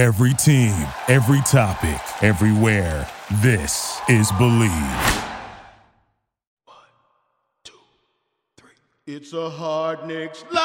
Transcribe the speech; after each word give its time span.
Every 0.00 0.32
team, 0.32 0.72
every 1.08 1.42
topic, 1.42 2.00
everywhere. 2.22 3.06
This 3.42 4.00
is 4.08 4.32
Believe. 4.38 4.70
One, 6.64 6.76
two, 7.64 7.74
three. 8.56 8.70
It's 9.06 9.34
a 9.34 9.50
hard 9.50 10.06
Knicks 10.06 10.42
live. 10.50 10.62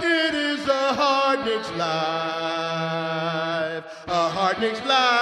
It 0.00 0.34
is 0.34 0.66
a 0.66 0.94
hard 0.94 1.44
Knicks 1.44 1.70
live. 1.72 1.84
A 4.06 4.28
hard 4.30 4.58
Knicks 4.58 4.80
live. 4.86 5.12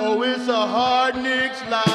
Oh, 0.00 0.22
it's 0.22 0.48
a 0.48 0.66
hard 0.66 1.16
Knicks 1.16 1.62
live. 1.68 1.89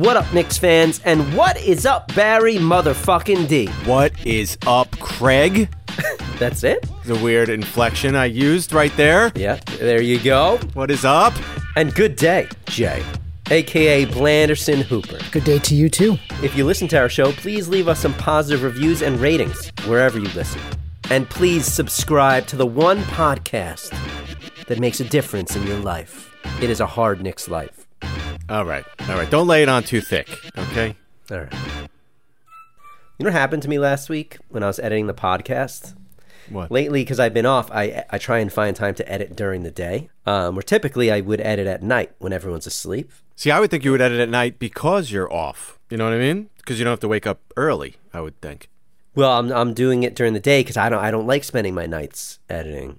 What 0.00 0.16
up, 0.16 0.32
Knicks 0.32 0.56
fans? 0.56 0.98
And 1.04 1.36
what 1.36 1.60
is 1.60 1.84
up, 1.84 2.14
Barry 2.14 2.54
motherfucking 2.54 3.48
D? 3.48 3.66
What 3.84 4.14
is 4.26 4.56
up, 4.66 4.90
Craig? 4.98 5.68
That's 6.38 6.64
it? 6.64 6.88
The 7.04 7.16
weird 7.16 7.50
inflection 7.50 8.16
I 8.16 8.24
used 8.24 8.72
right 8.72 8.96
there. 8.96 9.30
Yeah, 9.34 9.60
there 9.78 10.00
you 10.00 10.18
go. 10.18 10.56
What 10.72 10.90
is 10.90 11.04
up? 11.04 11.34
And 11.76 11.94
good 11.94 12.16
day, 12.16 12.48
Jay, 12.64 13.04
aka 13.50 14.06
Blanderson 14.06 14.80
Hooper. 14.80 15.18
Good 15.32 15.44
day 15.44 15.58
to 15.58 15.74
you 15.74 15.90
too. 15.90 16.16
If 16.42 16.56
you 16.56 16.64
listen 16.64 16.88
to 16.88 16.98
our 16.98 17.10
show, 17.10 17.32
please 17.32 17.68
leave 17.68 17.86
us 17.86 18.00
some 18.00 18.14
positive 18.14 18.62
reviews 18.62 19.02
and 19.02 19.20
ratings 19.20 19.70
wherever 19.84 20.18
you 20.18 20.30
listen. 20.30 20.62
And 21.10 21.28
please 21.28 21.66
subscribe 21.66 22.46
to 22.46 22.56
the 22.56 22.64
one 22.64 23.02
podcast 23.02 23.90
that 24.64 24.78
makes 24.78 25.00
a 25.00 25.04
difference 25.04 25.56
in 25.56 25.66
your 25.66 25.80
life. 25.80 26.34
It 26.62 26.70
is 26.70 26.80
a 26.80 26.86
hard 26.86 27.20
Knicks 27.20 27.50
life. 27.50 27.79
All 28.50 28.64
right, 28.64 28.84
all 29.08 29.14
right. 29.14 29.30
Don't 29.30 29.46
lay 29.46 29.62
it 29.62 29.68
on 29.68 29.84
too 29.84 30.00
thick, 30.00 30.28
okay? 30.58 30.96
All 31.30 31.38
right. 31.38 31.54
You 33.16 33.24
know 33.24 33.30
what 33.30 33.32
happened 33.32 33.62
to 33.62 33.68
me 33.68 33.78
last 33.78 34.08
week 34.08 34.38
when 34.48 34.64
I 34.64 34.66
was 34.66 34.80
editing 34.80 35.06
the 35.06 35.14
podcast? 35.14 35.94
What? 36.48 36.68
Lately, 36.68 37.02
because 37.02 37.20
I've 37.20 37.32
been 37.32 37.46
off, 37.46 37.70
I 37.70 38.02
I 38.10 38.18
try 38.18 38.40
and 38.40 38.52
find 38.52 38.74
time 38.74 38.96
to 38.96 39.08
edit 39.08 39.36
during 39.36 39.62
the 39.62 39.70
day. 39.70 40.10
Um, 40.26 40.56
where 40.56 40.64
typically 40.64 41.12
I 41.12 41.20
would 41.20 41.40
edit 41.40 41.68
at 41.68 41.80
night 41.80 42.10
when 42.18 42.32
everyone's 42.32 42.66
asleep. 42.66 43.12
See, 43.36 43.52
I 43.52 43.60
would 43.60 43.70
think 43.70 43.84
you 43.84 43.92
would 43.92 44.00
edit 44.00 44.18
at 44.18 44.28
night 44.28 44.58
because 44.58 45.12
you're 45.12 45.32
off. 45.32 45.78
You 45.88 45.96
know 45.96 46.06
what 46.06 46.14
I 46.14 46.18
mean? 46.18 46.50
Because 46.56 46.80
you 46.80 46.84
don't 46.84 46.92
have 46.92 47.00
to 47.00 47.08
wake 47.08 47.28
up 47.28 47.40
early. 47.56 47.98
I 48.12 48.20
would 48.20 48.40
think. 48.40 48.68
Well, 49.14 49.30
I'm 49.30 49.52
I'm 49.52 49.74
doing 49.74 50.02
it 50.02 50.16
during 50.16 50.32
the 50.32 50.40
day 50.40 50.60
because 50.60 50.76
I 50.76 50.88
don't 50.88 50.98
I 51.04 51.12
don't 51.12 51.26
like 51.28 51.44
spending 51.44 51.72
my 51.74 51.86
nights 51.86 52.40
editing 52.48 52.98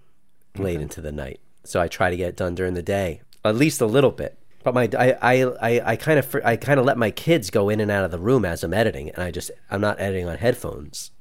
late 0.58 0.80
into 0.80 1.02
the 1.02 1.12
night. 1.12 1.42
So 1.66 1.82
I 1.82 1.90
try 1.90 2.10
to 2.10 2.16
get 2.16 2.30
it 2.30 2.38
done 2.38 2.56
during 2.56 2.74
the 2.74 2.82
day, 2.82 3.20
at 3.44 3.58
least 3.58 3.82
a 3.82 3.86
little 3.86 4.12
bit. 4.12 4.38
But 4.64 4.74
my 4.74 4.90
I 4.98 5.12
I 5.22 5.44
I, 5.44 5.82
I 5.92 5.96
kind 5.96 6.20
of 6.20 6.36
I 6.46 6.56
kind 6.56 6.80
of 6.80 6.86
let 6.86 6.98
my 6.98 7.12
kids 7.12 7.50
go 7.50 7.70
in 7.70 7.80
and 7.80 7.90
out 7.92 8.04
of 8.06 8.12
the 8.12 8.20
room 8.20 8.46
as 8.46 8.64
I'm 8.64 8.74
editing, 8.74 9.10
and 9.10 9.24
I 9.24 9.32
just 9.32 9.52
I'm 9.70 9.82
not 9.82 10.00
editing 10.00 10.28
on 10.28 10.38
headphones. 10.38 11.12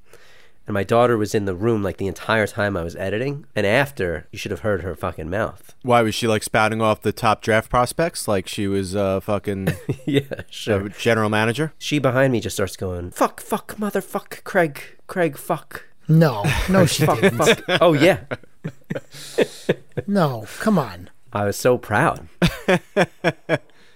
And 0.66 0.74
my 0.74 0.84
daughter 0.84 1.16
was 1.16 1.34
in 1.34 1.46
the 1.46 1.54
room 1.54 1.82
like 1.82 1.96
the 1.96 2.06
entire 2.06 2.46
time 2.46 2.76
I 2.76 2.84
was 2.84 2.94
editing, 2.94 3.44
and 3.56 3.66
after 3.66 4.28
you 4.30 4.38
should 4.38 4.52
have 4.52 4.60
heard 4.60 4.82
her 4.82 4.94
fucking 4.94 5.28
mouth. 5.28 5.74
Why 5.82 6.02
was 6.02 6.14
she 6.14 6.28
like 6.28 6.44
spouting 6.44 6.80
off 6.80 7.00
the 7.00 7.12
top 7.12 7.42
draft 7.42 7.68
prospects 7.70 8.28
like 8.28 8.46
she 8.46 8.68
was 8.68 8.94
uh, 8.94 9.18
fucking 9.20 9.68
yeah, 10.04 10.20
the 10.28 10.44
sure. 10.48 10.88
general 10.90 11.28
manager? 11.28 11.72
She 11.78 11.98
behind 11.98 12.32
me 12.32 12.40
just 12.40 12.54
starts 12.56 12.76
going 12.76 13.10
fuck 13.10 13.40
fuck 13.40 13.74
motherfuck 13.76 14.44
Craig 14.44 14.80
Craig 15.08 15.36
fuck 15.36 15.86
No, 16.06 16.44
no, 16.68 16.86
she 16.94 17.04
fuck 17.06 17.20
didn't. 17.20 17.38
fuck. 17.38 17.62
Oh 17.80 17.94
yeah, 17.94 18.20
No, 20.06 20.44
come 20.60 20.78
on. 20.78 21.10
I 21.32 21.44
was 21.44 21.56
so 21.56 21.78
proud. 21.78 22.28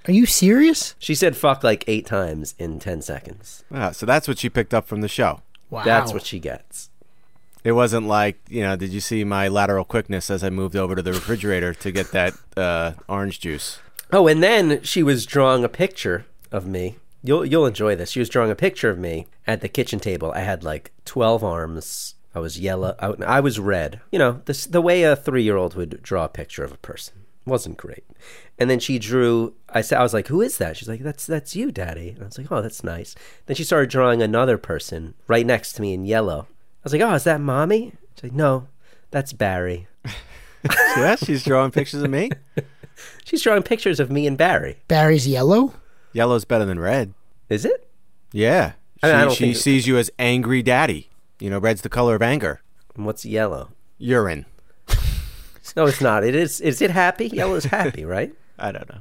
Are 0.06 0.12
you 0.12 0.26
serious? 0.26 0.94
She 0.98 1.14
said 1.14 1.36
fuck 1.36 1.64
like 1.64 1.84
eight 1.86 2.06
times 2.06 2.54
in 2.58 2.78
10 2.78 3.02
seconds. 3.02 3.64
Ah, 3.72 3.90
so 3.90 4.04
that's 4.04 4.28
what 4.28 4.38
she 4.38 4.50
picked 4.50 4.74
up 4.74 4.86
from 4.86 5.00
the 5.00 5.08
show. 5.08 5.40
Wow. 5.70 5.84
That's 5.84 6.12
what 6.12 6.24
she 6.26 6.38
gets. 6.38 6.90
It 7.64 7.72
wasn't 7.72 8.06
like 8.06 8.38
you 8.48 8.60
know. 8.60 8.76
Did 8.76 8.90
you 8.90 9.00
see 9.00 9.24
my 9.24 9.48
lateral 9.48 9.86
quickness 9.86 10.30
as 10.30 10.44
I 10.44 10.50
moved 10.50 10.76
over 10.76 10.94
to 10.94 11.00
the 11.00 11.14
refrigerator 11.14 11.72
to 11.72 11.90
get 11.90 12.12
that 12.12 12.34
uh, 12.58 12.92
orange 13.08 13.40
juice? 13.40 13.78
Oh, 14.12 14.28
and 14.28 14.42
then 14.42 14.82
she 14.82 15.02
was 15.02 15.24
drawing 15.24 15.64
a 15.64 15.68
picture 15.70 16.26
of 16.52 16.66
me. 16.66 16.96
You'll 17.22 17.46
you'll 17.46 17.64
enjoy 17.64 17.96
this. 17.96 18.10
She 18.10 18.18
was 18.20 18.28
drawing 18.28 18.50
a 18.50 18.54
picture 18.54 18.90
of 18.90 18.98
me 18.98 19.26
at 19.46 19.62
the 19.62 19.68
kitchen 19.68 19.98
table. 19.98 20.30
I 20.32 20.40
had 20.40 20.62
like 20.62 20.92
12 21.06 21.42
arms. 21.42 22.14
I 22.34 22.40
was 22.40 22.60
yellow. 22.60 22.96
I, 22.98 23.38
I 23.38 23.40
was 23.40 23.58
red. 23.58 24.00
You 24.12 24.18
know, 24.18 24.42
this, 24.44 24.66
the 24.66 24.82
way 24.82 25.04
a 25.04 25.16
3-year-old 25.16 25.74
would 25.74 26.02
draw 26.02 26.24
a 26.24 26.28
picture 26.28 26.64
of 26.64 26.72
a 26.72 26.76
person. 26.76 27.23
Wasn't 27.47 27.77
great. 27.77 28.05
And 28.59 28.71
then 28.71 28.81
she 28.81 28.99
drew 28.99 29.55
I 29.69 29.82
said 29.82 29.99
I 29.99 30.03
was 30.03 30.15
like, 30.15 30.28
"Who 30.28 30.41
is 30.41 30.59
that?" 30.59 30.77
She's 30.77 30.88
like, 30.88 31.00
"That's 31.03 31.27
that's 31.27 31.55
you, 31.55 31.71
daddy." 31.71 32.10
And 32.10 32.22
I 32.22 32.27
was 32.27 32.38
like, 32.38 32.50
"Oh, 32.50 32.62
that's 32.62 32.82
nice." 32.82 33.15
Then 33.47 33.56
she 33.56 33.65
started 33.65 33.91
drawing 33.91 34.22
another 34.22 34.56
person 34.56 35.15
right 35.27 35.44
next 35.44 35.75
to 35.75 35.82
me 35.82 35.93
in 35.93 36.06
yellow. 36.06 36.47
I 36.49 36.84
was 36.84 36.93
like, 36.93 37.03
"Oh, 37.03 37.15
is 37.15 37.25
that 37.25 37.41
mommy?" 37.41 37.93
She's 38.15 38.25
like, 38.25 38.32
"No, 38.32 38.69
that's 39.10 39.32
Barry." 39.32 39.88
yeah, 40.97 41.16
she's 41.16 41.44
drawing 41.44 41.71
pictures 41.71 42.03
of 42.03 42.10
me. 42.10 42.31
She's 43.25 43.43
drawing 43.43 43.65
pictures 43.65 43.99
of 43.99 44.11
me 44.11 44.26
and 44.26 44.38
Barry. 44.38 44.76
Barry's 44.87 45.26
yellow? 45.26 45.75
Yellow's 46.12 46.44
better 46.44 46.65
than 46.65 46.78
red. 46.78 47.12
Is 47.49 47.65
it? 47.65 47.88
Yeah, 48.32 48.72
she, 49.03 49.11
I 49.11 49.21
mean, 49.21 49.28
I 49.31 49.34
she 49.34 49.55
sees 49.55 49.87
you 49.87 49.99
as 49.99 50.11
angry 50.19 50.62
daddy. 50.62 51.11
You 51.41 51.50
know, 51.50 51.59
red's 51.59 51.82
the 51.82 51.88
color 51.88 52.15
of 52.15 52.22
anger. 52.22 52.61
And 52.94 53.05
what's 53.05 53.25
yellow? 53.25 53.71
Urine. 53.99 54.47
No, 55.76 55.86
it's 55.86 56.00
not. 56.00 56.24
It 56.24 56.34
is. 56.34 56.60
Is 56.60 56.80
it 56.80 56.90
happy? 56.90 57.28
Yellow 57.28 57.54
is 57.54 57.64
happy, 57.64 58.04
right? 58.16 58.32
I 58.58 58.72
don't 58.72 58.88
know. 58.88 59.00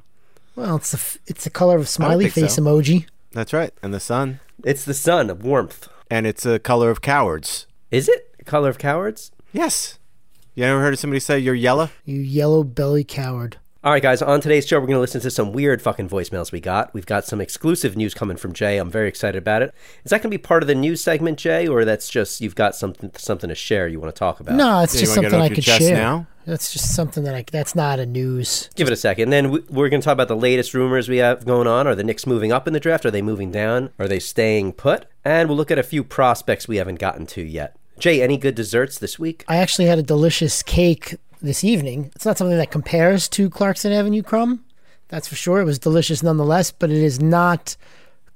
Well, 0.56 0.75
it's 0.78 0.91
the 0.91 1.19
it's 1.28 1.44
the 1.44 1.50
color 1.50 1.78
of 1.78 1.88
smiley 1.88 2.29
face 2.29 2.56
so. 2.56 2.61
emoji. 2.61 3.07
That's 3.31 3.53
right. 3.53 3.73
And 3.81 3.94
the 3.94 4.00
sun. 4.00 4.39
It's 4.63 4.85
the 4.85 4.94
sun 4.94 5.29
of 5.29 5.44
warmth. 5.44 5.89
And 6.09 6.28
it's 6.28 6.45
a 6.45 6.59
color 6.59 6.89
of 6.91 7.01
cowards. 7.01 7.66
Is 7.89 8.07
it 8.07 8.45
color 8.45 8.69
of 8.69 8.78
cowards? 8.78 9.31
Yes. 9.51 9.97
You 10.53 10.66
ever 10.66 10.81
heard 10.81 10.94
of 10.94 11.00
somebody 11.00 11.19
say 11.19 11.39
you're 11.39 11.56
yellow? 11.56 11.89
You 12.06 12.19
yellow 12.19 12.63
belly 12.63 13.03
coward. 13.03 13.57
All 13.83 13.91
right, 13.91 14.01
guys. 14.01 14.21
On 14.21 14.39
today's 14.39 14.66
show, 14.66 14.79
we're 14.79 14.85
going 14.88 14.95
to 14.95 15.01
listen 15.01 15.19
to 15.19 15.29
some 15.29 15.51
weird 15.51 15.81
fucking 15.81 16.07
voicemails 16.07 16.53
we 16.53 16.61
got. 16.61 16.94
We've 16.94 17.05
got 17.05 17.25
some 17.25 17.41
exclusive 17.41 17.97
news 17.97 18.13
coming 18.13 18.38
from 18.38 18.53
Jay. 18.53 18.77
I'm 18.77 18.89
very 18.89 19.09
excited 19.09 19.38
about 19.38 19.61
it. 19.61 19.73
Is 20.05 20.09
that 20.11 20.19
going 20.21 20.31
to 20.31 20.38
be 20.38 20.38
part 20.38 20.63
of 20.63 20.67
the 20.67 20.75
news 20.75 21.03
segment, 21.03 21.38
Jay, 21.38 21.67
or 21.67 21.83
that's 21.83 22.07
just 22.07 22.39
you've 22.39 22.55
got 22.55 22.75
something 22.75 23.11
something 23.17 23.49
to 23.49 23.55
share 23.55 23.89
you 23.89 23.99
want 23.99 24.16
to 24.16 24.17
talk 24.17 24.39
about? 24.39 24.55
No, 24.55 24.79
it's 24.83 24.95
Yeah, 24.95 25.01
just 25.01 25.17
wanna 25.17 25.21
get 25.23 25.27
it 25.27 25.31
something 25.31 25.51
I 25.51 25.55
could 25.55 25.63
share. 25.66 25.97
now? 25.97 26.27
That's 26.45 26.71
just 26.71 26.95
something 26.95 27.25
that 27.25 27.35
I. 27.35 27.44
That's 27.51 27.75
not 27.75 27.99
a 27.99 28.05
news. 28.05 28.69
Give 28.75 28.88
it 28.88 28.94
a 28.94 28.97
second. 28.97 29.31
Then 29.31 29.51
we- 29.51 29.63
we're 29.69 29.89
going 29.89 30.01
to 30.01 30.05
talk 30.05 30.13
about 30.13 30.29
the 30.29 30.35
latest 30.38 30.73
rumors 30.73 31.09
we 31.09 31.17
have 31.17 31.45
going 31.45 31.67
on. 31.67 31.85
Are 31.85 31.95
the 31.95 32.03
Knicks 32.05 32.25
moving 32.25 32.53
up 32.53 32.67
in 32.67 32.73
the 32.73 32.79
draft? 32.79 33.05
Are 33.05 33.11
they 33.11 33.21
moving 33.21 33.51
down? 33.51 33.89
Are 34.00 34.07
they 34.07 34.19
staying 34.19 34.73
put? 34.73 35.07
And 35.25 35.50
we'll 35.50 35.57
look 35.57 35.71
at 35.71 35.79
a 35.79 35.83
few 35.83 36.05
prospects 36.05 36.69
we 36.69 36.77
haven't 36.77 37.00
gotten 37.00 37.25
to 37.27 37.41
yet. 37.41 37.75
Jay, 38.00 38.21
any 38.21 38.38
good 38.38 38.55
desserts 38.55 38.97
this 38.97 39.19
week? 39.19 39.44
I 39.50 39.57
actually 39.57 39.85
had 39.88 40.00
a 40.00 40.03
delicious 40.03 40.63
cake 40.63 41.15
this 41.44 41.64
evening. 41.64 42.12
It's 42.16 42.26
not 42.26 42.38
something 42.38 42.58
that 42.58 42.72
compares 42.72 43.28
to 43.30 43.50
Clarkson 43.50 43.92
Avenue 43.92 44.24
crumb. 44.24 44.64
That's 45.09 45.28
for 45.28 45.36
sure. 45.36 45.59
It 45.62 45.66
was 45.66 45.78
delicious 45.78 46.24
nonetheless, 46.24 46.72
but 46.72 46.90
it 46.90 46.98
is 47.04 47.20
not 47.22 47.76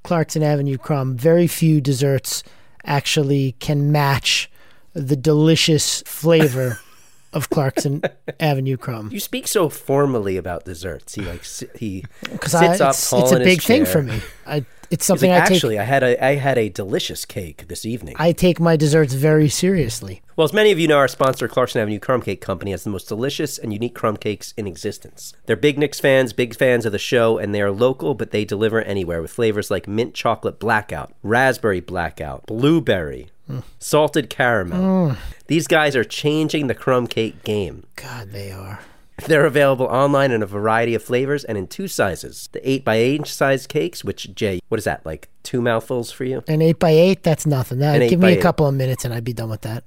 Clarkson 0.04 0.42
Avenue 0.42 0.78
crumb. 0.78 1.16
Very 1.16 1.46
few 1.46 1.80
desserts 1.80 2.44
actually 2.84 3.52
can 3.58 3.90
match 3.90 4.50
the 4.92 5.16
delicious 5.16 6.02
flavor 6.06 6.78
of 7.32 7.50
Clarkson 7.50 8.02
Avenue 8.38 8.76
crumb. 8.76 9.10
You 9.10 9.20
speak 9.20 9.48
so 9.48 9.68
formally 9.68 10.36
about 10.36 10.64
desserts. 10.64 11.14
He 11.14 11.22
like 11.22 11.44
si- 11.44 11.68
he 11.74 12.04
Because 12.22 12.52
sits 12.52 12.80
up 12.80 12.90
it's, 12.90 13.10
tall 13.10 13.22
it's 13.24 13.32
a 13.32 13.38
big 13.38 13.62
thing 13.62 13.84
for 13.84 14.02
me. 14.02 14.20
I, 14.46 14.64
it's 14.90 15.04
something 15.04 15.30
like, 15.30 15.42
I 15.42 15.46
take. 15.46 15.56
actually, 15.56 15.78
I 15.78 15.84
had 15.84 16.02
a 16.02 16.24
I 16.24 16.36
had 16.36 16.58
a 16.58 16.68
delicious 16.68 17.24
cake 17.24 17.68
this 17.68 17.84
evening. 17.84 18.16
I 18.18 18.32
take 18.32 18.58
my 18.60 18.76
desserts 18.76 19.14
very 19.14 19.48
seriously. 19.48 20.22
well, 20.36 20.44
as 20.44 20.52
many 20.52 20.70
of 20.70 20.78
you 20.78 20.88
know, 20.88 20.96
our 20.96 21.08
sponsor, 21.08 21.48
Clarkson 21.48 21.80
Avenue 21.80 21.98
Crumb 21.98 22.22
Cake 22.22 22.40
Company, 22.40 22.70
has 22.70 22.84
the 22.84 22.90
most 22.90 23.08
delicious 23.08 23.58
and 23.58 23.72
unique 23.72 23.94
crumb 23.94 24.16
cakes 24.16 24.54
in 24.56 24.66
existence. 24.66 25.34
They're 25.46 25.56
big 25.56 25.78
Knicks 25.78 26.00
fans, 26.00 26.32
big 26.32 26.56
fans 26.56 26.86
of 26.86 26.92
the 26.92 26.98
show, 26.98 27.38
and 27.38 27.54
they 27.54 27.62
are 27.62 27.70
local, 27.70 28.14
but 28.14 28.30
they 28.30 28.44
deliver 28.44 28.82
anywhere 28.82 29.20
with 29.20 29.30
flavors 29.30 29.70
like 29.70 29.86
mint 29.86 30.14
chocolate 30.14 30.58
blackout, 30.58 31.12
raspberry 31.22 31.80
blackout, 31.80 32.46
blueberry, 32.46 33.28
mm. 33.48 33.62
salted 33.78 34.30
caramel. 34.30 35.10
Mm. 35.10 35.18
These 35.46 35.66
guys 35.66 35.96
are 35.96 36.04
changing 36.04 36.66
the 36.66 36.74
crumb 36.74 37.06
cake 37.06 37.44
game. 37.44 37.84
God, 37.96 38.30
they 38.30 38.52
are. 38.52 38.80
They're 39.26 39.46
available 39.46 39.86
online 39.86 40.30
in 40.30 40.42
a 40.42 40.46
variety 40.46 40.94
of 40.94 41.02
flavors 41.02 41.44
and 41.44 41.58
in 41.58 41.66
two 41.66 41.88
sizes. 41.88 42.48
The 42.52 42.68
8 42.68 42.84
by 42.84 42.96
8 42.96 43.16
inch 43.16 43.32
size 43.32 43.66
cakes, 43.66 44.04
which, 44.04 44.34
Jay, 44.34 44.60
what 44.68 44.78
is 44.78 44.84
that, 44.84 45.04
like 45.04 45.28
two 45.42 45.60
mouthfuls 45.60 46.10
for 46.12 46.24
you? 46.24 46.44
An 46.46 46.62
eight 46.62 46.78
by 46.78 46.90
eight, 46.90 47.22
that's 47.22 47.46
nothing. 47.46 47.82
Uh, 47.82 47.98
that, 47.98 48.10
give 48.10 48.20
me 48.20 48.34
a 48.34 48.40
couple 48.40 48.66
of 48.66 48.74
minutes 48.74 49.04
and 49.04 49.14
I'd 49.14 49.24
be 49.24 49.32
done 49.32 49.50
with 49.50 49.62
that. 49.62 49.84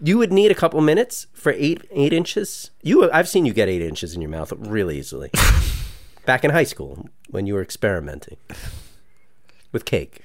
You 0.00 0.18
would 0.18 0.32
need 0.32 0.50
a 0.50 0.54
couple 0.54 0.78
of 0.78 0.84
minutes 0.84 1.26
for 1.32 1.52
eight 1.52 1.82
eight 1.90 2.12
inches. 2.12 2.70
You, 2.82 3.10
I've 3.10 3.28
seen 3.28 3.46
you 3.46 3.52
get 3.52 3.68
eight 3.68 3.82
inches 3.82 4.14
in 4.14 4.20
your 4.20 4.30
mouth 4.30 4.52
really 4.56 4.98
easily. 4.98 5.30
Back 6.26 6.44
in 6.44 6.50
high 6.50 6.64
school 6.64 7.08
when 7.28 7.46
you 7.46 7.54
were 7.54 7.62
experimenting 7.62 8.36
with 9.72 9.84
cake. 9.84 10.22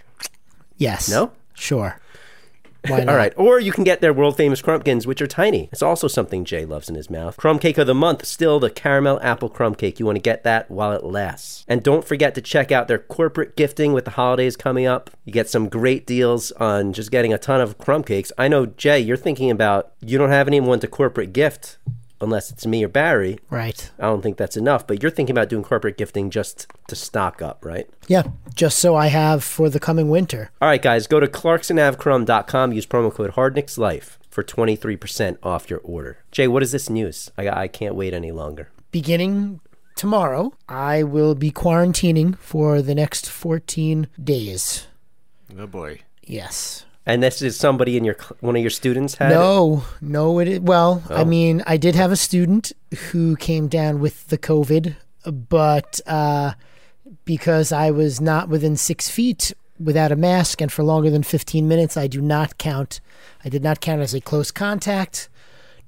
Yes. 0.78 1.10
No? 1.10 1.32
Sure. 1.54 2.00
All 2.88 3.16
right. 3.16 3.34
Or 3.36 3.60
you 3.60 3.72
can 3.72 3.84
get 3.84 4.02
their 4.02 4.14
world 4.14 4.38
famous 4.38 4.62
crumpkins, 4.62 5.06
which 5.06 5.22
are 5.22 5.28
tiny. 5.28 5.70
It's 5.72 5.82
also 5.82 6.08
something 6.08 6.46
Jay 6.46 6.66
loves 6.66 6.90
in 6.90 6.96
his 6.96 7.10
mouth. 7.10 7.38
Crumb 7.38 7.60
cake 7.60 7.78
of 7.78 7.88
the 7.88 7.94
month, 7.94 8.26
still 8.26 8.60
the 8.60 8.70
caramel 8.70 9.20
apple 9.22 9.50
crumb 9.50 9.76
cake. 9.76 10.00
You 10.00 10.06
want 10.06 10.16
to 10.16 10.22
get 10.22 10.44
that 10.44 10.72
while 10.72 10.94
it 10.94 11.04
lasts. 11.04 11.66
And 11.68 11.84
don't 11.84 12.06
forget 12.06 12.36
to 12.36 12.42
check 12.42 12.72
out 12.72 12.88
their 12.88 13.00
corporate 13.00 13.56
gifting 13.56 13.94
with 13.94 14.06
the 14.06 14.12
holidays 14.12 14.56
coming 14.56 14.86
up. 14.86 15.10
You 15.26 15.34
get 15.34 15.50
some 15.50 15.70
great 15.70 16.08
deals 16.08 16.52
on 16.54 16.94
just 16.94 17.12
getting 17.12 17.34
a 17.34 17.38
ton 17.38 17.62
of 17.62 17.78
crumb 17.78 18.04
cakes. 18.04 18.32
I 18.38 18.48
know, 18.48 18.66
Jay, 18.66 19.00
you're 19.00 19.18
thinking 19.18 19.52
about 19.52 19.92
you 20.02 20.18
don't 20.18 20.30
have 20.30 20.48
anyone 20.48 20.80
to 20.80 20.88
corporate 20.88 21.34
gift 21.34 21.78
unless 22.22 22.52
it's 22.52 22.66
me 22.66 22.84
or 22.84 22.88
Barry. 22.88 23.40
Right. 23.50 23.90
I 24.00 24.04
don't 24.04 24.22
think 24.22 24.38
that's 24.38 24.58
enough, 24.58 24.86
but 24.86 25.02
you're 25.02 25.12
thinking 25.12 25.34
about 25.34 25.50
doing 25.50 25.64
corporate 25.64 25.98
gifting 25.98 26.30
just 26.30 26.68
to 26.88 26.96
stock 26.96 27.42
up, 27.42 27.64
right? 27.66 27.90
Yeah. 28.08 28.24
Just 28.54 28.80
so 28.80 28.96
I 28.96 29.08
have 29.08 29.44
for 29.44 29.70
the 29.70 29.80
coming 29.80 30.10
winter. 30.10 30.52
All 30.62 30.68
right, 30.68 30.82
guys, 30.82 31.08
go 31.08 31.20
to 31.20 31.28
clarksonavcrum.com. 31.28 32.74
Use 32.74 32.86
promo 32.86 33.14
code 33.14 33.34
HardnicksLife 33.34 34.18
for 34.30 34.44
23% 34.44 35.38
off 35.44 35.70
your 35.70 35.80
order. 35.80 36.20
Jay, 36.32 36.48
what 36.48 36.64
is 36.64 36.72
this 36.72 36.90
news? 36.90 37.32
I, 37.38 37.50
I 37.50 37.68
can't 37.68 37.96
wait 37.96 38.14
any 38.14 38.32
longer. 38.32 38.70
Beginning 38.92 39.60
tomorrow, 39.96 40.54
I 40.68 41.04
will 41.04 41.36
be 41.36 41.52
quarantining 41.52 42.38
for 42.38 42.82
the 42.82 42.96
next 42.96 43.30
14 43.30 44.08
days. 44.24 44.88
Oh 45.58 45.68
boy. 45.68 46.02
Yes. 46.24 46.86
And 47.10 47.24
this 47.24 47.42
is 47.42 47.58
somebody 47.58 47.98
in 47.98 48.04
your 48.06 48.18
one 48.40 48.56
of 48.56 48.62
your 48.62 48.70
students 48.70 49.16
had 49.16 49.32
it? 49.32 49.36
No, 49.36 49.84
no, 50.00 50.38
it 50.40 50.48
is. 50.48 50.60
Well, 50.60 51.02
I 51.10 51.22
Oh. 51.22 51.26
mean, 51.26 51.64
I 51.66 51.76
did 51.78 51.96
have 51.96 52.12
a 52.12 52.16
student 52.16 52.72
who 53.12 53.36
came 53.36 53.68
down 53.68 54.00
with 54.00 54.28
the 54.28 54.38
COVID, 54.38 54.96
but 55.50 56.00
uh, 56.06 56.54
because 57.26 57.72
I 57.72 57.90
was 57.90 58.22
not 58.22 58.48
within 58.48 58.76
six 58.78 59.10
feet 59.10 59.54
without 59.80 60.12
a 60.12 60.16
mask 60.16 60.62
and 60.62 60.72
for 60.72 60.84
longer 60.84 61.10
than 61.10 61.24
15 61.24 61.68
minutes, 61.68 61.98
I 61.98 62.06
do 62.08 62.22
not 62.22 62.58
count. 62.60 63.02
I 63.44 63.50
did 63.50 63.64
not 63.64 63.82
count 63.82 64.02
as 64.02 64.14
a 64.14 64.22
close 64.22 64.52
contact. 64.52 65.30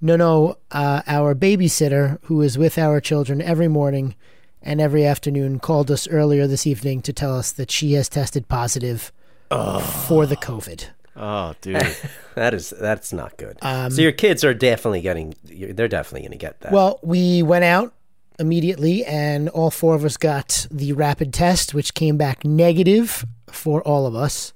No, 0.01 0.15
no, 0.15 0.57
uh, 0.71 1.01
our 1.05 1.35
babysitter, 1.35 2.17
who 2.23 2.41
is 2.41 2.57
with 2.57 2.79
our 2.79 2.99
children 2.99 3.41
every 3.43 3.67
morning 3.67 4.15
and 4.63 4.81
every 4.81 5.05
afternoon, 5.05 5.59
called 5.59 5.91
us 5.91 6.07
earlier 6.07 6.47
this 6.47 6.65
evening 6.65 7.03
to 7.03 7.13
tell 7.13 7.37
us 7.37 7.51
that 7.51 7.69
she 7.69 7.93
has 7.93 8.09
tested 8.09 8.47
positive 8.47 9.11
for 9.51 10.25
the 10.25 10.37
COVID. 10.37 10.85
Oh, 11.21 11.55
dude. 11.61 11.81
That 12.33 12.53
is 12.53 12.69
that's 12.69 13.11
not 13.11 13.35
good. 13.35 13.57
so 13.61 14.01
your 14.01 14.13
kids 14.13 14.45
are 14.45 14.53
definitely 14.53 15.01
getting 15.01 15.35
they're 15.43 15.89
definitely 15.89 16.21
going 16.21 16.31
to 16.31 16.37
get 16.37 16.61
that. 16.61 16.69
Um, 16.69 16.73
Well, 16.73 16.99
we 17.03 17.43
went 17.43 17.65
out 17.65 17.93
immediately, 18.39 19.03
and 19.03 19.49
all 19.49 19.69
four 19.69 19.95
of 19.95 20.05
us 20.05 20.15
got 20.15 20.65
the 20.71 20.93
rapid 20.93 21.33
test, 21.33 21.73
which 21.73 21.93
came 21.93 22.15
back 22.15 22.45
negative 22.45 23.25
for 23.47 23.81
all 23.83 24.07
of 24.07 24.15
us. 24.15 24.53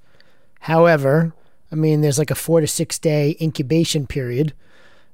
However, 0.61 1.33
I 1.69 1.75
mean, 1.75 1.99
there's 1.99 2.17
like 2.17 2.31
a 2.31 2.35
four 2.35 2.61
to 2.61 2.67
six 2.67 2.97
day 2.97 3.35
incubation 3.41 4.07
period. 4.07 4.53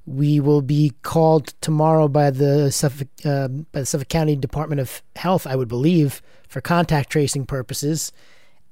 We 0.06 0.38
will 0.38 0.62
be 0.62 0.92
called 1.02 1.48
tomorrow 1.60 2.06
by 2.06 2.30
the 2.30 2.70
Suffolk, 2.70 3.08
uh, 3.24 3.48
by 3.48 3.80
the 3.80 3.86
Suffolk 3.86 4.08
County 4.08 4.36
Department 4.36 4.80
of 4.80 5.02
Health, 5.16 5.46
I 5.48 5.56
would 5.56 5.68
believe, 5.68 6.22
for 6.48 6.60
contact 6.60 7.10
tracing 7.10 7.44
purposes. 7.44 8.12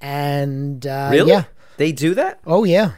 And 0.00 0.86
uh, 0.86 1.10
really? 1.12 1.30
yeah, 1.32 1.44
They 1.80 1.92
do 1.92 2.14
that? 2.14 2.40
oh 2.46 2.64
yeah, 2.64 2.92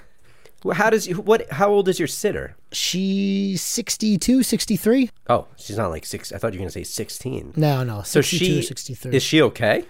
Well, 0.64 0.74
How 0.76 0.90
does 0.90 1.06
you 1.06 1.14
what 1.30 1.48
how 1.52 1.68
old 1.70 1.88
is 1.88 2.00
your 2.00 2.08
sitter? 2.08 2.56
she's 2.72 3.62
62, 3.62 4.42
63. 4.42 5.08
Oh, 5.28 5.46
she's 5.56 5.76
not 5.78 5.90
like 5.90 6.04
6. 6.04 6.32
I 6.32 6.38
thought 6.38 6.52
you 6.52 6.58
were 6.58 6.62
going 6.64 6.68
to 6.68 6.72
say 6.72 6.82
16. 6.82 7.52
No, 7.56 7.84
no, 7.84 8.02
So 8.02 8.20
62 8.20 8.44
she 8.44 8.58
or 8.58 8.62
63. 8.62 9.14
Is 9.16 9.22
she 9.22 9.40
okay? 9.42 9.84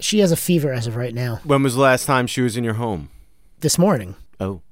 she 0.00 0.18
has 0.18 0.32
a 0.32 0.36
fever 0.36 0.72
as 0.72 0.88
of 0.88 0.96
right 0.96 1.14
now. 1.14 1.40
when 1.44 1.62
was 1.62 1.76
the 1.76 1.80
last 1.80 2.06
time 2.06 2.26
she 2.26 2.40
was 2.40 2.56
in 2.56 2.64
your 2.64 2.74
home? 2.74 3.08
This 3.60 3.78
morning, 3.78 4.16
Oh. 4.40 4.62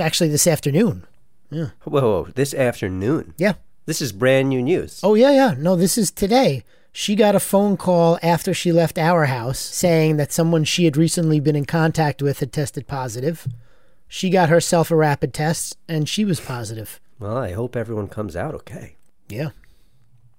actually, 0.00 0.28
this 0.30 0.46
afternoon. 0.48 1.06
Yeah. 1.50 1.68
Whoa, 1.84 2.00
whoa, 2.00 2.28
this 2.34 2.52
afternoon. 2.54 3.34
Yeah. 3.38 3.54
This 3.86 4.00
is 4.02 4.10
brand 4.12 4.48
new 4.48 4.62
news. 4.62 4.98
Oh 5.04 5.14
yeah, 5.14 5.30
yeah. 5.30 5.54
No, 5.56 5.76
this 5.76 5.96
is 5.96 6.10
today. 6.10 6.64
She 6.92 7.14
got 7.14 7.34
a 7.34 7.40
phone 7.40 7.78
call 7.78 8.18
after 8.22 8.52
she 8.52 8.70
left 8.70 8.98
our 8.98 9.24
house 9.24 9.58
saying 9.58 10.18
that 10.18 10.30
someone 10.30 10.64
she 10.64 10.84
had 10.84 10.96
recently 10.96 11.40
been 11.40 11.56
in 11.56 11.64
contact 11.64 12.20
with 12.20 12.40
had 12.40 12.52
tested 12.52 12.86
positive. 12.86 13.48
She 14.08 14.28
got 14.28 14.50
herself 14.50 14.90
a 14.90 14.96
rapid 14.96 15.32
test 15.32 15.78
and 15.88 16.06
she 16.06 16.24
was 16.24 16.38
positive. 16.38 17.00
Well, 17.18 17.38
I 17.38 17.52
hope 17.52 17.76
everyone 17.76 18.08
comes 18.08 18.36
out 18.36 18.54
okay. 18.54 18.96
Yeah. 19.28 19.50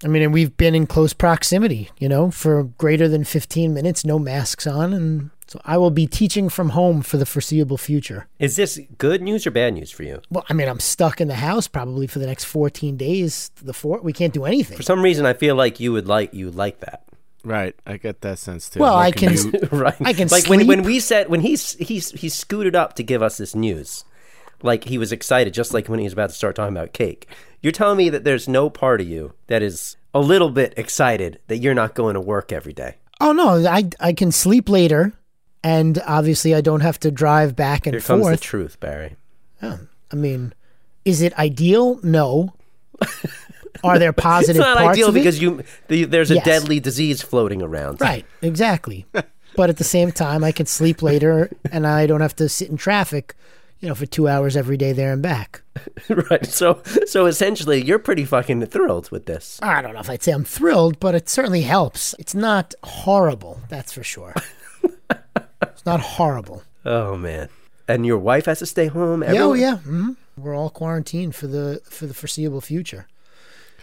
I 0.04 0.08
mean, 0.08 0.22
and 0.22 0.34
we've 0.34 0.56
been 0.56 0.76
in 0.76 0.86
close 0.86 1.14
proximity, 1.14 1.90
you 1.98 2.08
know, 2.08 2.30
for 2.30 2.64
greater 2.64 3.08
than 3.08 3.24
15 3.24 3.74
minutes, 3.74 4.06
no 4.06 4.20
masks 4.20 4.68
on. 4.68 4.94
And 4.94 5.30
so 5.54 5.62
I 5.64 5.78
will 5.78 5.92
be 5.92 6.08
teaching 6.08 6.50
from 6.50 6.70
home 6.70 7.04
for 7.04 7.18
the 7.18 7.26
foreseeable 7.28 7.78
future. 7.78 8.26
Is 8.40 8.56
this 8.56 8.80
good 8.98 9.22
news 9.22 9.46
or 9.46 9.52
bad 9.52 9.76
news 9.76 9.92
for 9.92 10.02
you? 10.02 10.20
Well, 10.32 10.44
I 10.50 10.54
mean, 10.54 10.68
I'm 10.68 10.80
stuck 10.80 11.22
in 11.22 11.28
the 11.28 11.36
house 11.36 11.68
probably 11.68 12.08
for 12.08 12.18
the 12.18 12.26
next 12.26 12.46
14 12.46 12.98
days. 12.98 13.52
The 13.62 13.74
four, 13.74 14.00
we 14.02 14.14
can't 14.14 14.34
do 14.34 14.46
anything. 14.46 14.76
For 14.76 14.82
some 14.82 15.04
reason, 15.04 15.28
I 15.28 15.34
feel 15.34 15.56
like 15.56 15.80
you 15.80 15.92
would 15.94 16.08
like 16.08 16.34
you 16.34 16.46
would 16.48 16.56
like 16.56 16.80
that. 16.80 17.04
Right. 17.46 17.76
I 17.86 17.98
get 17.98 18.22
that 18.22 18.40
sense 18.40 18.68
too. 18.68 18.80
Well, 18.80 18.94
No 18.96 19.00
I 19.00 19.12
can- 19.12 19.36
commute. 19.38 19.72
right. 19.72 19.96
I 20.02 20.14
can 20.14 20.28
like 20.30 20.48
when 20.48 20.66
when 20.66 20.82
we 20.82 21.00
said 21.00 21.30
when 21.30 21.42
he's 21.42 21.74
he's 21.74 22.10
he 22.12 22.30
scooted 22.30 22.76
up 22.76 22.96
to 22.96 23.04
give 23.04 23.22
us 23.22 23.38
this 23.38 23.54
news, 23.54 24.06
like 24.64 24.86
he 24.86 24.98
was 24.98 25.12
excited, 25.12 25.54
just 25.54 25.72
like 25.72 25.88
when 25.88 26.00
he 26.00 26.06
was 26.06 26.14
about 26.14 26.30
to 26.32 26.36
start 26.36 26.56
talking 26.56 26.76
about 26.76 26.94
cake. 26.94 27.28
You're 27.62 27.72
telling 27.74 27.98
me 27.98 28.10
that 28.10 28.24
there's 28.24 28.48
no 28.48 28.72
part 28.72 29.02
of 29.02 29.08
you 29.08 29.34
that 29.48 29.62
is 29.62 29.98
a 30.16 30.20
little 30.20 30.50
bit 30.50 30.74
excited 30.78 31.40
that 31.48 31.58
you're 31.58 31.76
not 31.76 31.94
going 31.94 32.16
to 32.16 32.22
work 32.22 32.52
every 32.52 32.74
day. 32.74 32.96
Oh 33.22 33.34
no, 33.34 33.68
I 33.70 33.90
I 34.00 34.14
can 34.14 34.32
sleep 34.32 34.68
later, 34.68 35.14
and 35.64 36.02
obviously 36.06 36.54
I 36.54 36.62
don't 36.62 36.82
have 36.82 37.00
to 37.02 37.12
drive 37.12 37.56
back 37.56 37.88
and 37.88 37.96
forth. 37.96 38.08
Here 38.20 38.26
comes 38.30 38.40
the 38.40 38.44
truth, 38.44 38.80
Barry. 38.80 39.16
I 39.62 40.16
mean, 40.16 40.54
is 41.06 41.22
it 41.22 41.34
ideal? 41.38 42.00
No. 42.04 42.54
Are 43.84 43.98
there 44.00 44.14
positive 44.14 44.58
It's 44.58 44.66
not 44.66 44.78
parts 44.78 44.98
ideal 44.98 45.12
because 45.12 45.42
you 45.42 45.64
the, 45.88 46.06
there's 46.06 46.32
a 46.32 46.36
Yes. 46.36 46.46
deadly 46.46 46.80
disease 46.80 47.22
floating 47.22 47.62
around. 47.62 48.00
right, 48.02 48.26
exactly. 48.42 49.06
but 49.12 49.70
at 49.70 49.78
the 49.78 49.84
same 49.84 50.12
time, 50.12 50.44
I 50.44 50.52
can 50.52 50.66
sleep 50.68 51.02
later, 51.02 51.50
and 51.72 51.86
I 51.88 52.06
don't 52.08 52.22
have 52.22 52.36
to 52.38 52.48
sit 52.48 52.70
in 52.70 52.78
traffic, 52.78 53.36
you 53.80 53.90
know, 53.90 53.96
for 53.96 54.06
two 54.06 54.28
hours 54.28 54.56
every 54.56 54.78
day 54.78 54.94
there 54.94 55.12
and 55.12 55.22
back. 55.22 55.64
right. 56.30 56.46
So 56.46 56.82
so 57.08 57.26
essentially, 57.26 57.84
you're 57.84 58.00
pretty 58.00 58.24
fucking 58.26 58.66
thrilled 58.68 59.10
with 59.12 59.26
this. 59.26 59.60
I 59.62 59.82
don't 59.82 59.94
know 59.96 60.00
if 60.00 60.10
I'd 60.10 60.24
say 60.24 60.32
I'm 60.32 60.46
thrilled, 60.46 61.00
but 61.00 61.16
it 61.16 61.28
certainly 61.28 61.64
helps. 61.64 62.16
It's 62.20 62.36
not 62.36 62.74
horrible, 62.84 63.60
that's 63.70 63.92
for 63.92 64.04
sure. 64.04 64.34
It's 65.74 65.86
not 65.86 66.00
horrible. 66.00 66.64
Oh 66.86 67.16
man. 67.18 67.50
And 67.88 68.06
your 68.06 68.18
wife 68.18 68.46
has 68.46 68.60
to 68.60 68.66
stay 68.66 68.88
home. 68.88 69.22
Yeah, 69.24 69.30
oh 69.30 69.54
Everyone- 69.54 69.60
yeah. 69.60 69.78
hmm 69.78 70.10
We're 70.38 70.56
all 70.56 70.70
quarantined 70.70 71.36
for 71.36 71.48
the 71.48 71.82
for 71.90 72.06
the 72.06 72.14
foreseeable 72.14 72.62
future. 72.62 73.08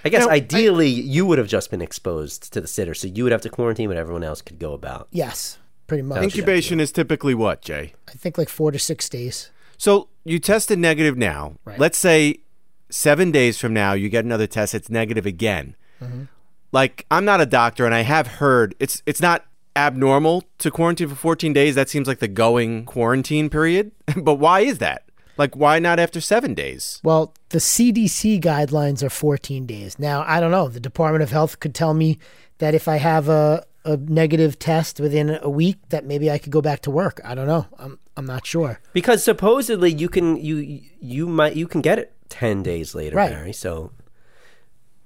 I 0.05 0.09
guess 0.09 0.21
You 0.23 0.27
know, 0.27 0.33
I- 0.33 0.37
ideally 0.37 0.89
you 0.89 1.27
would 1.27 1.39
have 1.39 1.49
just 1.49 1.71
been 1.71 1.83
exposed 1.83 2.53
to 2.55 2.61
the 2.61 2.67
sitter, 2.69 2.95
so 2.95 3.07
you 3.09 3.23
would 3.25 3.33
have 3.33 3.43
to 3.43 3.51
quarantine, 3.51 3.89
but 3.89 3.97
everyone 3.99 4.25
else 4.25 4.41
could 4.43 4.59
go 4.59 4.73
about. 4.73 5.09
Yes, 5.11 5.59
pretty 5.87 6.03
much. 6.03 6.23
Incubation 6.23 6.81
is 6.81 6.91
typically 6.93 7.35
what, 7.35 7.61
Jay? 7.61 7.93
I 8.09 8.13
think 8.13 8.39
like 8.39 8.49
four 8.49 8.71
to 8.73 8.79
six 8.79 9.09
days. 9.09 9.51
So 9.77 10.09
you 10.25 10.39
tested 10.39 10.79
negative 10.79 11.17
now. 11.19 11.57
Right. 11.65 11.79
Let's 11.79 11.99
say 11.99 12.41
seven 12.89 13.31
days 13.31 13.59
from 13.59 13.73
now 13.75 13.93
you 13.93 14.09
get 14.09 14.25
another 14.25 14.47
test. 14.47 14.75
It's 14.75 14.89
negative 14.91 15.27
again. 15.27 15.77
Mm-hmm. 16.03 16.25
Like 16.73 17.05
I'm 17.11 17.25
not 17.27 17.41
a 17.41 17.47
doctor, 17.47 17.85
and 17.85 17.95
I 17.95 18.01
have 18.03 18.27
heard 18.27 18.75
it's 18.79 19.03
it's 19.05 19.21
not 19.21 19.45
abnormal 19.77 20.45
to 20.59 20.71
quarantine 20.71 21.09
for 21.09 21.15
14 21.15 21.53
days. 21.53 21.75
That 21.75 21.89
seems 21.89 22.09
like 22.09 22.19
the 22.19 22.29
going 22.29 22.85
quarantine 22.85 23.49
period. 23.51 23.93
but 24.17 24.35
why 24.35 24.61
is 24.61 24.79
that? 24.79 25.05
Like 25.37 25.57
why 25.57 25.79
not 25.79 25.99
after 25.99 26.21
seven 26.21 26.55
days? 26.55 27.01
Well, 27.03 27.33
the 27.49 27.59
CDC 27.59 28.41
guidelines 28.41 29.03
are 29.03 29.09
14 29.11 29.65
days. 29.67 29.99
Now, 29.99 30.25
I 30.27 30.39
don't 30.41 30.51
know. 30.51 30.69
The 30.69 30.81
Department 30.81 31.23
of 31.23 31.31
Health 31.31 31.61
could 31.61 31.75
tell 31.75 31.95
me 31.95 32.19
that 32.59 32.75
if 32.75 32.89
I 32.89 32.97
have 32.97 33.29
a, 33.29 33.65
a 33.87 33.97
negative 33.97 34.59
test 34.59 35.01
within 35.01 35.39
a 35.41 35.49
week, 35.49 35.79
that 35.89 36.05
maybe 36.05 36.31
I 36.31 36.37
could 36.37 36.53
go 36.53 36.61
back 36.61 36.83
to 36.83 36.91
work. 36.91 37.21
I 37.25 37.35
don't 37.35 37.47
know. 37.47 37.67
I'm 37.79 37.99
I'm 38.19 38.27
not 38.27 38.47
sure. 38.47 38.81
Because 38.93 39.25
supposedly 39.25 39.91
you 39.91 40.11
can 40.11 40.37
you 40.37 40.83
you 41.01 41.27
might 41.27 41.57
you 41.57 41.67
can 41.67 41.81
get 41.81 41.99
it 41.99 42.13
ten 42.29 42.63
days 42.63 42.95
later, 42.95 43.17
Right. 43.17 43.31
Barry. 43.31 43.55
So 43.55 43.93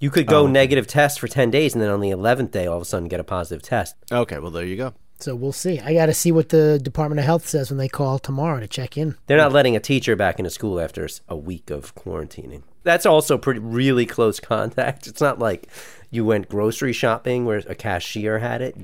you 0.05 0.11
could 0.11 0.27
go 0.27 0.43
oh, 0.43 0.47
negative 0.47 0.87
test 0.87 1.19
for 1.19 1.29
ten 1.29 1.51
days, 1.51 1.73
and 1.75 1.83
then 1.83 1.89
on 1.91 2.01
the 2.01 2.11
eleventh 2.11 2.51
day, 2.51 2.67
all 2.67 2.77
of 2.77 2.83
a 2.83 2.85
sudden 2.85 3.09
get 3.09 3.21
a 3.21 3.25
positive 3.25 3.63
test. 3.63 3.97
Okay, 4.13 4.39
well 4.39 4.51
there 4.51 4.67
you 4.67 4.77
go. 4.77 4.93
So 5.19 5.35
we'll 5.35 5.53
see. 5.53 5.81
I 5.81 5.95
got 5.95 6.07
to 6.07 6.13
see 6.13 6.31
what 6.31 6.51
the 6.51 6.79
Department 6.79 7.21
of 7.21 7.25
Health 7.25 7.49
says 7.49 7.71
when 7.71 7.79
they 7.79 7.89
call 7.89 8.19
tomorrow 8.19 8.61
to 8.61 8.67
check 8.69 8.99
in. 8.99 9.17
They're 9.27 9.39
not 9.39 9.53
letting 9.53 9.75
a 9.77 9.81
teacher 9.81 10.15
back 10.15 10.39
into 10.39 10.51
school 10.51 10.79
after 10.79 11.09
a 11.29 11.37
week 11.37 11.71
of 11.71 11.95
quarantining. 11.95 12.63
That's 12.83 13.07
also 13.07 13.39
pretty 13.39 13.61
really 13.61 14.05
close 14.05 14.41
contact. 14.41 15.07
It's 15.07 15.23
not 15.23 15.39
like 15.39 15.69
you 16.11 16.27
went 16.27 16.51
grocery 16.51 16.93
shopping 16.93 17.47
where 17.47 17.63
a 17.67 17.75
cashier 17.75 18.41
had 18.41 18.61
it. 18.61 18.77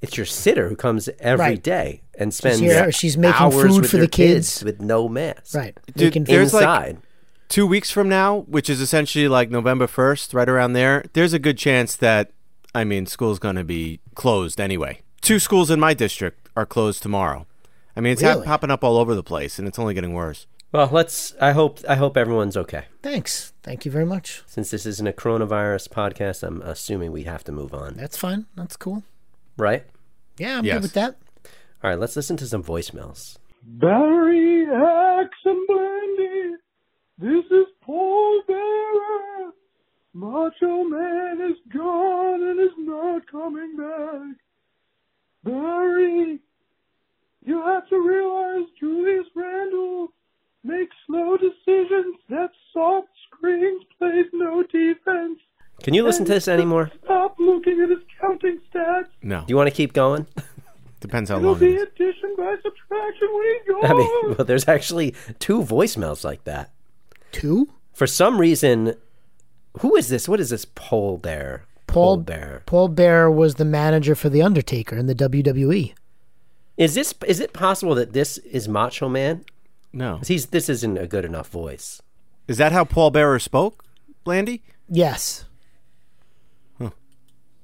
It's 0.00 0.16
your 0.16 0.26
sitter 0.26 0.68
who 0.68 0.76
comes 0.76 1.08
every 1.18 1.56
day 1.56 2.02
Right. 2.14 2.20
and 2.20 2.32
spends 2.32 2.60
here, 2.60 2.92
she's 2.92 3.16
making 3.16 3.40
hours 3.40 3.72
food 3.72 3.82
with 3.82 3.90
for 3.90 3.96
the 3.96 4.06
kids. 4.06 4.62
with 4.62 4.80
no 4.80 5.08
mask. 5.08 5.54
Right. 5.56 5.76
Dude, 5.96 6.08
Making- 6.14 6.24
there's 6.24 6.52
like- 6.54 6.62
Inside. 6.62 6.98
Two 7.48 7.66
weeks 7.66 7.90
from 7.90 8.08
now, 8.08 8.40
which 8.48 8.68
is 8.70 8.80
essentially 8.80 9.28
like 9.28 9.50
November 9.50 9.86
1st, 9.86 10.34
right 10.34 10.48
around 10.48 10.72
there, 10.72 11.04
there's 11.12 11.32
a 11.32 11.38
good 11.38 11.58
chance 11.58 11.94
that, 11.96 12.30
I 12.74 12.84
mean, 12.84 13.06
school's 13.06 13.38
going 13.38 13.56
to 13.56 13.64
be 13.64 14.00
closed 14.14 14.60
anyway. 14.60 15.00
Two 15.20 15.38
schools 15.38 15.70
in 15.70 15.78
my 15.78 15.94
district 15.94 16.48
are 16.56 16.66
closed 16.66 17.02
tomorrow. 17.02 17.46
I 17.96 18.00
mean, 18.00 18.12
it's 18.12 18.22
hap- 18.22 18.36
Really? 18.36 18.46
popping 18.46 18.70
up 18.70 18.82
all 18.82 18.96
over 18.96 19.14
the 19.14 19.22
place, 19.22 19.58
and 19.58 19.68
it's 19.68 19.78
only 19.78 19.94
getting 19.94 20.14
worse. 20.14 20.46
well, 20.72 20.88
let's. 20.90 21.32
I 21.40 21.52
hope. 21.52 21.78
I 21.88 21.94
hope 21.94 22.16
everyone's 22.16 22.56
okay. 22.56 22.86
Thanks. 23.02 23.52
Thank 23.62 23.84
you 23.84 23.92
very 23.92 24.04
much. 24.04 24.42
Since 24.46 24.70
this 24.72 24.84
isn't 24.86 25.06
a 25.06 25.12
coronavirus 25.12 25.88
podcast, 25.90 26.42
I'm 26.42 26.60
assuming 26.62 27.12
we 27.12 27.22
have 27.22 27.44
to 27.44 27.52
move 27.52 27.72
on. 27.72 27.94
That's 27.94 28.16
fine. 28.16 28.46
That's 28.56 28.76
cool. 28.76 29.04
Right. 29.56 29.84
Yeah, 30.36 30.58
I'm 30.58 30.64
Yes. 30.64 30.74
good 30.74 30.82
with 30.82 30.92
that. 30.94 31.16
All 31.84 31.90
right. 31.90 31.98
Let's 31.98 32.16
listen 32.16 32.36
to 32.38 32.46
some 32.48 32.64
voicemails. 32.64 33.36
Barry, 33.62 34.64
Axe, 34.66 35.36
and 35.44 35.66
Blandy. 35.68 36.56
This 37.18 37.44
is 37.50 37.66
Paul 37.82 38.42
Bearer. 38.46 39.52
Macho 40.14 40.84
Man 40.84 41.40
is 41.40 41.56
gone 41.72 42.42
and 42.42 42.60
is 42.60 42.74
not 42.78 43.26
coming 43.30 43.76
back. 43.76 44.36
Barry, 45.42 46.38
you 47.44 47.62
have 47.62 47.88
to 47.88 47.96
realize 47.98 48.68
Julius 48.78 49.26
Randle 49.34 50.08
makes 50.62 50.94
slow 51.06 51.36
decisions 51.36 52.16
that 52.30 52.50
soft 52.72 53.08
screens 53.28 53.82
plays 53.98 54.26
no 54.32 54.62
defense. 54.62 55.38
Can 55.82 55.92
you 55.94 56.04
listen 56.04 56.24
to 56.24 56.32
this 56.32 56.48
anymore? 56.48 56.90
Stop 57.04 57.36
looking 57.38 57.80
at 57.82 57.90
his 57.90 57.98
counting 58.20 58.60
stats. 58.72 59.08
No, 59.22 59.40
Do 59.40 59.46
you 59.48 59.56
want 59.56 59.68
to 59.68 59.74
keep 59.74 59.92
going? 59.92 60.26
depends 61.00 61.28
how 61.28 61.36
It'll 61.36 61.52
long 61.52 61.56
it 61.56 61.60
be 61.60 61.74
is. 61.74 61.82
addition 61.82 62.34
by 62.38 62.54
subtraction 62.62 63.28
when 63.32 63.44
he 63.44 63.72
goes. 63.72 63.84
I 63.84 63.92
mean, 63.92 64.28
well, 64.38 64.44
there's 64.46 64.66
actually 64.68 65.14
two 65.40 65.60
voicemails 65.60 66.24
like 66.24 66.44
that. 66.44 66.70
Two? 67.34 67.68
For 67.92 68.06
some 68.06 68.40
reason, 68.40 68.94
who 69.80 69.94
is 69.96 70.08
this? 70.08 70.28
What 70.28 70.40
is 70.40 70.50
this 70.50 70.64
pole 70.64 71.18
bear? 71.18 71.64
Paul 71.86 72.16
bear. 72.16 72.62
Paul 72.66 72.88
Bear 72.88 73.30
was 73.30 73.54
the 73.54 73.64
manager 73.64 74.14
for 74.16 74.28
the 74.28 74.42
Undertaker 74.42 74.96
in 74.96 75.06
the. 75.06 75.14
WWE. 75.14 75.92
Is 76.76 76.94
this? 76.94 77.14
Is 77.26 77.38
it 77.38 77.52
possible 77.52 77.94
that 77.94 78.12
this 78.14 78.38
is 78.38 78.66
Macho 78.68 79.08
Man? 79.08 79.44
No. 79.92 80.16
'Cause 80.18 80.28
He's. 80.28 80.46
This 80.46 80.68
isn't 80.68 80.98
a 80.98 81.06
good 81.06 81.24
enough 81.24 81.48
voice. 81.48 82.02
Is 82.48 82.56
that 82.58 82.72
how 82.72 82.84
Paul 82.84 83.10
Bearer 83.10 83.38
spoke, 83.38 83.84
Blandy? 84.24 84.62
Yes. 84.88 85.44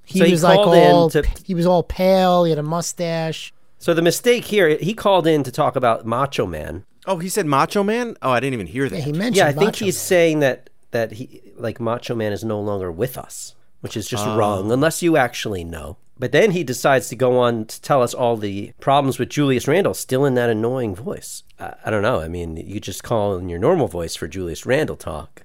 He 0.04 0.18
So 0.18 0.24
he 0.24 0.32
was 0.32 0.42
like 0.42 0.56
called 0.56 0.74
in 0.76 0.90
all 0.90 1.10
to- 1.10 1.24
he 1.44 1.54
was 1.54 1.66
all 1.66 1.84
pale. 1.84 2.42
He 2.44 2.50
had 2.50 2.58
a 2.58 2.64
mustache. 2.64 3.52
So 3.78 3.94
the 3.94 4.02
mistake 4.02 4.46
here, 4.46 4.76
he 4.76 4.92
called 4.92 5.24
in 5.26 5.44
to 5.44 5.52
talk 5.52 5.76
about 5.76 6.04
Macho 6.04 6.46
Man. 6.46 6.84
Oh, 7.06 7.18
he 7.18 7.28
said 7.28 7.46
Macho 7.46 7.82
Man? 7.82 8.16
Oh, 8.22 8.30
I 8.30 8.40
didn't 8.40 8.54
even 8.54 8.66
hear 8.66 8.88
that. 8.88 8.98
Yeah, 8.98 9.04
he 9.04 9.12
mentioned. 9.12 9.36
Yeah, 9.36 9.46
I 9.46 9.52
think 9.52 9.72
Macho 9.72 9.84
he's 9.84 9.96
Man. 9.96 10.00
saying 10.00 10.40
that 10.40 10.70
that 10.90 11.12
he 11.12 11.40
like 11.56 11.80
Macho 11.80 12.14
Man 12.14 12.32
is 12.32 12.44
no 12.44 12.60
longer 12.60 12.90
with 12.90 13.16
us, 13.16 13.54
which 13.80 13.96
is 13.96 14.06
just 14.06 14.26
wrong 14.26 14.70
oh. 14.70 14.74
unless 14.74 15.02
you 15.02 15.16
actually 15.16 15.64
know. 15.64 15.96
But 16.18 16.32
then 16.32 16.50
he 16.50 16.64
decides 16.64 17.08
to 17.08 17.16
go 17.16 17.38
on 17.38 17.64
to 17.64 17.80
tell 17.80 18.02
us 18.02 18.12
all 18.12 18.36
the 18.36 18.72
problems 18.78 19.18
with 19.18 19.30
Julius 19.30 19.66
Randle, 19.66 19.94
still 19.94 20.26
in 20.26 20.34
that 20.34 20.50
annoying 20.50 20.94
voice. 20.94 21.44
I, 21.58 21.74
I 21.86 21.90
don't 21.90 22.02
know. 22.02 22.20
I 22.20 22.28
mean, 22.28 22.58
you 22.58 22.78
just 22.78 23.02
call 23.02 23.36
in 23.36 23.48
your 23.48 23.58
normal 23.58 23.88
voice 23.88 24.16
for 24.16 24.28
Julius 24.28 24.66
Randle 24.66 24.96
talk. 24.96 25.44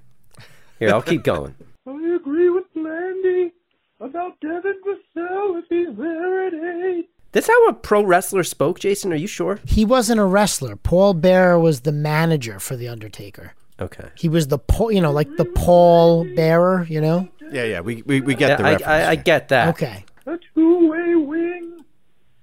Here, 0.78 0.90
I'll 0.90 1.00
keep 1.00 1.24
going. 1.24 1.54
I 1.86 2.16
agree 2.16 2.50
with 2.50 2.66
Landy 2.74 3.52
about 4.00 4.38
Devin 4.40 4.74
Vassell 4.86 5.58
if 5.58 5.64
he's 5.70 5.96
there 5.96 6.46
at 6.46 6.52
eight. 6.52 7.08
That's 7.36 7.48
how 7.48 7.66
a 7.66 7.74
pro 7.74 8.02
wrestler 8.02 8.44
spoke, 8.44 8.80
Jason. 8.80 9.12
Are 9.12 9.16
you 9.16 9.26
sure? 9.26 9.60
He 9.66 9.84
wasn't 9.84 10.20
a 10.20 10.24
wrestler. 10.24 10.74
Paul 10.74 11.12
Bearer 11.12 11.60
was 11.60 11.82
the 11.82 11.92
manager 11.92 12.58
for 12.58 12.76
the 12.76 12.88
Undertaker. 12.88 13.52
Okay. 13.78 14.08
He 14.14 14.26
was 14.26 14.48
the 14.48 14.56
Paul, 14.58 14.90
you 14.90 15.02
know, 15.02 15.12
like 15.12 15.28
the 15.36 15.44
Paul 15.44 16.24
Bearer, 16.34 16.86
you 16.88 16.98
know. 16.98 17.28
Yeah, 17.52 17.64
yeah, 17.64 17.80
we, 17.80 18.00
we, 18.06 18.22
we 18.22 18.34
get 18.34 18.48
Yeah, 18.48 18.56
the 18.56 18.62
I, 18.62 18.70
reference. 18.70 18.88
I, 18.88 19.10
I 19.10 19.14
get 19.16 19.48
that. 19.50 19.68
Okay. 19.68 20.06
A 20.24 20.38
two-way 20.54 21.14
wing 21.16 21.84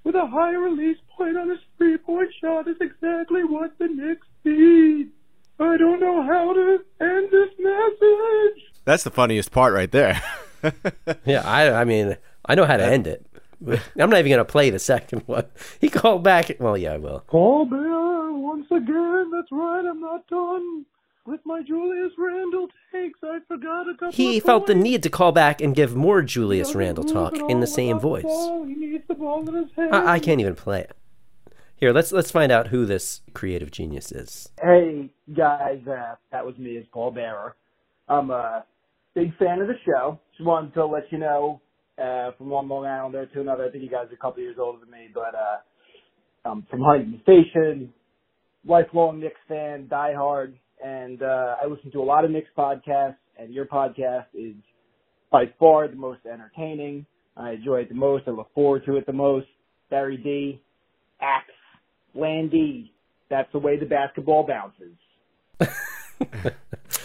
with 0.04 0.14
a 0.14 0.28
high 0.28 0.54
release 0.54 1.00
point 1.18 1.38
on 1.38 1.50
his 1.50 1.58
three-point 1.80 2.30
shot 2.40 2.68
is 2.68 2.78
exactly 2.80 3.44
what 3.44 3.76
the 3.80 3.88
Knicks 3.88 4.28
need. 4.46 5.10
I 5.60 5.76
don't 5.76 6.00
know 6.02 6.22
how 6.22 6.54
to 6.54 6.84
end 7.02 7.32
this 7.32 7.50
message. 7.58 8.64
That's 8.86 9.04
the 9.04 9.10
funniest 9.10 9.52
part 9.52 9.74
right 9.74 9.92
there. 9.92 10.22
Yeah, 11.26 11.42
I, 11.42 11.82
I 11.82 11.84
mean, 11.84 12.16
I 12.46 12.56
know 12.56 12.64
how 12.64 12.78
to 12.78 12.86
end 12.86 13.06
it. 13.06 13.26
I'm 13.98 14.10
not 14.10 14.20
even 14.20 14.30
going 14.32 14.38
to 14.38 14.46
play 14.46 14.70
the 14.70 14.80
second 14.80 15.20
one. 15.26 15.46
He 15.80 15.90
called 15.90 16.24
back. 16.24 16.52
Well, 16.60 16.78
yeah, 16.78 16.94
I 16.94 16.98
will. 16.98 17.24
Paul 17.28 17.66
Bear, 17.66 18.34
once 18.34 18.68
again, 18.72 19.32
that's 19.32 19.48
right, 19.52 19.86
I'm 19.90 20.02
not 20.02 20.28
done 20.28 20.86
with 21.26 21.40
my 21.46 21.62
Julius 21.64 22.12
Randle 22.18 22.68
takes. 22.92 23.20
I 23.24 23.40
forgot 23.48 23.88
a 23.90 23.94
couple 23.94 24.12
He 24.12 24.38
of 24.40 24.44
felt 24.44 24.68
the 24.68 24.76
need 24.76 25.04
to 25.04 25.10
call 25.10 25.32
back 25.32 25.62
and 25.62 25.74
give 25.76 25.96
more 25.96 26.22
Julius 26.22 26.70
Doesn't 26.70 26.80
Randle 26.80 27.04
talk 27.06 27.38
in 27.50 27.62
the 27.62 27.68
same 27.68 28.00
voice. 28.00 28.24
ball. 28.24 28.66
He 28.66 28.76
needs 28.76 29.06
the 29.08 29.14
ball 29.16 29.48
in 29.48 29.56
his 29.56 29.72
hand. 29.76 29.96
I, 29.96 30.14
I 30.16 30.20
can't 30.20 30.42
even 30.42 30.56
play 30.56 30.82
it. 30.82 30.96
Here, 31.76 31.92
let's 31.92 32.12
let's 32.14 32.32
find 32.32 32.52
out 32.52 32.68
who 32.68 32.86
this 32.86 33.22
creative 33.34 33.70
genius 33.72 34.12
is. 34.12 34.50
Hey 34.62 35.10
guys, 35.36 35.82
uh, 35.88 36.16
that 36.32 36.46
was 36.46 36.58
me 36.58 36.78
as 36.78 36.86
Paul 36.94 37.12
Bearer. 37.12 37.56
I'm 38.08 38.30
a 38.32 38.64
big 39.16 39.36
fan 39.38 39.60
of 39.62 39.68
the 39.68 39.76
show. 39.86 40.20
Just 40.38 40.46
wanted 40.46 40.74
to 40.76 40.86
let 40.86 41.12
you 41.12 41.18
know 41.18 41.60
from 41.96 42.50
one 42.50 42.68
Long 42.68 42.86
Islander 42.86 43.26
to 43.28 43.42
another. 43.42 43.66
I 43.66 43.70
think 43.72 43.84
you 43.84 43.90
guys 43.90 44.08
are 44.12 44.16
a 44.16 44.18
couple 44.18 44.42
years 44.42 44.58
older 44.60 44.80
than 44.80 44.92
me, 44.92 45.10
but 45.14 45.36
uh, 45.36 46.50
I'm 46.50 46.64
from 46.70 46.82
Huntington 46.82 47.22
Station, 47.24 47.94
lifelong 48.66 49.20
Knicks 49.20 49.40
fan, 49.48 49.88
diehard, 49.92 50.54
and 50.84 51.22
uh, 51.22 51.56
I 51.62 51.68
listen 51.68 51.92
to 51.92 52.02
a 52.02 52.04
lot 52.04 52.26
of 52.26 52.32
Knicks 52.32 52.50
podcasts. 52.58 53.18
And 53.38 53.52
your 53.52 53.66
podcast 53.66 54.26
is 54.36 54.54
by 55.32 55.46
far 55.58 55.88
the 55.88 55.96
most 55.96 56.20
entertaining. 56.32 57.06
I 57.36 57.54
enjoy 57.54 57.78
it 57.78 57.90
the 57.90 57.96
most. 57.96 58.26
I 58.28 58.32
look 58.32 58.54
forward 58.54 58.86
to 58.86 58.98
it 58.98 59.08
the 59.08 59.14
most. 59.14 59.48
Barry 59.90 60.18
D, 60.18 60.62
Axe, 61.20 61.50
Landy. 62.14 62.94
That's 63.32 63.52
the 63.52 63.58
way 63.58 63.80
the 63.80 63.88
basketball 63.88 64.46
bounces. 64.46 64.94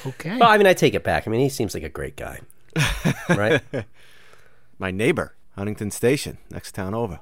Okay. 0.06 0.36
Well, 0.38 0.48
I 0.48 0.58
mean, 0.58 0.66
I 0.66 0.74
take 0.74 0.94
it 0.94 1.02
back. 1.02 1.26
I 1.26 1.30
mean, 1.30 1.40
he 1.40 1.48
seems 1.48 1.74
like 1.74 1.82
a 1.82 1.88
great 1.88 2.16
guy, 2.16 2.40
right? 3.28 3.62
My 4.80 4.92
neighbor, 4.92 5.34
Huntington 5.56 5.90
Station, 5.90 6.38
next 6.50 6.72
town 6.72 6.94
over. 6.94 7.14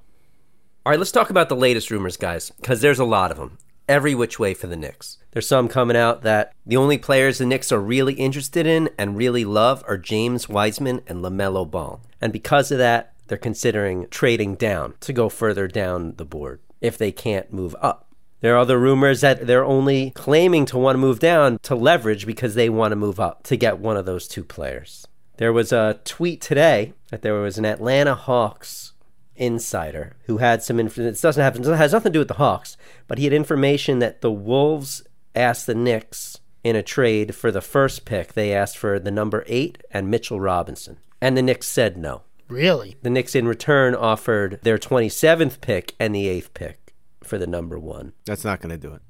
All 0.85 0.91
right, 0.91 0.99
let's 0.99 1.11
talk 1.11 1.31
about 1.31 1.49
the 1.49 1.57
latest 1.57 1.91
rumors, 1.91 2.19
guys, 2.19 2.51
because 2.51 2.83
there's 2.83 2.99
a 2.99 3.05
lot 3.05 3.31
of 3.31 3.39
them. 3.39 3.57
Every 3.89 4.15
which 4.15 4.39
way 4.39 4.53
for 4.53 4.67
the 4.67 4.77
Knicks. 4.77 5.17
There's 5.31 5.49
some 5.49 5.67
coming 5.67 5.97
out 5.97 6.23
that 6.23 6.53
the 6.67 6.77
only 6.77 6.99
players 6.99 7.39
the 7.39 7.47
Knicks 7.47 7.73
are 7.73 7.81
really 7.81 8.13
interested 8.13 8.67
in 8.67 8.91
and 8.99 9.17
really 9.17 9.47
love 9.47 9.83
are 9.89 9.97
James 9.97 10.51
Wiseman 10.51 11.01
and 11.07 11.25
LaMelo 11.25 11.71
Ball. 11.71 12.03
And 12.21 12.31
because 12.31 12.71
of 12.71 12.77
that, 12.77 13.15
they're 13.27 13.39
considering 13.39 14.07
trading 14.11 14.57
down 14.57 14.93
to 15.01 15.15
go 15.15 15.31
further 15.31 15.67
down 15.67 16.17
the 16.17 16.27
board 16.27 16.61
if 16.83 16.99
they 16.99 17.11
can't 17.11 17.55
move 17.55 17.75
up. 17.81 18.13
There 18.43 18.55
are 18.55 18.59
other 18.59 18.79
rumors 18.79 19.23
that 19.23 19.47
they're 19.47 19.65
only 19.65 20.11
claiming 20.11 20.67
to 20.67 20.77
want 20.77 20.97
to 20.97 21.01
move 21.01 21.21
down 21.21 21.59
to 21.63 21.75
leverage 21.75 22.27
because 22.27 22.55
they 22.55 22.69
want 22.69 22.93
to 22.93 22.97
move 22.97 23.19
up 23.19 23.45
to 23.45 23.57
get 23.57 23.79
one 23.79 23.97
of 23.97 24.05
those 24.05 24.29
two 24.29 24.45
players. 24.45 25.07
There 25.37 25.53
was 25.53 25.73
a 25.73 26.01
tweet 26.05 26.41
today 26.41 26.95
that 27.11 27.23
there 27.23 27.35
was 27.35 27.59
an 27.59 27.65
Atlanta 27.65 28.15
Hawks 28.15 28.93
insider 29.35 30.17
who 30.25 30.39
had 30.39 30.63
some 30.63 30.81
information. 30.81 31.13
It 31.13 31.21
doesn't 31.21 31.43
have 31.43 31.57
it 31.57 31.77
has 31.77 31.93
nothing 31.93 32.13
to 32.13 32.17
do 32.17 32.21
with 32.21 32.29
the 32.29 32.35
Hawks, 32.35 32.77
but 33.07 33.19
he 33.19 33.25
had 33.25 33.33
information 33.33 33.99
that 33.99 34.23
the 34.23 34.33
Wolves 34.33 35.03
asked 35.35 35.67
the 35.67 35.75
Knicks 35.75 36.39
in 36.65 36.75
a 36.75 36.83
trade 36.83 37.35
for 37.35 37.53
the 37.53 37.61
first 37.61 38.05
pick. 38.05 38.33
They 38.33 38.53
asked 38.53 38.79
for 38.79 38.99
the 38.99 39.11
number 39.11 39.45
eight 39.47 39.83
and 39.91 40.11
Mitchell 40.11 40.41
Robinson, 40.41 40.99
and 41.21 41.37
the 41.37 41.43
Knicks 41.43 41.69
said 41.69 41.97
no. 41.97 42.23
Really? 42.49 42.97
The 43.03 43.11
Knicks 43.11 43.35
in 43.35 43.47
return 43.47 43.95
offered 43.95 44.61
their 44.63 44.79
27th 44.79 45.61
pick 45.61 45.95
and 46.01 46.15
the 46.15 46.29
eighth 46.29 46.55
pick 46.55 46.95
for 47.23 47.39
the 47.39 47.47
number 47.47 47.79
one. 47.79 48.13
That's 48.25 48.45
not 48.45 48.61
going 48.61 48.71
to 48.71 48.79
do 48.79 48.95
it. 48.95 49.03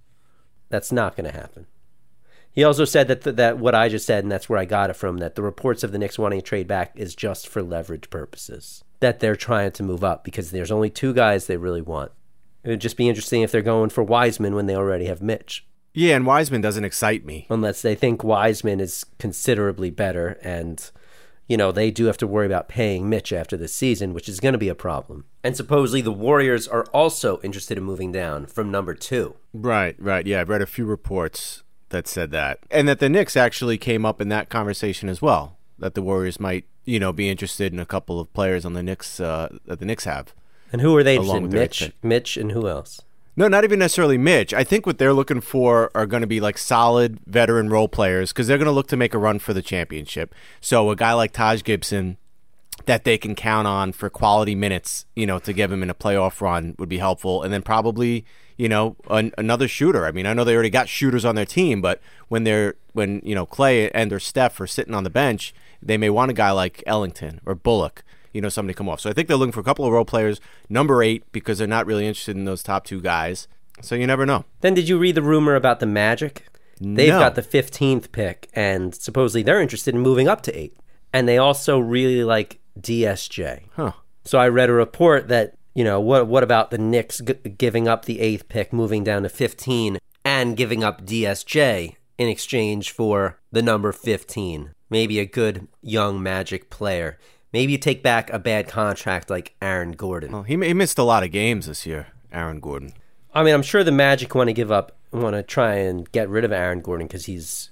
That's 0.70 0.90
not 0.90 1.16
going 1.16 1.30
to 1.30 1.38
happen. 1.38 1.66
He 2.56 2.64
also 2.64 2.84
said 2.84 3.06
that 3.08 3.22
th- 3.22 3.36
that 3.36 3.58
what 3.58 3.74
I 3.76 3.88
just 3.88 4.06
said, 4.06 4.24
and 4.24 4.32
that's 4.32 4.48
where 4.48 4.58
I 4.58 4.64
got 4.64 4.90
it 4.90 4.96
from, 4.96 5.18
that 5.18 5.34
the 5.36 5.42
reports 5.42 5.84
of 5.84 5.92
the 5.92 5.98
Knicks 5.98 6.18
wanting 6.18 6.40
to 6.40 6.44
trade 6.44 6.66
back 6.66 6.92
is 6.96 7.14
just 7.14 7.46
for 7.46 7.62
leverage 7.62 8.10
purposes. 8.10 8.82
That 9.00 9.20
they're 9.20 9.36
trying 9.36 9.70
to 9.72 9.82
move 9.84 10.02
up 10.02 10.24
because 10.24 10.50
there's 10.50 10.72
only 10.72 10.90
two 10.90 11.12
guys 11.14 11.46
they 11.46 11.58
really 11.58 11.82
want. 11.82 12.10
It 12.64 12.70
would 12.70 12.80
just 12.80 12.96
be 12.96 13.08
interesting 13.08 13.42
if 13.42 13.52
they're 13.52 13.62
going 13.62 13.90
for 13.90 14.02
Wiseman 14.02 14.54
when 14.56 14.66
they 14.66 14.74
already 14.74 15.04
have 15.04 15.20
Mitch, 15.22 15.64
Yeah, 15.94 16.16
and 16.16 16.26
Wiseman 16.26 16.62
doesn't 16.62 16.84
excite 16.84 17.24
me. 17.24 17.46
unless 17.50 17.82
they 17.82 17.94
think 17.94 18.24
Wiseman 18.24 18.80
is 18.80 19.04
considerably 19.18 19.90
better, 19.90 20.38
and 20.42 20.90
you 21.46 21.56
know 21.58 21.70
they 21.70 21.90
do 21.90 22.06
have 22.06 22.16
to 22.16 22.26
worry 22.26 22.46
about 22.46 22.68
paying 22.68 23.08
Mitch 23.08 23.32
after 23.34 23.56
the 23.58 23.68
season, 23.68 24.14
which 24.14 24.28
is 24.30 24.40
going 24.40 24.54
to 24.54 24.58
be 24.58 24.70
a 24.70 24.74
problem. 24.74 25.26
And 25.44 25.54
supposedly 25.56 26.00
the 26.00 26.10
Warriors 26.10 26.66
are 26.66 26.86
also 26.86 27.38
interested 27.42 27.76
in 27.78 27.84
moving 27.84 28.10
down 28.12 28.46
from 28.46 28.70
number 28.70 28.94
two. 28.94 29.36
Right, 29.52 29.94
right. 30.00 30.26
Yeah, 30.26 30.40
I've 30.40 30.48
read 30.48 30.62
a 30.62 30.66
few 30.66 30.86
reports 30.86 31.62
that 31.90 32.08
said 32.08 32.30
that, 32.32 32.60
and 32.70 32.88
that 32.88 32.98
the 32.98 33.08
Knicks 33.08 33.36
actually 33.36 33.78
came 33.78 34.04
up 34.04 34.20
in 34.20 34.28
that 34.28 34.48
conversation 34.48 35.08
as 35.08 35.22
well. 35.22 35.56
That 35.78 35.94
the 35.94 36.02
Warriors 36.02 36.40
might, 36.40 36.64
you 36.84 36.98
know, 36.98 37.12
be 37.12 37.28
interested 37.28 37.72
in 37.72 37.78
a 37.78 37.86
couple 37.86 38.18
of 38.18 38.32
players 38.32 38.64
on 38.64 38.72
the 38.72 38.82
Knicks 38.82 39.20
uh, 39.20 39.56
that 39.66 39.78
the 39.78 39.86
Knicks 39.86 40.04
have. 40.04 40.34
And 40.72 40.80
who 40.80 40.96
are 40.96 41.02
they 41.02 41.16
Along 41.16 41.44
interested 41.44 41.94
Mitch. 42.02 42.02
Mitch, 42.02 42.36
and 42.36 42.52
who 42.52 42.68
else? 42.68 43.00
No, 43.36 43.48
not 43.48 43.64
even 43.64 43.78
necessarily 43.78 44.16
Mitch. 44.16 44.54
I 44.54 44.64
think 44.64 44.86
what 44.86 44.96
they're 44.96 45.12
looking 45.12 45.42
for 45.42 45.90
are 45.94 46.06
going 46.06 46.22
to 46.22 46.26
be 46.26 46.40
like 46.40 46.56
solid 46.56 47.20
veteran 47.26 47.68
role 47.68 47.86
players 47.88 48.32
because 48.32 48.46
they're 48.46 48.56
going 48.56 48.64
to 48.64 48.72
look 48.72 48.88
to 48.88 48.96
make 48.96 49.12
a 49.12 49.18
run 49.18 49.38
for 49.38 49.52
the 49.52 49.60
championship. 49.60 50.34
So 50.62 50.90
a 50.90 50.96
guy 50.96 51.12
like 51.12 51.32
Taj 51.32 51.62
Gibson 51.62 52.16
that 52.86 53.04
they 53.04 53.18
can 53.18 53.34
count 53.34 53.66
on 53.66 53.92
for 53.92 54.08
quality 54.08 54.54
minutes, 54.54 55.04
you 55.14 55.26
know, 55.26 55.38
to 55.40 55.52
give 55.52 55.70
him 55.70 55.82
in 55.82 55.90
a 55.90 55.94
playoff 55.94 56.40
run 56.40 56.74
would 56.78 56.88
be 56.88 56.98
helpful. 56.98 57.42
And 57.42 57.52
then 57.52 57.60
probably, 57.60 58.24
you 58.56 58.68
know, 58.68 58.96
an, 59.10 59.32
another 59.38 59.68
shooter. 59.68 60.06
I 60.06 60.12
mean, 60.12 60.26
I 60.26 60.32
know 60.32 60.44
they 60.44 60.54
already 60.54 60.70
got 60.70 60.88
shooters 60.88 61.24
on 61.24 61.34
their 61.34 61.44
team, 61.44 61.80
but 61.80 62.00
when 62.28 62.44
they're 62.44 62.74
when 62.92 63.20
you 63.24 63.34
know 63.34 63.46
Clay 63.46 63.90
and 63.90 64.12
or 64.12 64.18
Steph 64.20 64.60
are 64.60 64.66
sitting 64.66 64.94
on 64.94 65.04
the 65.04 65.10
bench, 65.10 65.54
they 65.82 65.96
may 65.98 66.10
want 66.10 66.30
a 66.30 66.34
guy 66.34 66.50
like 66.50 66.82
Ellington 66.86 67.40
or 67.46 67.54
Bullock. 67.54 68.02
You 68.32 68.42
know, 68.42 68.48
somebody 68.50 68.74
to 68.74 68.78
come 68.78 68.88
off. 68.88 69.00
So 69.00 69.08
I 69.08 69.14
think 69.14 69.28
they're 69.28 69.36
looking 69.38 69.52
for 69.52 69.60
a 69.60 69.64
couple 69.64 69.86
of 69.86 69.92
role 69.92 70.04
players. 70.04 70.40
Number 70.68 71.02
eight 71.02 71.24
because 71.32 71.56
they're 71.58 71.66
not 71.66 71.86
really 71.86 72.06
interested 72.06 72.36
in 72.36 72.44
those 72.44 72.62
top 72.62 72.84
two 72.84 73.00
guys. 73.00 73.48
So 73.80 73.94
you 73.94 74.06
never 74.06 74.26
know. 74.26 74.44
Then 74.60 74.74
did 74.74 74.88
you 74.88 74.98
read 74.98 75.14
the 75.14 75.22
rumor 75.22 75.54
about 75.54 75.80
the 75.80 75.86
Magic? 75.86 76.46
They've 76.78 77.08
No. 77.08 77.18
got 77.18 77.34
the 77.34 77.42
15th 77.42 78.12
pick, 78.12 78.48
and 78.52 78.94
supposedly 78.94 79.42
they're 79.42 79.60
interested 79.62 79.94
in 79.94 80.00
moving 80.02 80.28
up 80.28 80.42
to 80.42 80.58
eight. 80.58 80.76
And 81.14 81.26
they 81.26 81.38
also 81.38 81.78
really 81.78 82.22
like 82.24 82.58
DSJ. 82.78 83.62
Huh. 83.72 83.92
So 84.24 84.38
I 84.38 84.48
read 84.48 84.68
a 84.68 84.74
report 84.74 85.28
that, 85.28 85.54
you 85.76 85.84
know, 85.84 86.00
what 86.00 86.26
what 86.26 86.42
about 86.42 86.70
the 86.70 86.78
Knicks 86.78 87.20
g- 87.20 87.34
giving 87.34 87.86
up 87.86 88.06
the 88.06 88.20
eighth 88.20 88.48
pick, 88.48 88.72
moving 88.72 89.04
down 89.04 89.24
to 89.24 89.28
15, 89.28 89.98
and 90.24 90.56
giving 90.56 90.82
up 90.82 91.04
DSJ 91.04 91.96
in 92.16 92.28
exchange 92.28 92.90
for 92.90 93.38
the 93.52 93.60
number 93.60 93.92
15? 93.92 94.70
Maybe 94.88 95.18
a 95.18 95.26
good 95.26 95.68
young 95.82 96.22
Magic 96.22 96.70
player. 96.70 97.18
Maybe 97.52 97.72
you 97.72 97.78
take 97.78 98.02
back 98.02 98.32
a 98.32 98.38
bad 98.38 98.68
contract 98.68 99.28
like 99.28 99.54
Aaron 99.60 99.92
Gordon. 99.92 100.32
Well, 100.32 100.44
he, 100.44 100.56
he 100.56 100.72
missed 100.72 100.98
a 100.98 101.02
lot 101.02 101.22
of 101.22 101.30
games 101.30 101.66
this 101.66 101.84
year, 101.84 102.06
Aaron 102.32 102.58
Gordon. 102.58 102.94
I 103.34 103.42
mean, 103.42 103.52
I'm 103.52 103.62
sure 103.62 103.84
the 103.84 103.92
Magic 103.92 104.34
want 104.34 104.48
to 104.48 104.54
give 104.54 104.72
up, 104.72 104.96
want 105.12 105.36
to 105.36 105.42
try 105.42 105.74
and 105.74 106.10
get 106.10 106.30
rid 106.30 106.44
of 106.46 106.52
Aaron 106.52 106.80
Gordon 106.80 107.06
because 107.06 107.26
he's 107.26 107.70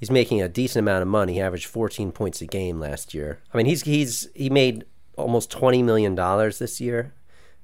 he's 0.00 0.10
making 0.10 0.42
a 0.42 0.48
decent 0.48 0.82
amount 0.82 1.02
of 1.02 1.08
money. 1.08 1.34
He 1.34 1.40
averaged 1.40 1.66
14 1.66 2.10
points 2.10 2.40
a 2.40 2.46
game 2.46 2.80
last 2.80 3.14
year. 3.14 3.38
I 3.54 3.56
mean, 3.56 3.66
he's 3.66 3.82
he's 3.82 4.28
he 4.34 4.50
made 4.50 4.84
almost 5.16 5.48
20 5.52 5.84
million 5.84 6.16
dollars 6.16 6.58
this 6.58 6.80
year. 6.80 7.12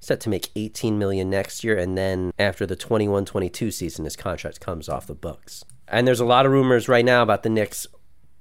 Set 0.03 0.19
to 0.23 0.29
make 0.29 0.51
18 0.57 0.99
million 0.99 1.31
next 1.31 1.63
year, 1.63 1.79
and 1.79 1.97
then 1.97 2.33
after 2.37 2.67
the 2.67 2.75
21-22 2.75 3.73
season, 3.73 4.05
his 4.05 4.17
contract 4.17 4.59
comes 4.59 4.89
off 4.89 5.07
the 5.07 5.15
books. 5.15 5.65
And 5.87 6.09
there's 6.09 6.19
a 6.19 6.25
lot 6.25 6.45
of 6.45 6.51
rumors 6.51 6.89
right 6.89 7.05
now 7.05 7.23
about 7.23 7.45
the 7.45 7.49
Knicks 7.49 7.87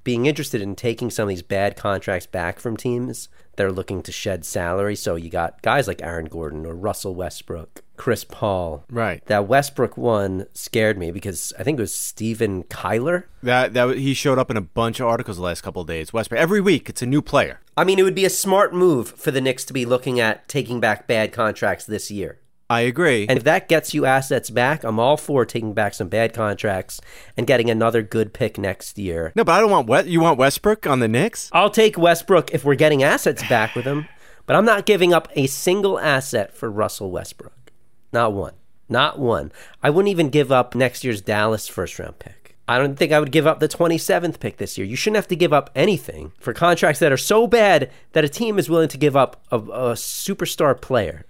being 0.04 0.26
interested 0.26 0.60
in 0.60 0.76
taking 0.76 1.12
some 1.12 1.26
of 1.26 1.30
these 1.30 1.44
bad 1.44 1.76
contracts 1.76 2.26
back 2.26 2.60
from 2.60 2.78
teams 2.78 3.30
that 3.56 3.66
are 3.66 3.72
looking 3.72 4.02
to 4.04 4.12
shed 4.12 4.46
salary. 4.46 4.96
So 4.96 5.16
you 5.16 5.30
got 5.30 5.62
guys 5.62 5.88
like 5.88 6.02
Aaron 6.02 6.26
Gordon 6.26 6.66
or 6.66 6.74
Russell 6.76 7.16
Westbrook, 7.16 7.84
Chris 7.98 8.24
Paul. 8.24 8.86
Right. 8.90 9.24
That 9.26 9.48
Westbrook 9.48 9.98
one 9.98 10.48
scared 10.54 10.98
me 10.98 11.12
because 11.12 11.54
I 11.60 11.64
think 11.64 11.78
it 11.78 11.82
was 11.82 11.96
Steven 11.96 12.64
Kyler. 12.64 13.26
That 13.44 13.74
that 13.74 13.98
he 13.98 14.14
showed 14.14 14.40
up 14.40 14.52
in 14.52 14.58
a 14.58 14.62
bunch 14.62 15.00
of 15.00 15.08
articles 15.08 15.38
the 15.38 15.44
last 15.44 15.62
couple 15.62 15.82
of 15.82 15.88
days. 15.88 16.14
Westbrook 16.14 16.40
every 16.40 16.62
week. 16.62 16.90
It's 16.90 17.02
a 17.02 17.06
new 17.06 17.22
player. 17.22 17.60
I 17.78 17.84
mean, 17.84 18.00
it 18.00 18.04
would 18.04 18.16
be 18.16 18.26
a 18.26 18.30
smart 18.30 18.74
move 18.74 19.10
for 19.10 19.32
the 19.32 19.42
Knicks 19.42 19.66
to 19.66 19.74
be 19.74 19.86
looking 19.86 20.20
at 20.20 20.48
taking 20.48 20.80
back 20.80 21.08
bad 21.08 21.32
contracts 21.32 21.86
this 21.86 22.12
year. 22.12 22.40
I 22.72 22.82
agree. 22.82 23.26
And 23.28 23.36
if 23.38 23.44
that 23.44 23.68
gets 23.68 23.94
you 23.94 24.06
assets 24.06 24.50
back, 24.50 24.86
I'm 24.86 24.98
all 24.98 25.18
for 25.18 25.46
taking 25.46 25.74
back 25.74 25.94
some 25.94 26.08
bad 26.08 26.34
contracts 26.34 27.02
and 27.36 27.46
getting 27.46 27.70
another 27.70 28.02
good 28.02 28.34
pick 28.34 28.58
next 28.58 28.98
year. 28.98 29.34
no, 29.36 29.44
but 29.44 29.52
I 29.52 29.60
don't 29.60 29.70
want 29.70 29.88
West. 29.88 30.08
You 30.08 30.22
want 30.22 30.40
Westbrook 30.40 30.88
on 30.88 31.02
the 31.02 31.10
Knicks? 31.10 31.50
I'll 31.52 31.70
take 31.70 31.98
Westbrook 31.98 32.54
if 32.54 32.64
we're 32.64 32.76
getting 32.76 33.04
assets 33.04 33.46
back 33.50 33.76
with 33.76 33.84
him, 33.84 34.08
but 34.46 34.56
I'm 34.56 34.64
not 34.64 34.86
giving 34.86 35.14
up 35.14 35.28
a 35.36 35.48
single 35.48 36.00
asset 36.00 36.56
for 36.56 36.72
Russell 36.72 37.12
Westbrook. 37.12 37.74
Not 38.14 38.32
one. 38.32 38.54
Not 38.88 39.20
one. 39.20 39.52
I 39.84 39.90
wouldn't 39.90 40.12
even 40.12 40.30
give 40.30 40.50
up 40.50 40.74
next 40.74 41.04
year's 41.04 41.20
Dallas 41.20 41.68
first 41.68 42.00
round 42.00 42.20
pick. 42.20 42.56
I 42.70 42.78
don't 42.78 42.96
think 42.96 43.12
I 43.12 43.20
would 43.20 43.34
give 43.34 43.46
up 43.48 43.60
the 43.60 43.68
27th 43.68 44.40
pick 44.40 44.56
this 44.56 44.78
year. 44.78 44.88
You 44.88 44.96
shouldn't 44.96 45.18
have 45.18 45.28
to 45.28 45.36
give 45.36 45.52
up 45.52 45.72
anything 45.76 46.32
for 46.40 46.54
contracts 46.54 47.00
that 47.02 47.12
are 47.12 47.18
so 47.18 47.48
bad 47.48 47.92
that 48.14 48.24
a 48.24 48.30
team 48.30 48.58
is 48.58 48.70
willing 48.70 48.88
to 48.88 48.98
give 48.98 49.18
up 49.18 49.44
a, 49.52 49.58
a 49.58 49.94
superstar 49.96 50.80
player. 50.80 51.26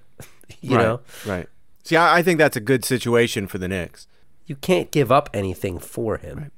you 0.62 0.76
right, 0.76 0.84
know, 0.84 1.00
Right. 1.26 1.48
See, 1.84 1.96
I, 1.96 2.18
I 2.18 2.24
think 2.24 2.38
that's 2.38 2.58
a 2.58 2.62
good 2.62 2.86
situation 2.86 3.48
for 3.48 3.58
the 3.58 3.68
Knicks. 3.68 4.08
you 4.46 4.56
can't 4.56 4.92
give 4.92 5.12
up 5.12 5.30
anything 5.34 5.80
for 5.80 6.18
him. 6.18 6.52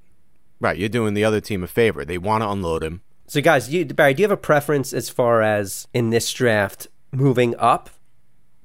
Right. 0.60 0.78
You're 0.78 0.90
doing 0.90 1.14
the 1.14 1.24
other 1.24 1.42
team 1.42 1.64
a 1.64 1.68
favor. 1.68 2.06
They 2.06 2.18
want 2.18 2.42
to 2.42 2.50
unload 2.50 2.84
him. 2.84 3.02
So, 3.28 3.42
guys, 3.42 3.74
you, 3.74 3.86
Barry, 3.86 4.14
do 4.14 4.22
you 4.22 4.26
have 4.26 4.38
a 4.38 4.38
preference 4.38 4.94
as 4.94 5.10
far 5.10 5.42
as 5.42 5.88
in 5.94 6.10
this 6.10 6.32
draft 6.32 6.88
moving 7.12 7.56
up? 7.58 7.90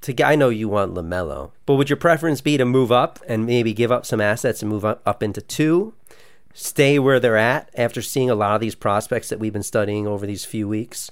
To 0.03 0.25
I 0.25 0.37
know 0.37 0.49
you 0.49 0.69
want 0.69 0.95
Lamelo, 0.95 1.51
but 1.67 1.75
would 1.75 1.91
your 1.91 1.97
preference 1.97 2.41
be 2.41 2.57
to 2.57 2.65
move 2.65 2.93
up 2.93 3.19
and 3.27 3.45
maybe 3.45 3.73
give 3.73 3.91
up 3.91 4.07
some 4.07 4.21
assets 4.21 4.63
and 4.63 4.71
move 4.71 4.85
up, 4.85 5.03
up 5.05 5.25
into 5.25 5.41
two, 5.41 5.95
stay 6.55 7.01
where 7.01 7.19
they're 7.19 7.37
at 7.37 7.69
after 7.75 8.01
seeing 8.01 8.31
a 8.31 8.37
lot 8.37 8.55
of 8.55 8.61
these 8.61 8.77
prospects 8.77 9.29
that 9.29 9.41
we've 9.41 9.53
been 9.53 9.63
studying 9.65 10.07
over 10.07 10.25
these 10.25 10.45
few 10.45 10.69
weeks, 10.69 11.11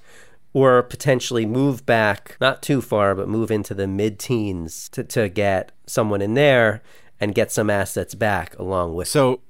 or 0.56 0.82
potentially 0.82 1.44
move 1.44 1.84
back 1.84 2.34
not 2.40 2.62
too 2.62 2.80
far, 2.80 3.14
but 3.14 3.28
move 3.28 3.50
into 3.50 3.74
the 3.74 3.86
mid-teens 3.86 4.88
to, 4.88 5.04
to 5.04 5.28
get 5.28 5.70
someone 5.86 6.22
in 6.22 6.32
there 6.32 6.82
and 7.20 7.34
get 7.34 7.52
some 7.52 7.68
assets 7.68 8.14
back 8.14 8.58
along 8.58 8.94
with. 8.94 9.06
So, 9.06 9.42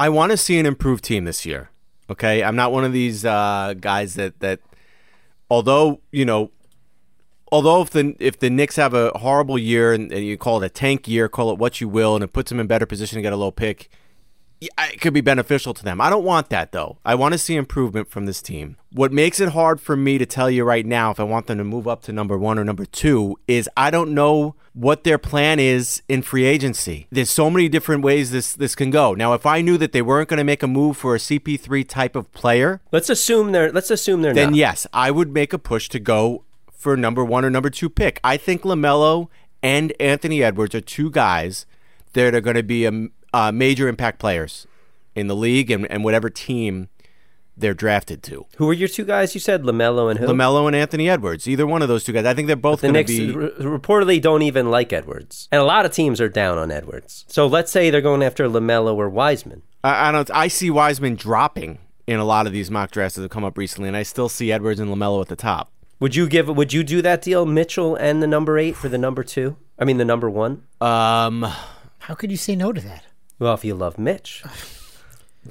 I 0.00 0.08
want 0.08 0.32
to 0.32 0.36
see 0.36 0.58
an 0.58 0.66
improved 0.66 1.04
team 1.04 1.26
this 1.26 1.46
year. 1.46 1.70
Okay, 2.10 2.42
I'm 2.42 2.56
not 2.56 2.72
one 2.72 2.84
of 2.84 2.92
these 2.92 3.24
uh, 3.24 3.74
guys 3.78 4.14
that 4.14 4.40
that, 4.40 4.58
although 5.48 6.00
you 6.10 6.24
know, 6.24 6.50
although 7.52 7.82
if 7.82 7.90
the 7.90 8.16
if 8.18 8.40
the 8.40 8.50
Knicks 8.50 8.74
have 8.74 8.94
a 8.94 9.16
horrible 9.16 9.60
year 9.60 9.92
and, 9.92 10.10
and 10.10 10.24
you 10.24 10.36
call 10.36 10.60
it 10.60 10.66
a 10.66 10.68
tank 10.68 11.06
year, 11.06 11.28
call 11.28 11.52
it 11.52 11.58
what 11.58 11.80
you 11.80 11.88
will, 11.88 12.16
and 12.16 12.24
it 12.24 12.32
puts 12.32 12.48
them 12.50 12.58
in 12.58 12.66
better 12.66 12.86
position 12.86 13.14
to 13.14 13.22
get 13.22 13.32
a 13.32 13.36
low 13.36 13.52
pick, 13.52 13.88
it 14.60 15.00
could 15.00 15.14
be 15.14 15.20
beneficial 15.20 15.74
to 15.74 15.84
them. 15.84 16.00
I 16.00 16.10
don't 16.10 16.24
want 16.24 16.48
that 16.50 16.72
though. 16.72 16.98
I 17.04 17.14
want 17.14 17.32
to 17.32 17.38
see 17.38 17.54
improvement 17.54 18.10
from 18.10 18.26
this 18.26 18.42
team. 18.42 18.76
What 18.90 19.12
makes 19.12 19.40
it 19.40 19.50
hard 19.50 19.80
for 19.80 19.96
me 19.96 20.18
to 20.18 20.26
tell 20.26 20.50
you 20.50 20.64
right 20.64 20.84
now 20.84 21.10
if 21.10 21.20
I 21.20 21.24
want 21.24 21.46
them 21.46 21.58
to 21.58 21.64
move 21.64 21.86
up 21.86 22.02
to 22.02 22.12
number 22.12 22.36
one 22.36 22.58
or 22.58 22.64
number 22.64 22.84
two 22.84 23.38
is 23.46 23.68
I 23.76 23.90
don't 23.90 24.14
know 24.14 24.54
what 24.72 25.04
their 25.04 25.18
plan 25.18 25.58
is 25.58 26.02
in 26.08 26.22
free 26.22 26.44
agency. 26.44 27.06
There's 27.10 27.30
so 27.30 27.50
many 27.50 27.68
different 27.68 28.02
ways 28.02 28.30
this 28.30 28.52
this 28.54 28.74
can 28.74 28.90
go. 28.90 29.14
Now, 29.14 29.34
if 29.34 29.46
I 29.46 29.60
knew 29.60 29.78
that 29.78 29.92
they 29.92 30.02
weren't 30.02 30.28
going 30.28 30.38
to 30.38 30.44
make 30.44 30.62
a 30.62 30.68
move 30.68 30.96
for 30.96 31.14
a 31.14 31.18
CP3 31.18 31.86
type 31.86 32.16
of 32.16 32.32
player, 32.32 32.80
let's 32.92 33.10
assume 33.10 33.52
they're 33.52 33.72
let's 33.72 33.90
assume 33.90 34.22
they're 34.22 34.34
then 34.34 34.50
not. 34.50 34.56
yes, 34.56 34.86
I 34.92 35.10
would 35.10 35.32
make 35.32 35.52
a 35.52 35.58
push 35.58 35.88
to 35.90 36.00
go 36.00 36.44
for 36.72 36.96
number 36.96 37.24
one 37.24 37.44
or 37.44 37.50
number 37.50 37.70
two 37.70 37.90
pick. 37.90 38.20
I 38.22 38.36
think 38.36 38.62
Lamelo 38.62 39.28
and 39.62 39.92
Anthony 39.98 40.42
Edwards 40.42 40.74
are 40.74 40.80
two 40.80 41.10
guys 41.10 41.66
that 42.12 42.34
are 42.34 42.40
going 42.40 42.56
to 42.56 42.62
be 42.62 42.84
a, 42.84 43.08
uh, 43.32 43.52
major 43.52 43.88
impact 43.88 44.18
players 44.18 44.66
in 45.14 45.26
the 45.26 45.36
league 45.36 45.70
and, 45.70 45.90
and 45.90 46.04
whatever 46.04 46.30
team 46.30 46.88
they're 47.56 47.74
drafted 47.74 48.22
to. 48.22 48.46
Who 48.56 48.70
are 48.70 48.72
your 48.72 48.86
two 48.88 49.04
guys? 49.04 49.34
You 49.34 49.40
said 49.40 49.62
Lamelo 49.64 50.08
and 50.10 50.18
who? 50.20 50.26
Lamelo 50.26 50.66
and 50.68 50.76
Anthony 50.76 51.08
Edwards, 51.08 51.48
either 51.48 51.66
one 51.66 51.82
of 51.82 51.88
those 51.88 52.04
two 52.04 52.12
guys. 52.12 52.24
I 52.24 52.32
think 52.34 52.46
they're 52.46 52.54
both 52.54 52.82
The 52.82 52.92
going 52.92 53.04
to 53.06 53.12
Knicks 53.12 53.34
be. 53.34 53.66
r- 53.66 53.78
reportedly 53.78 54.22
don't 54.22 54.42
even 54.42 54.70
like 54.70 54.92
Edwards, 54.92 55.48
and 55.50 55.60
a 55.60 55.64
lot 55.64 55.84
of 55.84 55.90
teams 55.92 56.20
are 56.20 56.28
down 56.28 56.56
on 56.56 56.70
Edwards. 56.70 57.24
So 57.28 57.46
let's 57.48 57.72
say 57.72 57.90
they're 57.90 58.00
going 58.00 58.22
after 58.22 58.48
Lamelo 58.48 58.94
or 58.94 59.08
Wiseman. 59.08 59.62
I, 59.82 60.08
I 60.08 60.12
don't. 60.12 60.30
I 60.30 60.46
see 60.48 60.70
Wiseman 60.70 61.16
dropping 61.16 61.78
in 62.06 62.20
a 62.20 62.24
lot 62.24 62.46
of 62.46 62.52
these 62.52 62.70
mock 62.70 62.92
drafts 62.92 63.16
that 63.16 63.22
have 63.22 63.30
come 63.32 63.44
up 63.44 63.58
recently, 63.58 63.88
and 63.88 63.96
I 63.96 64.04
still 64.04 64.28
see 64.28 64.52
Edwards 64.52 64.78
and 64.78 64.88
Lamelo 64.88 65.20
at 65.20 65.26
the 65.28 65.36
top. 65.36 65.72
Would 65.98 66.14
you 66.14 66.28
give? 66.28 66.46
Would 66.48 66.72
you 66.72 66.84
do 66.84 67.02
that 67.02 67.22
deal, 67.22 67.44
Mitchell 67.44 67.96
and 67.96 68.22
the 68.22 68.28
number 68.28 68.56
eight 68.56 68.76
for 68.76 68.88
the 68.88 68.98
number 68.98 69.24
two? 69.24 69.56
I 69.80 69.84
mean, 69.84 69.96
the 69.98 70.04
number 70.04 70.30
one. 70.30 70.62
Um, 70.80 71.44
How 71.98 72.14
could 72.14 72.30
you 72.30 72.36
say 72.36 72.54
no 72.54 72.72
to 72.72 72.80
that? 72.82 73.04
Well, 73.38 73.54
if 73.54 73.64
you 73.64 73.74
love 73.74 73.98
Mitch, 73.98 74.42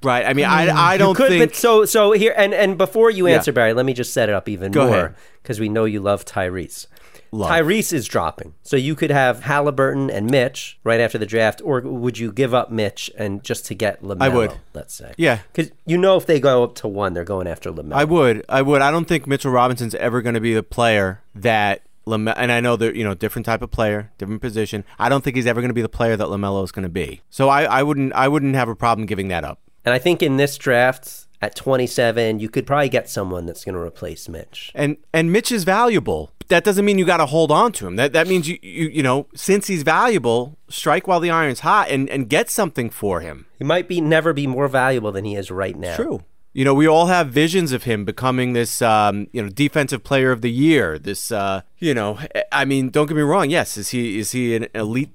right. 0.04 0.26
I 0.26 0.34
mean, 0.34 0.46
I, 0.46 0.70
hmm. 0.70 0.78
I 0.78 0.98
don't 0.98 1.16
could. 1.16 1.30
think. 1.30 1.52
But 1.52 1.56
so 1.56 1.86
so 1.86 2.12
here 2.12 2.34
and 2.38 2.54
and 2.54 2.78
before 2.78 3.10
you 3.10 3.28
Yeah. 3.28 3.36
answer, 3.36 3.52
Barry, 3.52 3.74
let 3.74 3.86
me 3.86 3.94
just 3.94 4.14
set 4.14 4.30
it 4.30 4.36
up 4.36 4.50
even 4.50 4.72
Go 4.72 4.88
more 4.88 5.16
because 5.42 5.60
we 5.60 5.70
know 5.70 5.86
you 5.86 6.00
love 6.00 6.26
Tyrese. 6.26 6.88
Love. 7.34 7.52
Tyrese 7.52 7.92
is 7.92 8.08
dropping, 8.08 8.54
so 8.64 8.78
you 8.78 8.96
could 8.96 9.12
have 9.12 9.42
Halliburton 9.44 10.10
and 10.10 10.32
Mitch 10.32 10.80
right 10.86 11.02
after 11.02 11.18
the 11.18 11.26
draft, 11.26 11.62
or 11.62 11.82
would 11.82 12.18
you 12.18 12.32
give 12.32 12.54
up 12.54 12.72
Mitch 12.72 13.12
and 13.18 13.44
just 13.44 13.66
to 13.66 13.76
get 13.76 14.02
Lamelo? 14.02 14.22
I 14.22 14.30
would. 14.30 14.54
Let's 14.74 14.94
say, 14.94 15.14
Yeah. 15.18 15.40
because 15.52 15.72
you 15.86 15.98
know 15.98 16.16
if 16.16 16.26
they 16.26 16.40
go 16.40 16.64
up 16.64 16.76
to 16.76 16.88
one, 16.88 17.14
they're 17.14 17.26
going 17.26 17.46
after 17.48 17.70
Lamelo. 17.70 17.96
I 17.96 18.06
would. 18.06 18.46
I 18.48 18.62
would. 18.62 18.82
I 18.82 18.92
don't 18.92 19.10
think 19.10 19.28
Mitchell 19.28 19.52
Robinson's 19.52 19.94
ever 19.96 20.22
going 20.22 20.36
to 20.36 20.42
be 20.42 20.54
the 20.54 20.64
player 20.64 21.22
that 21.36 21.82
Lame- 22.08 22.28
and 22.30 22.52
I 22.52 22.60
know 22.60 22.76
that 22.78 22.96
you 22.96 23.04
know 23.04 23.14
different 23.14 23.46
type 23.46 23.62
of 23.62 23.72
player, 23.72 24.12
different 24.18 24.42
position. 24.42 24.84
I 24.98 25.10
don't 25.10 25.24
think 25.24 25.36
he's 25.36 25.46
ever 25.46 25.62
going 25.62 25.70
to 25.70 25.76
be 25.76 25.82
the 25.82 25.90
player 25.90 26.16
that 26.16 26.28
Lamelo 26.28 26.64
is 26.64 26.72
going 26.72 26.84
to 26.84 26.90
be. 26.90 27.22
So 27.30 27.50
I, 27.50 27.64
I 27.64 27.84
wouldn't. 27.84 28.14
I 28.14 28.28
wouldn't 28.28 28.56
have 28.56 28.70
a 28.70 28.76
problem 28.76 29.06
giving 29.06 29.28
that 29.28 29.44
up. 29.44 29.60
And 29.86 29.94
I 29.94 30.00
think 30.00 30.22
in 30.22 30.38
this 30.38 30.58
draft 30.58 31.28
at 31.42 31.56
27, 31.56 32.40
you 32.40 32.50
could 32.50 32.66
probably 32.66 32.90
get 32.90 33.10
someone 33.10 33.46
that's 33.46 33.64
going 33.64 33.76
to 33.76 33.82
replace 33.82 34.28
Mitch. 34.28 34.72
And 34.74 34.98
and 35.14 35.32
Mitch 35.32 35.52
is 35.52 35.64
valuable 35.64 36.32
that 36.48 36.64
doesn't 36.64 36.86
mean 36.86 36.98
you 36.98 37.06
got 37.06 37.18
to 37.18 37.26
hold 37.26 37.52
on 37.52 37.72
to 37.74 37.88
him. 37.88 37.96
That 37.96 38.14
that 38.14 38.28
means 38.28 38.48
you, 38.48 38.58
you 38.62 38.88
you 38.90 39.04
know 39.04 39.28
since 39.36 39.68
he's 39.68 39.84
valuable, 39.84 40.58
strike 40.70 41.08
while 41.08 41.20
the 41.20 41.30
iron's 41.30 41.62
hot 41.62 41.90
and 41.90 42.10
and 42.10 42.30
get 42.30 42.50
something 42.50 42.90
for 42.90 43.22
him. 43.22 43.46
He 43.58 43.64
might 43.64 43.88
be 43.88 44.02
never 44.02 44.34
be 44.34 44.48
more 44.48 44.68
valuable 44.68 45.12
than 45.12 45.26
he 45.26 45.36
is 45.36 45.52
right 45.52 45.76
now. 45.76 45.96
True. 45.96 46.24
You 46.58 46.66
know, 46.66 46.74
we 46.74 46.88
all 46.88 47.06
have 47.06 47.28
visions 47.28 47.72
of 47.72 47.84
him 47.84 48.04
becoming 48.04 48.54
this, 48.54 48.82
um, 48.82 49.28
you 49.32 49.44
know, 49.44 49.48
defensive 49.48 50.04
player 50.04 50.32
of 50.32 50.42
the 50.42 50.50
year. 50.50 50.98
This, 50.98 51.32
uh, 51.32 51.62
you 51.78 51.94
know, 51.94 52.18
I 52.52 52.66
mean, 52.66 52.90
don't 52.90 53.06
get 53.06 53.16
me 53.16 53.22
wrong. 53.22 53.52
Yes, 53.52 53.78
is 53.78 53.90
he 53.90 54.18
is 54.18 54.32
he 54.32 54.56
an 54.56 54.66
elite 54.74 55.12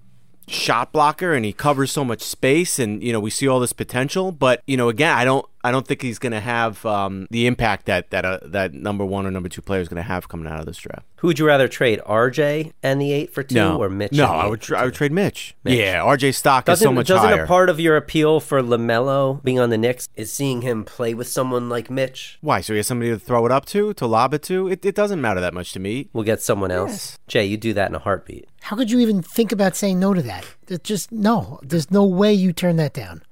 shot 0.46 0.92
blocker 0.92 1.34
and 1.34 1.44
he 1.44 1.52
covers 1.52 1.90
so 1.90 2.04
much 2.04 2.22
space 2.22 2.78
and 2.78 3.02
you 3.02 3.12
know 3.12 3.18
we 3.18 3.30
see 3.30 3.48
all 3.48 3.60
this 3.60 3.72
potential 3.72 4.32
but 4.32 4.60
you 4.66 4.76
know 4.76 4.88
again 4.88 5.16
i 5.16 5.24
don't 5.24 5.46
i 5.64 5.70
don't 5.70 5.86
think 5.86 6.02
he's 6.02 6.18
going 6.18 6.32
to 6.32 6.40
have 6.40 6.84
um, 6.86 7.26
the 7.30 7.46
impact 7.46 7.86
that 7.86 8.10
that 8.10 8.24
uh, 8.24 8.38
that 8.44 8.72
number 8.74 9.04
one 9.04 9.26
or 9.26 9.30
number 9.30 9.48
two 9.48 9.62
player 9.62 9.80
is 9.80 9.88
going 9.88 9.96
to 10.02 10.08
have 10.08 10.28
coming 10.28 10.46
out 10.46 10.60
of 10.60 10.66
this 10.66 10.78
draft 10.78 11.06
Who 11.16 11.28
would 11.28 11.38
you 11.38 11.46
rather 11.46 11.68
trade, 11.68 12.00
RJ 12.06 12.72
and 12.82 13.00
the 13.00 13.12
eight 13.12 13.32
for 13.32 13.42
two, 13.42 13.60
or 13.60 13.88
Mitch? 13.88 14.12
no 14.12 14.26
i 14.26 14.46
would 14.46 14.60
tra- 14.60 14.78
i 14.80 14.84
would 14.84 14.94
trade 14.94 15.12
mitch, 15.12 15.54
Mitch. 15.64 15.78
yeah 15.78 15.96
rj 15.98 16.34
stock 16.34 16.64
Doesn't, 16.64 16.82
is 16.84 16.88
so 16.88 16.92
much 16.92 17.06
doesn't 17.08 17.28
higher 17.28 17.44
a 17.44 17.46
part 17.46 17.68
of 17.70 17.78
your 17.80 17.96
appeal 17.96 18.40
for 18.40 18.62
Lamelo 18.62 19.42
being 19.42 19.58
on 19.60 19.70
the 19.70 19.78
Knicks 19.78 20.08
is 20.16 20.32
seeing 20.32 20.62
him 20.62 20.84
play 20.84 21.14
with 21.14 21.28
someone 21.28 21.68
like 21.68 21.90
Mitch? 21.90 22.38
why 22.40 22.60
so 22.60 22.72
he 22.72 22.78
has 22.78 22.86
somebody 22.86 23.10
to 23.10 23.18
throw 23.18 23.44
it 23.46 23.52
up 23.52 23.64
to 23.66 23.92
to 23.94 24.06
lob 24.06 24.34
it 24.34 24.42
to 24.44 24.68
it, 24.68 24.84
it 24.84 24.94
doesn't 24.94 25.20
matter 25.20 25.40
that 25.40 25.54
much 25.54 25.72
to 25.72 25.78
me 25.80 26.08
We'll 26.12 26.24
get 26.24 26.42
someone 26.42 26.70
else. 26.70 26.90
Yes. 26.90 27.18
Jay, 27.28 27.44
you 27.46 27.56
do 27.56 27.72
that 27.74 27.88
in 27.88 27.94
a 27.94 27.98
heartbeat. 27.98 28.48
How 28.62 28.76
could 28.76 28.90
you 28.90 28.98
even 29.00 29.22
think 29.22 29.52
about 29.52 29.76
saying 29.76 29.98
no 29.98 30.12
to 30.14 30.22
that? 30.22 30.44
It's 30.68 30.86
just 30.88 31.10
no. 31.12 31.58
There's 31.62 31.90
no 31.90 32.04
way 32.04 32.32
you 32.32 32.52
turn 32.52 32.76
that 32.76 32.92
down. 32.92 33.22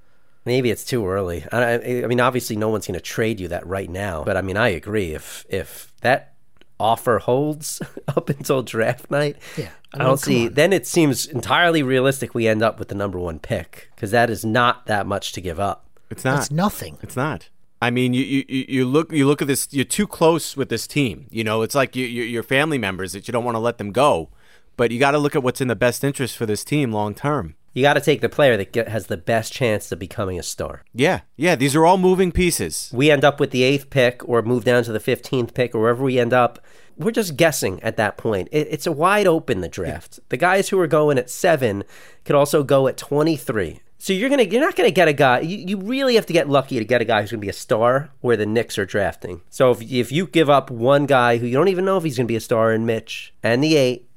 Maybe 0.45 0.71
it's 0.71 0.83
too 0.83 1.05
early. 1.07 1.45
I, 1.51 1.57
I- 1.63 2.03
I 2.03 2.07
mean, 2.07 2.19
obviously, 2.19 2.55
no 2.55 2.69
one's 2.69 2.87
going 2.87 2.95
to 2.95 3.01
trade 3.01 3.39
you 3.39 3.47
that 3.49 3.65
right 3.67 3.89
now. 3.89 4.23
But 4.23 4.37
I 4.37 4.41
mean, 4.41 4.57
I 4.57 4.69
agree. 4.69 5.13
If 5.13 5.45
if 5.49 5.93
that 6.01 6.33
offer 6.79 7.19
holds 7.19 7.79
up 8.07 8.27
until 8.29 8.63
draft 8.63 9.11
night, 9.11 9.37
Yeah, 9.55 9.69
I 9.93 9.97
I, 9.97 10.03
don't 10.05 10.09
come 10.09 10.17
see. 10.17 10.47
on. 10.47 10.53
Then 10.53 10.73
it 10.73 10.87
seems 10.87 11.27
entirely 11.27 11.83
realistic 11.83 12.33
we 12.33 12.47
end 12.47 12.63
up 12.63 12.79
with 12.79 12.87
the 12.87 12.95
number 12.95 13.19
one 13.19 13.37
pick 13.37 13.91
because 13.95 14.09
that 14.11 14.29
is 14.31 14.43
not 14.43 14.87
that 14.87 15.05
much 15.05 15.31
to 15.33 15.41
give 15.41 15.59
up. 15.59 15.85
it's 16.09 16.23
not 16.25 16.37
That's 16.37 16.51
nothing. 16.51 16.97
It's 17.03 17.15
not. 17.15 17.49
I 17.83 17.89
mean, 17.91 18.13
you, 18.13 18.23
you, 18.23 18.45
you 18.47 18.65
you 18.67 18.85
look 18.85 19.11
you 19.11 19.27
look 19.27 19.41
at 19.41 19.47
this. 19.47 19.67
You're 19.71 19.85
too 19.85 20.07
close 20.07 20.57
with 20.57 20.69
this 20.69 20.85
team. 20.87 21.27
You 21.29 21.43
know, 21.43 21.61
it's 21.61 21.75
like 21.75 21.95
you, 21.95 22.05
you, 22.05 22.23
your 22.23 22.43
family 22.43 22.77
members 22.79 23.13
that 23.13 23.27
you 23.27 23.31
don't 23.31 23.43
want 23.45 23.55
to 23.55 23.59
let 23.59 23.77
them 23.79 23.91
go, 23.91 24.29
but 24.77 24.89
you 24.91 24.99
got 24.99 25.11
to 25.11 25.17
look 25.19 25.35
at 25.35 25.41
what's 25.43 25.61
in 25.61 25.67
the 25.67 25.75
best 25.75 26.03
interest 26.03 26.35
for 26.37 26.45
this 26.47 26.63
team 26.63 26.91
long 26.91 27.13
term. 27.15 27.55
You 27.73 27.81
got 27.81 27.93
to 27.93 28.01
take 28.01 28.21
the 28.21 28.29
player 28.29 28.57
that 28.57 28.73
get, 28.73 28.89
has 28.89 29.07
the 29.07 29.17
best 29.17 29.53
chance 29.53 29.91
of 29.91 29.99
becoming 29.99 30.37
a 30.37 30.43
star. 30.43 30.83
Yeah, 30.93 31.21
yeah. 31.37 31.55
These 31.55 31.75
are 31.75 31.85
all 31.85 31.97
moving 31.97 32.31
pieces. 32.31 32.91
We 32.93 33.09
end 33.09 33.23
up 33.23 33.39
with 33.39 33.51
the 33.51 33.63
eighth 33.63 33.89
pick, 33.89 34.27
or 34.27 34.41
move 34.41 34.65
down 34.65 34.83
to 34.83 34.91
the 34.91 34.99
fifteenth 34.99 35.53
pick, 35.53 35.73
or 35.73 35.79
wherever 35.79 36.03
we 36.03 36.19
end 36.19 36.33
up. 36.33 36.59
We're 36.97 37.11
just 37.11 37.37
guessing 37.37 37.81
at 37.81 37.97
that 37.97 38.17
point. 38.17 38.49
It, 38.51 38.67
it's 38.69 38.85
a 38.85 38.91
wide 38.91 39.25
open 39.25 39.61
the 39.61 39.69
draft. 39.69 40.19
The 40.29 40.37
guys 40.37 40.69
who 40.69 40.79
are 40.79 40.87
going 40.87 41.17
at 41.17 41.29
seven 41.29 41.83
could 42.25 42.35
also 42.35 42.63
go 42.63 42.87
at 42.87 42.97
twenty 42.97 43.37
three. 43.37 43.79
So 43.97 44.13
you're 44.13 44.29
gonna 44.29 44.43
you're 44.43 44.61
not 44.61 44.75
gonna 44.75 44.91
get 44.91 45.07
a 45.07 45.13
guy. 45.13 45.39
You, 45.39 45.57
you 45.57 45.77
really 45.77 46.15
have 46.15 46.25
to 46.25 46.33
get 46.33 46.49
lucky 46.49 46.79
to 46.79 46.85
get 46.85 47.01
a 47.01 47.05
guy 47.05 47.21
who's 47.21 47.31
gonna 47.31 47.39
be 47.39 47.49
a 47.49 47.53
star 47.53 48.09
where 48.19 48.35
the 48.35 48.45
Knicks 48.45 48.77
are 48.77 48.85
drafting. 48.85 49.41
So 49.49 49.71
if 49.71 49.81
if 49.81 50.11
you 50.11 50.27
give 50.27 50.49
up 50.49 50.69
one 50.69 51.05
guy 51.05 51.37
who 51.37 51.45
you 51.45 51.53
don't 51.53 51.69
even 51.69 51.85
know 51.85 51.97
if 51.97 52.03
he's 52.03 52.17
gonna 52.17 52.27
be 52.27 52.35
a 52.35 52.41
star 52.41 52.73
in 52.73 52.85
Mitch 52.85 53.33
and 53.41 53.63
the 53.63 53.77
eight 53.77 54.09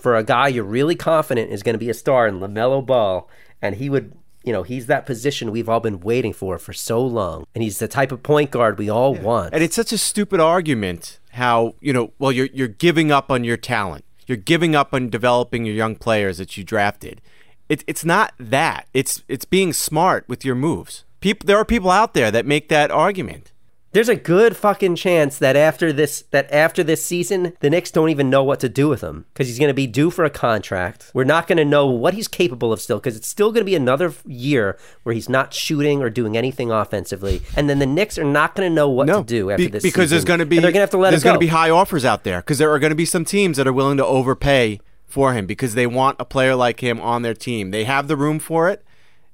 for 0.00 0.16
a 0.16 0.24
guy 0.24 0.48
you're 0.48 0.64
really 0.64 0.96
confident 0.96 1.50
is 1.50 1.62
gonna 1.62 1.78
be 1.78 1.90
a 1.90 1.94
star 1.94 2.26
in 2.26 2.40
Lamelo 2.40 2.84
Ball, 2.84 3.28
and 3.60 3.76
he 3.76 3.90
would. 3.90 4.12
You 4.42 4.54
know, 4.54 4.62
he's 4.62 4.86
that 4.86 5.04
position 5.04 5.52
we've 5.52 5.68
all 5.68 5.80
been 5.80 6.00
waiting 6.00 6.32
for 6.32 6.58
for 6.58 6.72
so 6.72 7.04
long. 7.04 7.44
And 7.54 7.62
he's 7.62 7.78
the 7.78 7.86
type 7.86 8.10
of 8.10 8.22
point 8.22 8.50
guard 8.50 8.78
we 8.78 8.88
all 8.88 9.14
want. 9.14 9.52
And 9.52 9.62
it's 9.62 9.76
such 9.76 9.92
a 9.92 9.98
stupid 9.98 10.40
argument 10.40 11.18
how, 11.32 11.74
you 11.80 11.92
know, 11.92 12.12
well 12.18 12.32
you're 12.32 12.48
you're 12.54 12.66
giving 12.66 13.12
up 13.12 13.30
on 13.30 13.44
your 13.44 13.58
talent. 13.58 14.02
You're 14.26 14.38
giving 14.38 14.74
up 14.74 14.94
on 14.94 15.10
developing 15.10 15.66
your 15.66 15.74
young 15.74 15.94
players 15.94 16.38
that 16.38 16.56
you 16.56 16.64
drafted. 16.64 17.20
It, 17.68 17.84
it's 17.86 18.04
not 18.04 18.32
that. 18.38 18.88
It's 18.94 19.22
it's 19.28 19.44
being 19.44 19.74
smart 19.74 20.24
with 20.26 20.42
your 20.42 20.54
moves. 20.54 21.04
People 21.20 21.46
there 21.46 21.58
are 21.58 21.64
people 21.64 21.90
out 21.90 22.14
there 22.14 22.30
that 22.30 22.46
make 22.46 22.70
that 22.70 22.90
argument. 22.90 23.49
There's 23.92 24.08
a 24.08 24.14
good 24.14 24.56
fucking 24.56 24.94
chance 24.94 25.38
that 25.38 25.56
after 25.56 25.92
this 25.92 26.22
that 26.30 26.50
after 26.52 26.84
this 26.84 27.04
season, 27.04 27.54
the 27.58 27.68
Knicks 27.68 27.90
don't 27.90 28.08
even 28.08 28.30
know 28.30 28.44
what 28.44 28.60
to 28.60 28.68
do 28.68 28.88
with 28.88 29.00
him 29.00 29.26
because 29.32 29.48
he's 29.48 29.58
going 29.58 29.68
to 29.70 29.74
be 29.74 29.88
due 29.88 30.10
for 30.10 30.24
a 30.24 30.30
contract. 30.30 31.10
We're 31.12 31.24
not 31.24 31.48
going 31.48 31.58
to 31.58 31.64
know 31.64 31.86
what 31.86 32.14
he's 32.14 32.28
capable 32.28 32.72
of 32.72 32.80
still 32.80 32.98
because 32.98 33.16
it's 33.16 33.26
still 33.26 33.50
going 33.50 33.62
to 33.62 33.64
be 33.64 33.74
another 33.74 34.14
year 34.24 34.78
where 35.02 35.12
he's 35.12 35.28
not 35.28 35.52
shooting 35.52 36.02
or 36.02 36.10
doing 36.10 36.36
anything 36.36 36.70
offensively, 36.70 37.42
and 37.56 37.68
then 37.68 37.80
the 37.80 37.86
Knicks 37.86 38.16
are 38.16 38.24
not 38.24 38.54
going 38.54 38.70
to 38.70 38.74
know 38.74 38.88
what 38.88 39.06
to 39.06 39.24
do 39.24 39.50
after 39.50 39.64
be- 39.64 39.70
this 39.70 39.82
because 39.82 40.10
there's 40.10 40.22
season. 40.22 40.28
going 40.28 40.38
to 40.40 40.46
be 40.46 40.58
and 40.58 40.64
they're 40.64 40.72
going 40.72 40.78
to 40.78 40.82
have 40.82 40.90
to 40.90 40.98
let 40.98 41.10
there's 41.10 41.24
going 41.24 41.34
to 41.34 41.40
be 41.40 41.48
high 41.48 41.70
offers 41.70 42.04
out 42.04 42.22
there 42.22 42.40
because 42.40 42.58
there 42.58 42.70
are 42.70 42.78
going 42.78 42.90
to 42.90 42.96
be 42.96 43.04
some 43.04 43.24
teams 43.24 43.56
that 43.56 43.66
are 43.66 43.72
willing 43.72 43.96
to 43.96 44.06
overpay 44.06 44.80
for 45.08 45.34
him 45.34 45.46
because 45.46 45.74
they 45.74 45.88
want 45.88 46.16
a 46.20 46.24
player 46.24 46.54
like 46.54 46.78
him 46.80 47.00
on 47.00 47.22
their 47.22 47.34
team. 47.34 47.72
They 47.72 47.84
have 47.84 48.06
the 48.06 48.16
room 48.16 48.38
for 48.38 48.68
it, 48.68 48.84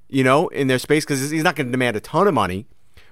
you 0.08 0.24
know, 0.24 0.48
in 0.48 0.66
their 0.66 0.78
space 0.78 1.04
because 1.04 1.30
he's 1.30 1.44
not 1.44 1.56
going 1.56 1.66
to 1.66 1.70
demand 1.70 1.96
a 1.96 2.00
ton 2.00 2.26
of 2.26 2.32
money, 2.32 2.66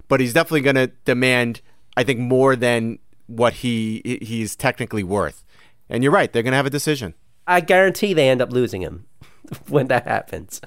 but 0.08 0.20
he's 0.20 0.32
definitely 0.32 0.60
going 0.60 0.76
to 0.76 0.88
demand, 1.04 1.60
I 1.96 2.04
think, 2.04 2.20
more 2.20 2.56
than 2.56 2.98
what 3.26 3.54
he 3.54 4.18
he's 4.22 4.54
technically 4.56 5.02
worth. 5.02 5.44
And 5.88 6.02
you're 6.02 6.12
right; 6.12 6.32
they're 6.32 6.42
going 6.42 6.52
to 6.52 6.56
have 6.56 6.66
a 6.66 6.70
decision. 6.70 7.14
I 7.46 7.60
guarantee 7.60 8.14
they 8.14 8.28
end 8.28 8.40
up 8.40 8.52
losing 8.52 8.82
him 8.82 9.06
when 9.68 9.88
that 9.88 10.06
happens. 10.06 10.60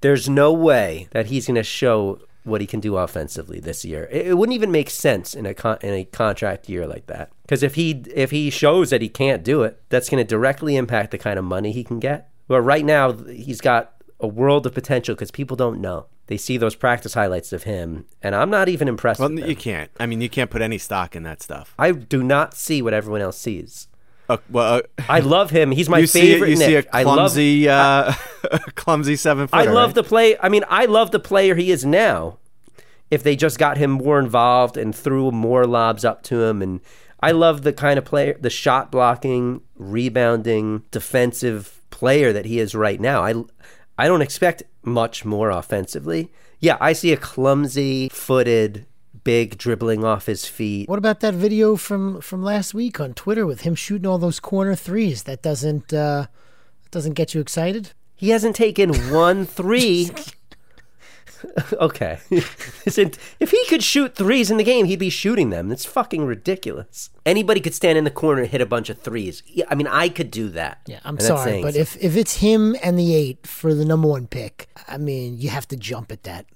There's 0.00 0.28
no 0.28 0.52
way 0.52 1.08
that 1.10 1.26
he's 1.26 1.46
going 1.46 1.56
to 1.56 1.62
show 1.62 2.20
what 2.44 2.60
he 2.60 2.66
can 2.66 2.80
do 2.80 2.96
offensively 2.96 3.60
this 3.60 3.84
year. 3.84 4.08
It, 4.10 4.28
it 4.28 4.34
wouldn't 4.38 4.54
even 4.54 4.70
make 4.70 4.88
sense 4.88 5.34
in 5.34 5.46
a 5.46 5.54
con- 5.54 5.78
in 5.82 5.92
a 5.92 6.04
contract 6.04 6.68
year 6.68 6.86
like 6.86 7.06
that. 7.06 7.30
Because 7.42 7.62
if 7.62 7.74
he 7.74 8.02
if 8.14 8.30
he 8.30 8.50
shows 8.50 8.90
that 8.90 9.02
he 9.02 9.08
can't 9.08 9.42
do 9.42 9.62
it, 9.62 9.82
that's 9.88 10.08
going 10.08 10.24
to 10.24 10.28
directly 10.28 10.76
impact 10.76 11.10
the 11.10 11.18
kind 11.18 11.38
of 11.38 11.44
money 11.44 11.72
he 11.72 11.84
can 11.84 12.00
get. 12.00 12.30
But 12.48 12.62
right 12.62 12.84
now, 12.84 13.12
he's 13.12 13.60
got 13.60 13.94
a 14.18 14.26
world 14.26 14.66
of 14.66 14.74
potential 14.74 15.14
because 15.14 15.30
people 15.30 15.56
don't 15.56 15.80
know. 15.80 16.06
They 16.30 16.36
see 16.36 16.58
those 16.58 16.76
practice 16.76 17.14
highlights 17.14 17.52
of 17.52 17.64
him, 17.64 18.04
and 18.22 18.36
I'm 18.36 18.50
not 18.50 18.68
even 18.68 18.86
impressed. 18.86 19.18
Well, 19.18 19.32
you 19.32 19.56
can't. 19.56 19.90
I 19.98 20.06
mean, 20.06 20.20
you 20.20 20.28
can't 20.28 20.48
put 20.48 20.62
any 20.62 20.78
stock 20.78 21.16
in 21.16 21.24
that 21.24 21.42
stuff. 21.42 21.74
I 21.76 21.90
do 21.90 22.22
not 22.22 22.54
see 22.54 22.82
what 22.82 22.94
everyone 22.94 23.20
else 23.20 23.36
sees. 23.36 23.88
Uh, 24.28 24.36
well, 24.48 24.74
uh, 24.74 24.82
I 25.08 25.18
love 25.18 25.50
him. 25.50 25.72
He's 25.72 25.88
my 25.88 25.98
you 26.02 26.06
see, 26.06 26.20
favorite. 26.20 26.50
you 26.50 26.56
see 26.56 26.76
a 26.76 26.82
Nick. 26.82 26.88
I 26.92 27.02
love 27.02 27.16
clumsy, 27.16 27.68
uh, 27.68 28.12
clumsy 28.76 29.16
seven 29.16 29.48
I 29.52 29.64
love 29.64 29.94
the 29.94 30.04
play. 30.04 30.38
I 30.38 30.48
mean, 30.48 30.62
I 30.68 30.84
love 30.84 31.10
the 31.10 31.18
player 31.18 31.56
he 31.56 31.72
is 31.72 31.84
now. 31.84 32.38
If 33.10 33.24
they 33.24 33.34
just 33.34 33.58
got 33.58 33.76
him 33.76 33.90
more 33.90 34.20
involved 34.20 34.76
and 34.76 34.94
threw 34.94 35.32
more 35.32 35.66
lobs 35.66 36.04
up 36.04 36.22
to 36.24 36.44
him, 36.44 36.62
and 36.62 36.80
I 37.18 37.32
love 37.32 37.62
the 37.62 37.72
kind 37.72 37.98
of 37.98 38.04
player, 38.04 38.36
the 38.40 38.50
shot 38.50 38.92
blocking, 38.92 39.62
rebounding, 39.74 40.84
defensive 40.92 41.80
player 41.90 42.32
that 42.32 42.44
he 42.44 42.60
is 42.60 42.76
right 42.76 43.00
now. 43.00 43.24
I, 43.24 43.34
I 43.98 44.06
don't 44.06 44.22
expect 44.22 44.62
much 44.82 45.24
more 45.24 45.50
offensively. 45.50 46.30
Yeah, 46.58 46.76
I 46.80 46.92
see 46.92 47.12
a 47.12 47.16
clumsy 47.16 48.08
footed, 48.10 48.86
big 49.24 49.58
dribbling 49.58 50.04
off 50.04 50.26
his 50.26 50.46
feet. 50.46 50.88
What 50.88 50.98
about 50.98 51.20
that 51.20 51.34
video 51.34 51.76
from 51.76 52.20
from 52.20 52.42
last 52.42 52.74
week 52.74 53.00
on 53.00 53.14
Twitter 53.14 53.46
with 53.46 53.62
him 53.62 53.74
shooting 53.74 54.06
all 54.06 54.18
those 54.18 54.40
corner 54.40 54.74
threes? 54.74 55.22
That 55.24 55.42
doesn't 55.42 55.92
uh, 55.92 56.26
doesn't 56.90 57.14
get 57.14 57.34
you 57.34 57.40
excited. 57.40 57.92
He 58.14 58.30
hasn't 58.30 58.56
taken 58.56 58.92
one 59.10 59.46
three. 59.46 60.10
okay. 61.74 62.18
Listen, 62.30 63.12
if 63.38 63.50
he 63.50 63.64
could 63.68 63.82
shoot 63.82 64.14
threes 64.14 64.50
in 64.50 64.56
the 64.56 64.64
game, 64.64 64.86
he'd 64.86 64.98
be 64.98 65.10
shooting 65.10 65.50
them. 65.50 65.68
That's 65.68 65.84
fucking 65.84 66.24
ridiculous. 66.24 67.10
Anybody 67.24 67.60
could 67.60 67.74
stand 67.74 67.96
in 67.98 68.04
the 68.04 68.10
corner 68.10 68.42
and 68.42 68.50
hit 68.50 68.60
a 68.60 68.66
bunch 68.66 68.90
of 68.90 68.98
threes. 69.00 69.42
Yeah, 69.46 69.64
I 69.70 69.74
mean, 69.74 69.86
I 69.86 70.08
could 70.08 70.30
do 70.30 70.48
that. 70.50 70.80
Yeah, 70.86 71.00
I'm 71.04 71.16
And 71.16 71.22
sorry, 71.24 71.62
but 71.62 71.74
something. 71.74 71.80
if 71.80 71.96
if 72.02 72.16
it's 72.16 72.36
him 72.36 72.76
and 72.82 72.98
the 72.98 73.14
eight 73.14 73.46
for 73.46 73.74
the 73.74 73.84
number 73.84 74.08
one 74.08 74.26
pick, 74.26 74.68
I 74.88 74.96
mean, 74.98 75.38
you 75.38 75.48
have 75.50 75.68
to 75.68 75.76
jump 75.76 76.12
at 76.12 76.24
that. 76.24 76.46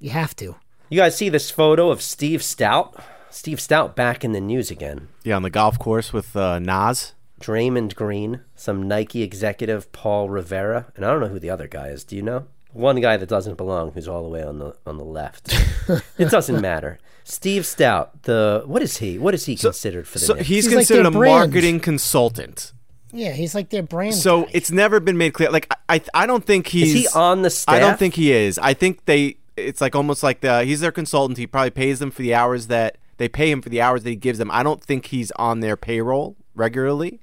You 0.00 0.10
have 0.10 0.34
to. 0.36 0.56
you 0.90 0.98
guys 1.00 1.16
see 1.16 1.28
this 1.28 1.50
photo 1.50 1.90
of 1.90 2.02
Steve 2.02 2.40
Stoute, 2.40 3.00
Steve 3.30 3.58
Stoute 3.58 3.94
back 3.94 4.24
in 4.24 4.32
the 4.32 4.40
news 4.40 4.70
again. 4.70 5.08
Yeah, 5.22 5.36
on 5.36 5.42
the 5.42 5.50
golf 5.50 5.78
course 5.78 6.12
with 6.12 6.36
uh, 6.36 6.58
Nas. 6.58 7.12
Draymond 7.40 7.94
Green, 7.94 8.40
some 8.54 8.88
Nike 8.88 9.22
executive, 9.22 9.92
Paul 9.92 10.30
Rivera, 10.30 10.86
and 10.96 11.04
I 11.04 11.10
don't 11.10 11.20
know 11.20 11.26
who 11.28 11.38
the 11.40 11.50
other 11.50 11.66
guy 11.68 11.88
is. 11.88 12.02
Do 12.04 12.16
you 12.16 12.22
know? 12.22 12.46
One 12.74 13.00
guy 13.00 13.16
that 13.16 13.28
doesn't 13.28 13.56
belong, 13.56 13.92
who's 13.92 14.06
all 14.08 14.22
the 14.22 14.28
way 14.28 14.42
on 14.42 14.58
the 14.58 14.74
on 14.86 14.98
the 14.98 15.04
left. 15.04 15.54
it 16.18 16.30
doesn't 16.30 16.60
matter. 16.60 16.98
Steve 17.24 17.62
Stoute, 17.62 18.10
the 18.22 18.62
what 18.66 18.82
is 18.82 18.98
he? 18.98 19.18
What 19.18 19.32
is 19.32 19.46
he 19.46 19.56
considered 19.56 20.06
for 20.06 20.18
the 20.18 20.24
So 20.26 20.34
Knicks? 20.34 20.48
he's, 20.48 20.64
He's 20.66 20.74
considered 20.74 21.04
their 21.04 21.08
a 21.08 21.12
brand. 21.12 21.52
marketing 21.52 21.80
consultant. 21.80 22.72
Yeah, 23.12 23.30
he's 23.32 23.54
like 23.54 23.70
their 23.70 23.82
brand. 23.84 24.14
So 24.14 24.42
guy. 24.42 24.50
it's 24.54 24.70
never 24.70 24.98
been 25.00 25.16
made 25.16 25.32
clear. 25.34 25.50
Like 25.50 25.66
I, 25.88 25.94
I, 25.96 26.22
I 26.22 26.26
don't 26.26 26.44
think 26.44 26.66
he's. 26.66 26.94
Is 26.94 27.02
he 27.02 27.08
on 27.18 27.42
the 27.42 27.50
staff? 27.50 27.74
I 27.76 27.78
don't 27.78 27.98
think 27.98 28.14
he 28.14 28.32
is. 28.32 28.58
I 28.58 28.74
think 28.74 29.04
they. 29.06 29.36
It's 29.56 29.80
like 29.80 29.94
almost 29.94 30.22
like 30.24 30.40
the 30.40 30.64
he's 30.64 30.80
their 30.80 30.90
consultant. 30.92 31.38
He 31.38 31.46
probably 31.46 31.70
pays 31.70 32.00
them 32.00 32.10
for 32.10 32.22
the 32.22 32.34
hours 32.34 32.66
that 32.66 32.98
they 33.18 33.28
pay 33.28 33.50
him 33.52 33.62
for 33.62 33.68
the 33.68 33.80
hours 33.80 34.02
that 34.02 34.10
he 34.10 34.16
gives 34.16 34.38
them. 34.38 34.50
I 34.50 34.64
don't 34.64 34.82
think 34.82 35.06
he's 35.06 35.30
on 35.36 35.60
their 35.60 35.76
payroll 35.76 36.36
regularly. 36.56 37.20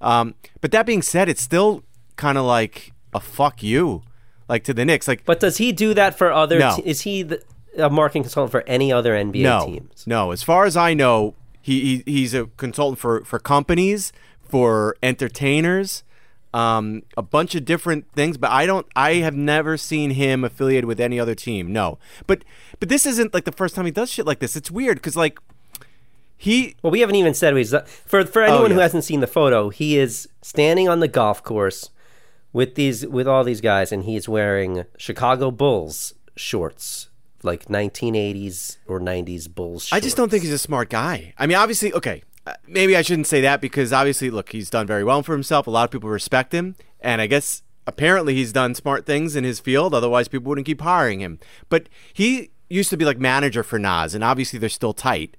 Um, 0.00 0.34
but 0.62 0.70
that 0.72 0.86
being 0.86 1.02
said, 1.02 1.28
it's 1.28 1.42
still 1.42 1.84
kind 2.16 2.38
of 2.38 2.44
like 2.46 2.92
a 3.12 3.20
fuck 3.20 3.62
you, 3.62 4.02
like 4.48 4.64
to 4.64 4.74
the 4.74 4.84
Knicks. 4.84 5.06
Like 5.08 5.24
But 5.24 5.40
does 5.40 5.56
he 5.58 5.72
do 5.72 5.94
that 5.94 6.16
for 6.16 6.32
other? 6.32 6.58
No. 6.58 6.76
te- 6.76 6.82
is 6.82 7.02
he 7.02 7.22
the, 7.22 7.42
a 7.76 7.90
marketing 7.90 8.22
consultant 8.22 8.52
for 8.52 8.62
any 8.68 8.92
other 8.92 9.12
NBA 9.14 9.42
no, 9.42 9.66
teams? 9.66 10.06
no. 10.06 10.30
As 10.30 10.42
far 10.42 10.64
as 10.64 10.76
I 10.76 10.94
know, 10.94 11.34
he, 11.60 12.02
he 12.06 12.12
he's 12.12 12.34
a 12.34 12.46
consultant 12.56 12.98
for 12.98 13.24
for 13.24 13.38
companies 13.38 14.12
for 14.48 14.96
entertainers, 15.02 16.04
um, 16.54 17.02
a 17.16 17.22
bunch 17.22 17.54
of 17.56 17.64
different 17.64 18.10
things. 18.12 18.36
But 18.38 18.50
I 18.52 18.64
don't. 18.66 18.86
I 18.94 19.14
have 19.14 19.34
never 19.34 19.76
seen 19.76 20.12
him 20.12 20.44
affiliated 20.44 20.84
with 20.84 21.00
any 21.00 21.18
other 21.18 21.34
team. 21.34 21.72
No. 21.72 21.98
But 22.26 22.44
but 22.78 22.88
this 22.88 23.04
isn't 23.06 23.34
like 23.34 23.44
the 23.44 23.52
first 23.52 23.74
time 23.74 23.84
he 23.84 23.90
does 23.90 24.10
shit 24.10 24.26
like 24.26 24.38
this. 24.38 24.54
It's 24.56 24.70
weird 24.70 24.98
because 24.98 25.16
like 25.16 25.38
he 26.36 26.76
Well, 26.82 26.90
we 26.90 27.00
haven't 27.00 27.16
even 27.16 27.34
said 27.34 27.56
he's 27.56 27.74
for 28.06 28.24
for 28.24 28.42
anyone 28.42 28.70
who 28.70 28.76
Oh, 28.76 28.80
yes. 28.80 28.92
hasn't 28.92 29.04
seen 29.04 29.20
the 29.20 29.26
photo. 29.26 29.70
He 29.70 29.98
is 29.98 30.28
standing 30.42 30.88
on 30.88 31.00
the 31.00 31.08
golf 31.08 31.42
course 31.42 31.90
with 32.56 32.74
these 32.74 33.06
with 33.06 33.28
all 33.28 33.44
these 33.44 33.60
guys, 33.60 33.92
and 33.92 34.04
he's 34.04 34.30
wearing 34.30 34.86
Chicago 34.96 35.50
Bulls 35.50 36.14
shorts, 36.36 37.10
like 37.42 37.66
1980s 37.66 38.78
or 38.86 38.98
90s 38.98 39.54
Bulls. 39.54 39.90
I 39.92 40.00
just 40.00 40.16
don't 40.16 40.30
think 40.30 40.42
he's 40.42 40.54
a 40.54 40.58
smart 40.58 40.88
guy. 40.88 41.34
I 41.36 41.46
mean, 41.46 41.58
obviously, 41.58 41.92
okay, 41.92 42.22
uh, 42.46 42.54
maybe 42.66 42.96
I 42.96 43.02
shouldn't 43.02 43.26
say 43.26 43.42
that 43.42 43.60
because 43.60 43.92
obviously, 43.92 44.30
look, 44.30 44.52
he's 44.52 44.70
done 44.70 44.86
very 44.86 45.04
well 45.04 45.22
for 45.22 45.34
himself. 45.34 45.66
A 45.66 45.70
lot 45.70 45.84
of 45.84 45.90
people 45.90 46.08
respect 46.08 46.54
him, 46.54 46.76
and 46.98 47.20
I 47.20 47.26
guess 47.26 47.62
apparently 47.86 48.34
he's 48.34 48.54
done 48.54 48.74
smart 48.74 49.04
things 49.04 49.36
in 49.36 49.44
his 49.44 49.60
field. 49.60 49.92
Otherwise, 49.92 50.26
people 50.26 50.48
wouldn't 50.48 50.66
keep 50.66 50.80
hiring 50.80 51.20
him. 51.20 51.38
But 51.68 51.90
he 52.14 52.52
used 52.70 52.88
to 52.88 52.96
be 52.96 53.04
like 53.04 53.18
manager 53.18 53.64
for 53.64 53.78
Nas, 53.78 54.14
and 54.14 54.24
obviously 54.24 54.58
they're 54.58 54.70
still 54.70 54.94
tight. 54.94 55.36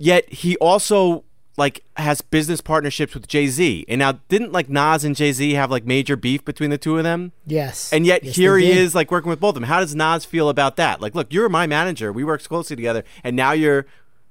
Yet 0.00 0.32
he 0.32 0.56
also 0.56 1.24
like 1.58 1.82
has 1.96 2.20
business 2.20 2.60
partnerships 2.60 3.12
with 3.12 3.26
Jay 3.26 3.48
Z. 3.48 3.84
And 3.88 3.98
now, 3.98 4.12
didn't 4.28 4.52
like 4.52 4.70
Nas 4.70 5.04
and 5.04 5.16
Jay 5.16 5.32
Z 5.32 5.52
have 5.54 5.70
like 5.70 5.84
major 5.84 6.16
beef 6.16 6.44
between 6.44 6.70
the 6.70 6.78
two 6.78 6.96
of 6.96 7.04
them? 7.04 7.32
Yes. 7.44 7.92
And 7.92 8.06
yet 8.06 8.22
Yes, 8.22 8.36
here 8.36 8.56
he 8.56 8.70
is 8.70 8.94
like 8.94 9.10
working 9.10 9.28
with 9.28 9.40
both 9.40 9.50
of 9.50 9.54
them. 9.56 9.64
How 9.64 9.80
does 9.80 9.94
Nas 9.94 10.24
feel 10.24 10.48
about 10.48 10.76
that? 10.76 11.00
Like, 11.00 11.14
look, 11.14 11.32
you're 11.32 11.48
my 11.48 11.66
manager. 11.66 12.12
We 12.12 12.22
worked 12.22 12.48
closely 12.48 12.76
together, 12.76 13.04
and 13.24 13.34
now 13.34 13.52
you're 13.52 13.86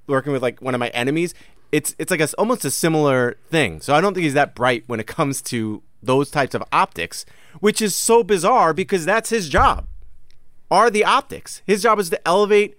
working 0.08 0.32
with 0.32 0.42
like 0.42 0.62
one 0.62 0.74
of 0.74 0.80
my 0.80 0.88
enemies. 0.90 1.34
It's 1.72 1.94
it's 2.00 2.10
like 2.10 2.22
a 2.22 2.30
almost 2.38 2.64
a 2.64 2.72
similar 2.72 3.38
thing. 3.52 3.82
So 3.82 3.94
I 3.94 4.00
don't 4.00 4.14
think 4.14 4.24
he's 4.24 4.34
that 4.34 4.56
bright 4.56 4.86
when 4.88 5.02
it 5.02 5.08
comes 5.08 5.42
to 5.44 5.84
those 6.02 6.32
types 6.32 6.56
of 6.56 6.64
optics, 6.72 7.26
which 7.60 7.82
is 7.82 7.94
so 7.94 8.24
bizarre 8.24 8.74
because 8.74 9.06
that's 9.06 9.30
his 9.30 9.50
job. 9.50 9.86
Are 10.72 10.90
the 10.90 11.04
optics? 11.04 11.62
His 11.66 11.82
job 11.82 12.00
is 12.00 12.10
to 12.10 12.28
elevate 12.28 12.78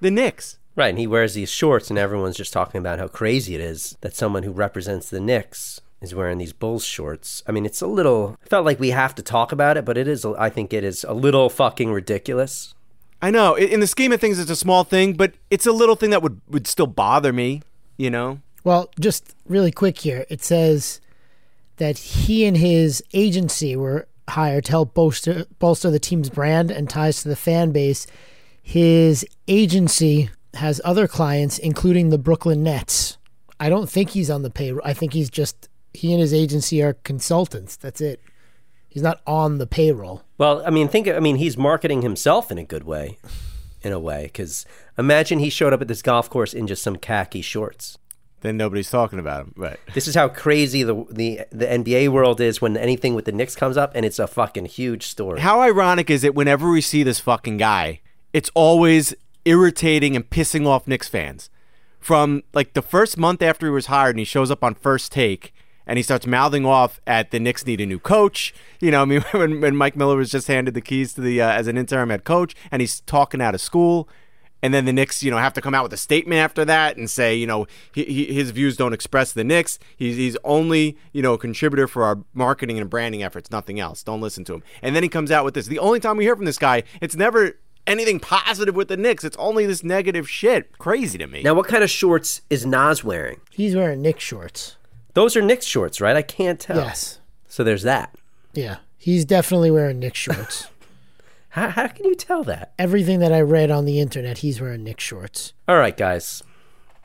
the 0.00 0.10
Knicks. 0.10 0.58
Right, 0.74 0.88
and 0.88 0.98
he 0.98 1.06
wears 1.06 1.34
these 1.34 1.50
shorts, 1.50 1.90
and 1.90 1.98
everyone's 1.98 2.36
just 2.36 2.52
talking 2.52 2.78
about 2.78 2.98
how 2.98 3.08
crazy 3.08 3.54
it 3.54 3.60
is 3.60 3.96
that 4.00 4.16
someone 4.16 4.42
who 4.42 4.52
represents 4.52 5.10
the 5.10 5.20
Knicks 5.20 5.80
is 6.00 6.14
wearing 6.14 6.38
these 6.38 6.52
Bulls 6.52 6.84
shorts. 6.84 7.42
I 7.46 7.52
mean, 7.52 7.66
it's 7.66 7.82
a 7.82 7.86
little. 7.86 8.36
I 8.42 8.48
felt 8.48 8.64
like 8.64 8.80
we 8.80 8.90
have 8.90 9.14
to 9.16 9.22
talk 9.22 9.52
about 9.52 9.76
it, 9.76 9.84
but 9.84 9.98
it 9.98 10.08
is. 10.08 10.24
I 10.24 10.48
think 10.48 10.72
it 10.72 10.82
is 10.82 11.04
a 11.04 11.12
little 11.12 11.50
fucking 11.50 11.92
ridiculous. 11.92 12.74
I 13.20 13.30
know. 13.30 13.54
In 13.54 13.80
the 13.80 13.86
scheme 13.86 14.12
of 14.12 14.20
things, 14.20 14.38
it's 14.38 14.50
a 14.50 14.56
small 14.56 14.82
thing, 14.82 15.12
but 15.12 15.34
it's 15.50 15.66
a 15.66 15.72
little 15.72 15.94
thing 15.94 16.10
that 16.10 16.22
would 16.22 16.40
would 16.48 16.66
still 16.66 16.86
bother 16.86 17.32
me. 17.32 17.62
You 17.96 18.10
know. 18.10 18.40
Well, 18.64 18.90
just 18.98 19.34
really 19.46 19.72
quick 19.72 19.98
here. 19.98 20.24
It 20.28 20.42
says 20.42 21.00
that 21.76 21.98
he 21.98 22.44
and 22.46 22.56
his 22.56 23.02
agency 23.12 23.76
were 23.76 24.08
hired 24.28 24.64
to 24.66 24.70
help 24.72 24.94
bolster 24.94 25.46
bolster 25.58 25.90
the 25.90 25.98
team's 25.98 26.30
brand 26.30 26.70
and 26.70 26.88
ties 26.88 27.22
to 27.22 27.28
the 27.28 27.36
fan 27.36 27.72
base. 27.72 28.06
His 28.62 29.26
agency 29.48 30.30
has 30.54 30.80
other 30.84 31.08
clients, 31.08 31.58
including 31.58 32.10
the 32.10 32.18
Brooklyn 32.18 32.62
Nets. 32.62 33.18
I 33.58 33.68
don't 33.68 33.88
think 33.88 34.10
he's 34.10 34.30
on 34.30 34.42
the 34.42 34.50
payroll. 34.50 34.82
I 34.84 34.92
think 34.92 35.12
he's 35.12 35.30
just 35.30 35.68
he 35.94 36.12
and 36.12 36.20
his 36.20 36.34
agency 36.34 36.82
are 36.82 36.94
consultants. 36.94 37.76
That's 37.76 38.00
it. 38.00 38.20
He's 38.88 39.02
not 39.02 39.20
on 39.26 39.58
the 39.58 39.66
payroll. 39.66 40.22
Well, 40.36 40.62
I 40.66 40.70
mean, 40.70 40.88
think. 40.88 41.08
I 41.08 41.20
mean, 41.20 41.36
he's 41.36 41.56
marketing 41.56 42.02
himself 42.02 42.50
in 42.50 42.58
a 42.58 42.64
good 42.64 42.84
way, 42.84 43.18
in 43.82 43.92
a 43.92 44.00
way. 44.00 44.24
Because 44.24 44.66
imagine 44.98 45.38
he 45.38 45.48
showed 45.48 45.72
up 45.72 45.80
at 45.80 45.88
this 45.88 46.02
golf 46.02 46.28
course 46.28 46.52
in 46.52 46.66
just 46.66 46.82
some 46.82 46.96
khaki 46.96 47.40
shorts. 47.40 47.98
Then 48.42 48.56
nobody's 48.56 48.90
talking 48.90 49.20
about 49.20 49.44
him. 49.44 49.54
Right. 49.56 49.78
This 49.94 50.08
is 50.08 50.14
how 50.14 50.28
crazy 50.28 50.82
the 50.82 51.06
the 51.10 51.42
the 51.50 51.66
NBA 51.66 52.08
world 52.08 52.40
is 52.40 52.60
when 52.60 52.76
anything 52.76 53.14
with 53.14 53.24
the 53.24 53.32
Knicks 53.32 53.54
comes 53.54 53.76
up, 53.76 53.92
and 53.94 54.04
it's 54.04 54.18
a 54.18 54.26
fucking 54.26 54.66
huge 54.66 55.06
story. 55.06 55.40
How 55.40 55.60
ironic 55.60 56.10
is 56.10 56.24
it 56.24 56.34
whenever 56.34 56.70
we 56.70 56.80
see 56.80 57.02
this 57.02 57.20
fucking 57.20 57.58
guy, 57.58 58.00
it's 58.32 58.50
always 58.54 59.14
irritating 59.44 60.16
and 60.16 60.28
pissing 60.28 60.66
off 60.66 60.86
Knicks 60.86 61.08
fans. 61.08 61.50
From 61.98 62.42
like 62.52 62.72
the 62.72 62.82
first 62.82 63.16
month 63.16 63.42
after 63.42 63.66
he 63.66 63.70
was 63.70 63.86
hired 63.86 64.10
and 64.10 64.18
he 64.18 64.24
shows 64.24 64.50
up 64.50 64.64
on 64.64 64.74
first 64.74 65.12
take 65.12 65.54
and 65.86 65.98
he 65.98 66.02
starts 66.02 66.26
mouthing 66.26 66.64
off 66.66 67.00
at 67.06 67.30
the 67.30 67.40
Knicks 67.40 67.66
need 67.66 67.80
a 67.80 67.86
new 67.86 67.98
coach. 67.98 68.54
You 68.80 68.90
know, 68.90 69.02
I 69.02 69.04
mean, 69.04 69.20
when, 69.32 69.60
when 69.60 69.76
Mike 69.76 69.96
Miller 69.96 70.16
was 70.16 70.30
just 70.30 70.48
handed 70.48 70.74
the 70.74 70.80
keys 70.80 71.14
to 71.14 71.20
the 71.20 71.40
uh, 71.40 71.50
as 71.50 71.66
an 71.66 71.76
interim 71.76 72.10
head 72.10 72.24
coach 72.24 72.54
and 72.70 72.80
he's 72.80 73.00
talking 73.00 73.40
out 73.40 73.54
of 73.54 73.60
school. 73.60 74.08
And 74.64 74.72
then 74.72 74.84
the 74.84 74.92
Knicks, 74.92 75.24
you 75.24 75.30
know, 75.32 75.38
have 75.38 75.54
to 75.54 75.60
come 75.60 75.74
out 75.74 75.82
with 75.82 75.92
a 75.92 75.96
statement 75.96 76.38
after 76.38 76.64
that 76.64 76.96
and 76.96 77.10
say, 77.10 77.34
you 77.34 77.48
know, 77.48 77.66
he, 77.92 78.04
he, 78.04 78.24
his 78.26 78.52
views 78.52 78.76
don't 78.76 78.92
express 78.92 79.32
the 79.32 79.42
Knicks. 79.42 79.80
He's, 79.96 80.16
he's 80.16 80.36
only, 80.44 80.96
you 81.12 81.20
know, 81.20 81.34
a 81.34 81.38
contributor 81.38 81.88
for 81.88 82.04
our 82.04 82.20
marketing 82.32 82.78
and 82.78 82.88
branding 82.88 83.24
efforts, 83.24 83.50
nothing 83.50 83.80
else. 83.80 84.04
Don't 84.04 84.20
listen 84.20 84.44
to 84.44 84.54
him. 84.54 84.62
And 84.80 84.94
then 84.94 85.02
he 85.02 85.08
comes 85.08 85.32
out 85.32 85.44
with 85.44 85.54
this. 85.54 85.66
The 85.66 85.80
only 85.80 85.98
time 85.98 86.16
we 86.16 86.24
hear 86.24 86.36
from 86.36 86.44
this 86.44 86.58
guy, 86.58 86.84
it's 87.00 87.16
never 87.16 87.56
anything 87.86 88.20
positive 88.20 88.74
with 88.74 88.88
the 88.88 88.96
Knicks. 88.96 89.24
It's 89.24 89.36
only 89.38 89.66
this 89.66 89.82
negative 89.82 90.28
shit. 90.28 90.76
Crazy 90.78 91.18
to 91.18 91.26
me. 91.26 91.42
Now, 91.42 91.54
what 91.54 91.68
kind 91.68 91.82
of 91.84 91.90
shorts 91.90 92.42
is 92.50 92.64
Nas 92.66 93.02
wearing? 93.04 93.40
He's 93.50 93.74
wearing 93.76 94.02
Knick 94.02 94.20
shorts. 94.20 94.76
Those 95.14 95.36
are 95.36 95.42
Knicks 95.42 95.66
shorts, 95.66 96.00
right? 96.00 96.16
I 96.16 96.22
can't 96.22 96.58
tell. 96.60 96.76
Yes. 96.78 97.18
So 97.46 97.62
there's 97.64 97.82
that. 97.82 98.14
Yeah. 98.54 98.78
He's 98.96 99.24
definitely 99.24 99.70
wearing 99.70 99.98
Knick 99.98 100.14
shorts. 100.14 100.68
How, 101.50 101.68
how 101.68 101.86
can 101.88 102.06
you 102.06 102.14
tell 102.14 102.44
that? 102.44 102.72
Everything 102.78 103.18
that 103.18 103.30
I 103.30 103.42
read 103.42 103.70
on 103.70 103.84
the 103.84 104.00
internet, 104.00 104.38
he's 104.38 104.58
wearing 104.58 104.84
Knick 104.84 104.98
shorts. 105.00 105.52
All 105.68 105.76
right, 105.76 105.94
guys. 105.94 106.42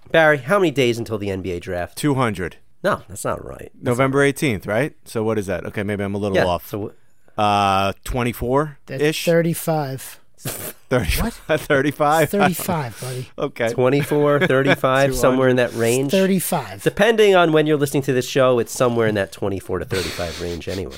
Barry, 0.10 0.38
how 0.38 0.58
many 0.58 0.72
days 0.72 0.98
until 0.98 1.18
the 1.18 1.28
NBA 1.28 1.60
draft? 1.60 1.98
200. 1.98 2.56
No, 2.82 3.02
that's 3.10 3.26
not 3.26 3.44
right. 3.44 3.70
November 3.82 4.20
18th, 4.20 4.66
right? 4.66 4.96
So 5.04 5.22
what 5.22 5.38
is 5.38 5.48
that? 5.48 5.66
Okay, 5.66 5.84
maybe 5.84 6.02
I'm 6.02 6.16
a 6.16 6.18
little 6.18 6.38
Yeah. 6.38 6.46
off. 6.46 6.66
So 6.70 6.94
Uh, 7.38 7.92
24 8.06 8.78
ish? 8.88 9.26
35. 9.26 10.22
30, 10.90 11.22
What? 11.22 11.34
35? 11.60 12.30
35, 12.30 13.02
buddy. 13.02 13.30
okay. 13.38 13.70
24, 13.74 14.48
35, 14.48 15.16
somewhere 15.16 15.50
in 15.50 15.56
that 15.58 15.74
range. 15.74 16.12
35. 16.12 16.84
Depending 16.84 17.36
on 17.36 17.52
when 17.52 17.66
you're 17.68 17.78
listening 17.78 18.04
to 18.04 18.14
this 18.14 18.28
show, 18.28 18.60
it's 18.60 18.72
somewhere 18.72 19.08
in 19.08 19.16
that 19.16 19.32
24 19.32 19.80
to 19.80 19.86
35 19.86 20.42
range 20.42 20.68
anyway. 20.68 20.96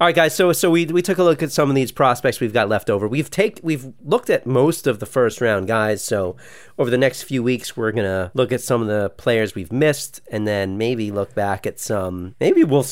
All 0.00 0.06
right, 0.06 0.14
guys. 0.14 0.34
So 0.34 0.52
so 0.54 0.70
we 0.70 0.86
we 0.86 1.02
took 1.02 1.18
a 1.18 1.22
look 1.22 1.42
at 1.42 1.52
some 1.52 1.68
of 1.68 1.74
these 1.74 1.92
prospects 1.92 2.40
we've 2.40 2.54
got 2.54 2.70
left 2.70 2.88
over. 2.88 3.06
We've 3.06 3.28
take 3.28 3.60
we've 3.62 3.92
looked 4.02 4.30
at 4.30 4.46
most 4.46 4.86
of 4.86 4.98
the 4.98 5.04
first 5.04 5.42
round 5.42 5.66
guys. 5.66 6.02
So 6.02 6.36
over 6.78 6.88
the 6.88 6.96
next 6.96 7.24
few 7.24 7.42
weeks, 7.42 7.76
we're 7.76 7.92
gonna 7.92 8.30
look 8.32 8.50
at 8.50 8.62
some 8.62 8.80
of 8.80 8.88
the 8.88 9.10
players 9.10 9.54
we've 9.54 9.70
missed, 9.70 10.22
and 10.30 10.46
then 10.48 10.78
maybe 10.78 11.10
look 11.10 11.34
back 11.34 11.66
at 11.66 11.78
some. 11.78 12.34
Maybe 12.40 12.64
we'll. 12.64 12.86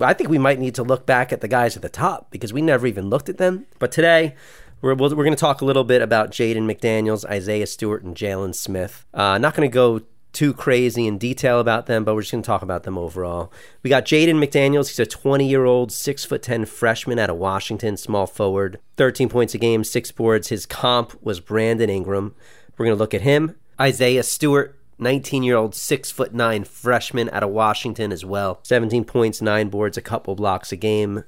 I 0.00 0.12
think 0.12 0.28
we 0.28 0.38
might 0.38 0.58
need 0.58 0.74
to 0.76 0.82
look 0.82 1.06
back 1.06 1.32
at 1.32 1.40
the 1.40 1.48
guys 1.48 1.76
at 1.76 1.82
the 1.82 1.88
top 1.88 2.30
because 2.30 2.52
we 2.52 2.62
never 2.62 2.86
even 2.86 3.08
looked 3.08 3.28
at 3.28 3.38
them. 3.38 3.66
But 3.78 3.92
today, 3.92 4.34
we're, 4.80 4.94
we're 4.94 5.08
going 5.08 5.30
to 5.30 5.36
talk 5.36 5.60
a 5.60 5.64
little 5.64 5.84
bit 5.84 6.02
about 6.02 6.30
Jaden 6.30 6.66
McDaniels, 6.70 7.24
Isaiah 7.24 7.66
Stewart, 7.66 8.02
and 8.02 8.16
Jalen 8.16 8.54
Smith. 8.54 9.06
Uh, 9.14 9.38
not 9.38 9.54
going 9.54 9.68
to 9.68 9.72
go 9.72 10.02
too 10.32 10.52
crazy 10.52 11.06
in 11.06 11.18
detail 11.18 11.58
about 11.58 11.86
them, 11.86 12.04
but 12.04 12.14
we're 12.14 12.22
just 12.22 12.32
going 12.32 12.42
to 12.42 12.46
talk 12.46 12.62
about 12.62 12.82
them 12.82 12.98
overall. 12.98 13.52
We 13.82 13.90
got 13.90 14.04
Jaden 14.04 14.44
McDaniels. 14.44 14.88
He's 14.88 14.98
a 14.98 15.06
20 15.06 15.48
year 15.48 15.64
old, 15.64 15.90
6'10 15.90 16.66
freshman 16.68 17.18
out 17.18 17.30
of 17.30 17.36
Washington, 17.36 17.96
small 17.96 18.26
forward, 18.26 18.78
13 18.96 19.28
points 19.28 19.54
a 19.54 19.58
game, 19.58 19.84
six 19.84 20.12
boards. 20.12 20.48
His 20.48 20.66
comp 20.66 21.20
was 21.22 21.40
Brandon 21.40 21.90
Ingram. 21.90 22.34
We're 22.76 22.86
going 22.86 22.96
to 22.96 23.00
look 23.00 23.14
at 23.14 23.22
him. 23.22 23.56
Isaiah 23.80 24.22
Stewart. 24.22 24.77
19 24.98 25.42
year 25.42 25.56
old, 25.56 25.74
six 25.74 26.10
foot 26.10 26.34
nine 26.34 26.64
freshman 26.64 27.30
out 27.30 27.42
of 27.42 27.50
Washington 27.50 28.12
as 28.12 28.24
well. 28.24 28.60
17 28.62 29.04
points, 29.04 29.40
nine 29.40 29.68
boards, 29.68 29.96
a 29.96 30.02
couple 30.02 30.34
blocks 30.34 30.72
a 30.72 30.76
game 30.76 31.24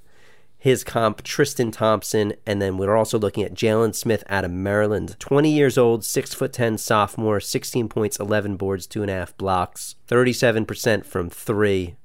his 0.61 0.85
comp, 0.85 1.23
Tristan 1.23 1.71
Thompson, 1.71 2.35
and 2.45 2.61
then 2.61 2.77
we're 2.77 2.95
also 2.95 3.19
looking 3.19 3.43
at 3.43 3.55
Jalen 3.55 3.95
Smith 3.95 4.23
out 4.29 4.45
of 4.45 4.51
Maryland. 4.51 5.17
20 5.19 5.51
years 5.51 5.79
old, 5.79 6.05
6 6.05 6.35
foot 6.35 6.53
10 6.53 6.77
sophomore, 6.77 7.41
16 7.41 7.89
points, 7.89 8.21
11 8.21 8.57
boards, 8.57 8.87
two 8.87 9.01
and 9.01 9.11
a 9.11 9.15
half 9.15 9.35
blocks, 9.39 9.97
37% 10.07 11.07
from 11.07 11.31
three. 11.31 11.97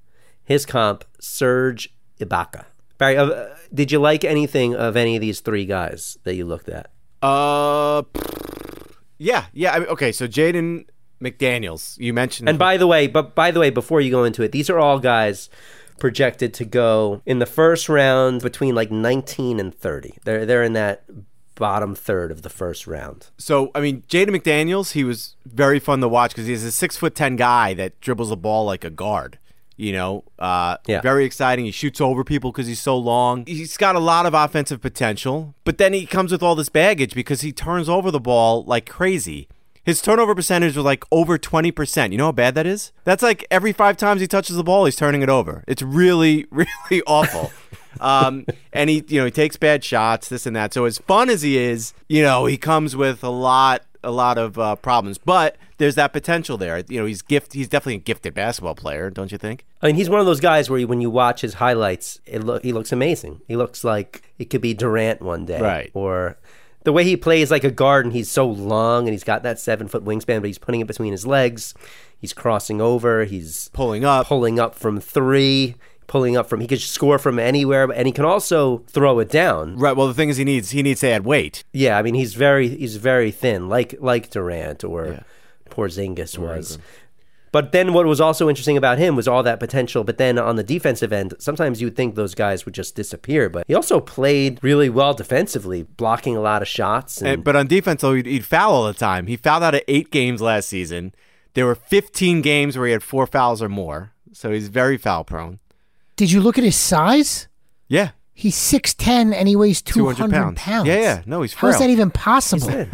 His 0.45 0.65
comp, 0.65 1.04
Serge 1.19 1.93
Ibaka. 2.19 2.65
Barry, 2.97 3.17
uh, 3.17 3.47
did 3.73 3.91
you 3.91 3.99
like 3.99 4.23
anything 4.23 4.73
of 4.73 4.95
any 4.95 5.17
of 5.17 5.21
these 5.21 5.41
three 5.41 5.65
guys 5.65 6.17
that 6.23 6.36
you 6.36 6.45
looked 6.45 6.69
at? 6.69 6.91
Uh, 7.21 8.04
yeah, 9.17 9.47
yeah. 9.51 9.73
I 9.73 9.80
mean, 9.80 9.89
okay, 9.89 10.13
so 10.13 10.30
Jaden 10.30 10.86
McDaniels, 11.21 11.97
you 11.99 12.13
mentioned. 12.13 12.49
And 12.49 12.58
by 12.60 12.78
the 12.78 12.88
way, 12.88 13.08
but 13.08 13.36
by 13.36 13.51
the 13.51 13.60
way, 13.60 13.69
before 13.69 14.01
you 14.01 14.12
go 14.12 14.23
into 14.23 14.43
it, 14.43 14.51
these 14.51 14.69
are 14.69 14.80
all 14.80 14.99
guys 14.99 15.49
projected 15.99 16.54
to 16.54 16.65
go 16.65 17.21
in 17.25 17.39
the 17.39 17.45
first 17.45 17.88
round 17.88 18.41
between 18.41 18.75
like 18.75 18.91
19 18.91 19.60
and 19.60 19.73
30. 19.73 20.17
They're 20.25 20.45
they're 20.45 20.63
in 20.63 20.73
that 20.73 21.04
bottom 21.56 21.95
third 21.95 22.32
of 22.32 22.41
the 22.41 22.49
first 22.49 22.86
round. 22.86 23.28
so 23.38 23.71
I 23.73 23.80
mean, 23.80 24.04
Jaden 24.10 24.36
McDaniels, 24.36 24.91
he 24.91 25.06
was 25.06 25.36
very 25.45 25.80
fun 25.80 26.01
to 26.01 26.08
watch 26.10 26.32
because 26.32 26.47
he's 26.47 26.65
a 26.65 26.71
six 26.71 26.97
foot 26.97 27.15
ten 27.15 27.38
guy 27.38 27.73
that 27.75 27.99
dribbles 28.01 28.30
the 28.30 28.36
ball 28.38 28.65
like 28.65 28.84
a 28.84 28.89
guard. 28.89 29.39
You 29.78 29.91
know, 29.91 30.23
uh, 30.39 30.78
Yeah. 30.88 31.01
very 31.01 31.25
exciting. 31.25 31.65
He 31.65 31.71
shoots 31.71 31.99
over 31.99 32.23
people 32.23 32.51
because 32.51 32.67
he's 32.67 32.82
so 32.82 32.97
long. 32.97 33.45
He's 33.45 33.75
got 33.75 33.95
a 33.95 33.99
lot 33.99 34.25
of 34.25 34.34
offensive 34.34 34.82
potential, 34.82 35.54
but 35.65 35.78
then 35.78 35.91
he 35.91 36.06
comes 36.06 36.32
with 36.32 36.41
all 36.41 36.56
this 36.56 36.69
baggage 36.69 37.13
because 37.13 37.41
he 37.41 37.51
turns 37.51 37.89
over 37.89 38.10
the 38.10 38.19
ball 38.21 38.63
like 38.65 38.86
crazy. 38.89 39.47
His 39.86 40.02
turnover 40.02 40.34
percentage 40.34 40.76
was 40.76 40.84
like 40.86 41.04
over 41.12 41.38
20%. 41.38 42.12
You 42.12 42.17
know 42.17 42.26
how 42.26 42.32
bad 42.32 42.56
that 42.56 42.65
is? 42.65 42.91
That's 43.04 43.21
like 43.21 43.45
every 43.52 43.71
five 43.71 43.98
times 43.98 44.19
he 44.21 44.28
touches 44.28 44.56
the 44.56 44.63
ball, 44.63 44.86
he's 44.86 44.95
turning 44.95 45.21
it 45.21 45.30
over. 45.30 45.63
It's 45.67 45.82
really, 45.84 46.45
really 46.52 47.04
awful. 47.06 47.52
um, 48.00 48.45
and 48.74 48.89
he, 48.89 49.04
you 49.08 49.19
know, 49.19 49.26
he 49.26 49.32
takes 49.32 49.58
bad 49.58 49.84
shots, 49.84 50.28
this 50.28 50.45
and 50.45 50.56
that. 50.56 50.74
So 50.74 50.86
as 50.86 50.98
fun 50.98 51.30
as 51.30 51.43
he 51.43 51.58
is, 51.58 51.93
you 52.10 52.24
know, 52.24 52.45
he 52.45 52.58
comes 52.58 52.95
with 52.95 53.24
a 53.24 53.30
lot, 53.30 53.84
a 54.04 54.12
lot 54.12 54.38
of 54.38 54.58
uh, 54.58 54.76
problems. 54.76 55.17
But 55.17 55.56
there's 55.78 55.95
that 55.95 56.13
potential 56.13 56.58
there. 56.58 56.84
You 56.89 57.00
know, 57.00 57.06
he's 57.06 57.21
gift. 57.21 57.54
He's 57.54 57.67
definitely 57.67 57.95
a 57.95 58.00
gifted 58.00 58.34
basketball 58.34 58.76
player, 58.76 59.10
don't 59.10 59.32
you 59.32 59.38
think? 59.38 59.65
I 59.82 59.88
mean, 59.88 59.95
he's 59.95 60.10
one 60.10 60.19
of 60.19 60.26
those 60.26 60.39
guys 60.39 60.69
where 60.69 60.80
you, 60.80 60.88
when 60.88 61.02
you 61.02 61.10
watch 61.10 61.41
his 61.41 61.56
highlights, 61.56 62.19
it 62.26 62.43
lo- 62.43 62.60
he 62.62 62.74
looks 62.74 62.91
amazing. 62.91 63.41
He 63.48 63.56
looks 63.56 63.84
like 63.84 64.32
it 64.39 64.45
could 64.50 64.62
be 64.62 64.74
Durant 64.74 65.21
one 65.21 65.45
day, 65.45 65.62
Right. 65.62 65.91
Or 65.93 66.38
the 66.86 66.93
way 66.93 67.04
he 67.04 67.17
plays 67.17 67.52
like 67.52 67.63
a 67.65 67.71
guard, 67.71 68.06
and 68.06 68.13
he's 68.13 68.32
so 68.32 68.48
long, 68.48 69.08
and 69.08 69.13
he's 69.13 69.24
got 69.26 69.43
that 69.43 69.60
seven 69.60 69.88
foot 69.88 70.06
wingspan, 70.06 70.39
but 70.39 70.45
he's 70.45 70.58
putting 70.58 70.80
it 70.82 70.88
between 70.88 71.12
his 71.12 71.28
legs. 71.28 71.74
He's 72.17 72.32
crossing 72.34 72.80
over. 72.80 73.26
He's 73.26 73.69
Pulling 73.74 74.06
up. 74.06 74.28
pulling 74.28 74.60
up 74.60 74.74
from 74.76 75.00
three, 75.02 75.76
pulling 76.08 76.38
up 76.38 76.48
from. 76.48 76.62
He 76.62 76.67
could 76.67 76.80
score 76.80 77.19
from 77.19 77.38
anywhere, 77.38 77.91
and 77.91 78.08
he 78.08 78.12
can 78.13 78.24
also 78.26 78.80
throw 78.88 79.19
it 79.19 79.30
down. 79.30 79.78
Right. 79.78 79.95
Well, 79.95 80.08
the 80.08 80.13
thing 80.13 80.30
is, 80.30 80.38
he 80.38 80.45
needs 80.45 80.71
he 80.71 80.82
needs 80.82 81.02
to 81.02 81.10
add 81.10 81.26
weight. 81.26 81.63
Yeah, 81.74 81.98
I 81.98 82.02
mean, 82.02 82.13
he's 82.15 82.34
very 82.36 82.69
he's 82.69 82.95
very 82.95 83.32
thin, 83.32 83.67
like 83.67 83.95
like 84.00 84.30
Durant 84.30 84.84
or 84.84 85.26
Porzingis 85.69 86.38
was. 86.38 86.78
But 87.56 87.72
then 87.72 87.94
what 87.94 88.06
was 88.06 88.20
also 88.20 88.50
interesting 88.50 88.76
about 88.76 88.98
him 88.98 89.15
was 89.15 89.30
all 89.30 89.41
that 89.44 89.62
potential. 89.62 90.04
But 90.04 90.18
then 90.18 90.38
on 90.38 90.58
the 90.58 90.63
defensive 90.63 91.13
end, 91.13 91.36
sometimes 91.39 91.80
you 91.80 91.88
would 91.88 91.96
think 91.96 92.15
those 92.15 92.36
guys 92.36 92.65
would 92.65 92.76
just 92.76 92.96
disappear. 92.96 93.48
But 93.50 93.63
he 93.65 93.74
also 93.74 94.02
played 94.02 94.60
really 94.62 94.89
well 94.89 95.13
defensively, 95.13 95.84
blocking 95.84 96.36
a 96.36 96.41
lot 96.41 96.62
of 96.62 96.68
shots. 96.68 97.22
And, 97.22 97.30
And, 97.30 97.44
but 97.46 97.56
on 97.56 97.68
defense, 97.68 98.02
though, 98.02 98.13
he'd, 98.13 98.26
he'd 98.26 98.44
foul 98.44 98.74
all 98.74 98.88
the 98.88 98.94
time. 98.94 99.28
He 99.28 99.38
fouled 99.38 99.63
out 99.63 99.74
of 99.74 99.84
eight 99.88 100.12
games 100.12 100.41
last 100.41 100.68
season. 100.68 101.15
There 101.54 101.65
were 101.65 101.76
15 101.76 102.41
games 102.41 102.78
where 102.78 102.88
he 102.88 102.91
had 102.91 103.02
four 103.02 103.26
fouls 103.26 103.62
or 103.62 103.70
more. 103.70 104.12
So 104.34 104.52
he's 104.52 104.68
very 104.68 104.98
foul 104.98 105.24
prone. 105.24 105.60
Did 106.18 106.34
you 106.34 106.41
look 106.41 106.58
at 106.58 106.65
his 106.65 106.76
size? 106.76 107.48
Yeah. 107.88 108.10
He's 108.34 108.58
6'10 108.58 109.34
and 109.34 109.48
he 109.48 109.56
weighs 109.56 109.82
200, 109.82 110.18
200 110.18 110.36
pounds. 110.36 110.60
pounds. 110.60 110.88
Yeah, 110.89 111.00
yeah. 111.00 111.22
No, 111.26 111.41
he's 111.41 111.54
How 111.54 111.70
is 111.70 111.80
that 111.80 111.89
even 111.89 112.12
possible? 112.12 112.86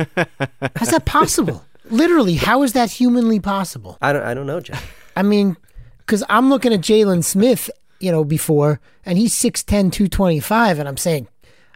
How's 0.76 0.91
that 0.91 1.06
possible? 1.08 1.65
Literally, 1.91 2.36
how 2.36 2.63
is 2.63 2.73
that 2.73 2.89
humanly 2.91 3.39
possible? 3.39 3.97
I 4.01 4.13
don't 4.13 4.23
I 4.23 4.34
don't 4.34 4.47
know, 4.47 4.60
Jeff. 4.60 5.12
I 5.15 5.23
mean, 5.23 5.58
because 5.99 6.23
I'm 6.30 6.49
looking 6.49 6.73
at 6.73 6.82
Jalen 6.82 7.23
Smith, 7.23 7.69
you 7.99 8.12
know, 8.12 8.23
before, 8.23 8.80
and 9.06 9.17
he's 9.17 9.34
6'10, 9.34 9.91
225, 9.91 10.80
and 10.80 10.88
I'm 10.88 10.97
saying, 10.97 11.27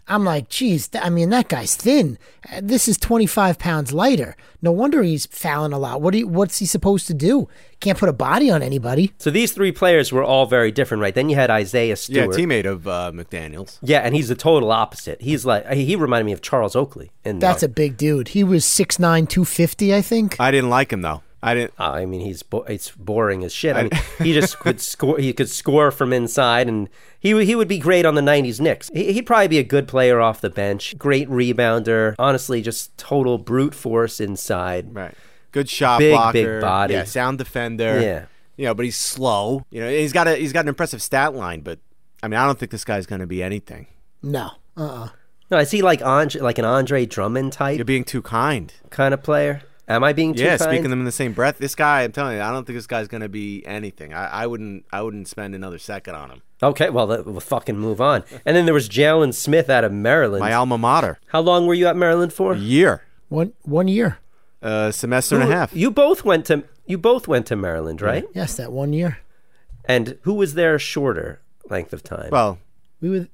I'm 0.08 0.24
like, 0.24 0.50
geez, 0.50 0.88
th- 0.90 1.04
I 1.04 1.10
mean, 1.10 1.30
that 1.32 1.48
guy's 1.50 1.76
thin. 1.76 2.20
Uh, 2.54 2.60
This 2.62 2.88
is 2.88 2.98
25 2.98 3.58
pounds 3.58 3.92
lighter. 3.92 4.36
No 4.62 4.72
wonder 4.72 5.02
he's 5.02 5.26
fouling 5.26 5.74
a 5.74 5.80
lot. 5.80 6.00
What 6.02 6.12
do 6.12 6.20
you, 6.20 6.28
what's 6.28 6.60
he 6.60 6.66
supposed 6.68 7.08
to 7.08 7.14
do? 7.16 7.48
Can't 7.80 7.98
put 7.98 8.08
a 8.10 8.14
body 8.14 8.52
on 8.52 8.62
anybody. 8.62 9.14
so 9.18 9.30
these 9.32 9.52
three 9.52 9.72
players 9.72 10.12
were 10.12 10.24
all 10.24 10.46
very 10.46 10.72
different, 10.72 11.02
right? 11.02 11.14
Then 11.16 11.30
you 11.30 11.36
had 11.36 11.50
Isaiah 11.50 11.96
Stewart. 11.96 12.38
yeah, 12.38 12.46
teammate 12.46 12.66
of 12.66 12.88
uh, 12.88 13.12
McDaniels. 13.14 13.80
Yeah, 13.82 14.00
and 14.00 14.16
he's 14.16 14.28
the 14.28 14.36
total 14.36 14.72
opposite. 14.72 15.22
He's 15.22 15.46
like 15.46 15.68
he 15.72 15.96
reminded 15.96 16.26
me 16.26 16.32
of 16.34 16.42
Charles 16.42 16.76
Oakley. 16.76 17.12
And 17.24 17.42
That's 17.42 17.64
a 17.64 17.68
big 17.70 17.98
dude. 17.98 18.30
He 18.30 18.44
was 18.44 18.64
6'9, 18.64 19.28
250, 19.28 19.94
I 19.94 20.02
think. 20.02 20.40
I 20.40 20.52
didn't 20.52 20.70
like 20.70 20.92
him 20.94 21.02
though. 21.02 21.22
I 21.46 21.54
didn't. 21.54 21.74
Uh, 21.80 21.92
I 21.92 22.06
mean, 22.06 22.22
he's 22.22 22.44
bo- 22.44 22.64
it's 22.64 22.92
boring 22.92 23.44
as 23.44 23.54
shit. 23.54 23.76
I 23.76 23.84
mean, 23.84 23.92
he 24.18 24.34
just 24.34 24.60
could 24.60 24.82
score. 24.82 25.18
He 25.20 25.32
could 25.34 25.50
score 25.50 25.92
from 25.92 26.12
inside, 26.12 26.68
and 26.68 26.90
he 27.20 27.46
he 27.46 27.56
would 27.56 27.68
be 27.68 27.78
great 27.78 28.06
on 28.06 28.16
the 28.16 28.22
'90s 28.22 28.60
Knicks. 28.60 28.90
He, 28.94 29.14
he'd 29.14 29.26
probably 29.26 29.48
be 29.48 29.60
a 29.60 29.64
good 29.64 29.88
player 29.88 30.20
off 30.20 30.42
the 30.42 30.50
bench. 30.50 30.98
Great 30.98 31.30
rebounder. 31.30 32.16
Honestly, 32.20 32.62
just 32.62 32.98
total 32.98 33.38
brute 33.38 33.76
force 33.76 34.20
inside. 34.20 34.94
Right. 34.96 35.14
Good 35.52 35.70
shot 35.70 36.00
Big, 36.00 36.12
blocker. 36.14 36.34
big 36.34 36.62
body. 36.62 36.94
Yeah, 36.96 37.04
sound 37.06 37.38
defender. 37.38 38.02
Yeah. 38.02 38.26
You 38.58 38.66
know, 38.66 38.74
but 38.74 38.84
he's 38.86 38.98
slow. 38.98 39.66
You 39.70 39.82
know, 39.82 39.90
he's 39.90 40.12
got 40.14 40.28
a 40.28 40.36
he's 40.36 40.52
got 40.54 40.62
an 40.66 40.70
impressive 40.70 41.02
stat 41.02 41.34
line, 41.36 41.62
but 41.62 41.80
I 42.24 42.28
mean, 42.28 42.40
I 42.40 42.46
don't 42.46 42.58
think 42.58 42.72
this 42.72 42.84
guy's 42.86 43.06
going 43.06 43.22
to 43.22 43.28
be 43.28 43.44
anything. 43.44 43.88
No. 44.24 44.52
Uh-uh. 44.76 45.10
No, 45.52 45.58
is 45.60 45.70
he 45.72 45.82
like 45.84 46.02
Andre, 46.02 46.42
like 46.42 46.58
an 46.58 46.66
Andre 46.66 47.06
Drummond 47.06 47.54
type 47.54 47.78
You're 47.78 47.86
being 47.86 48.04
too 48.04 48.22
kind. 48.24 48.74
kind 48.90 49.14
of 49.14 49.22
player? 49.22 49.62
Am 49.88 50.04
I 50.04 50.14
being 50.14 50.34
too 50.34 50.44
yeah, 50.44 50.58
kind? 50.58 50.72
speaking 50.72 50.90
them 50.90 51.00
in 51.00 51.06
the 51.06 51.12
same 51.12 51.34
breath. 51.34 51.60
This 51.60 51.76
guy, 51.76 52.02
I'm 52.04 52.12
telling 52.12 52.38
you, 52.38 52.42
I 52.42 52.52
don't 52.52 52.66
think 52.66 52.76
this 52.78 52.88
guy's 52.88 53.08
going 53.08 53.22
to 53.22 53.30
be 53.30 53.64
anything. 53.68 54.14
I, 54.14 54.26
I 54.44 54.48
wouldn't 54.48 54.86
I 54.92 55.02
wouldn't 55.04 55.28
spend 55.28 55.54
another 55.54 55.78
second 55.78 56.16
on 56.16 56.32
him. 56.32 56.42
Okay, 56.64 56.90
well, 56.90 57.06
that- 57.08 57.26
we'll 57.26 57.40
fucking 57.40 57.78
move 57.78 58.02
on. 58.02 58.24
And 58.46 58.56
then 58.58 58.66
there 58.66 58.74
was 58.74 58.90
Jalen 58.90 59.34
Smith 59.34 59.70
out 59.70 59.84
of 59.84 59.92
Maryland. 59.92 60.40
My 60.42 60.54
alma 60.54 60.78
mater. 60.78 61.20
How 61.28 61.42
long 61.42 61.68
were 61.68 61.74
you 61.76 61.86
at 61.88 61.96
Maryland 61.96 62.34
for? 62.34 62.54
A 62.54 62.58
year, 62.58 63.04
One, 63.30 63.54
one 63.64 63.88
year. 63.88 64.18
a 64.62 64.92
semester 64.92 65.36
and 65.40 65.52
a 65.52 65.56
half. 65.56 65.76
You 65.76 65.92
both 65.92 66.24
went 66.26 66.46
to 66.48 66.64
you 66.88 66.98
both 66.98 67.28
went 67.28 67.46
to 67.48 67.56
Maryland, 67.56 68.02
right? 68.02 68.26
Yes, 68.34 68.56
that 68.58 68.72
one 68.72 68.92
year. 68.94 69.20
And 69.88 70.18
who 70.24 70.34
was 70.34 70.56
there 70.56 70.80
shorter 70.80 71.42
length 71.70 71.94
of 71.94 72.02
time? 72.04 72.30
Well, 72.32 72.58
We 73.02 73.10
were, 73.12 73.28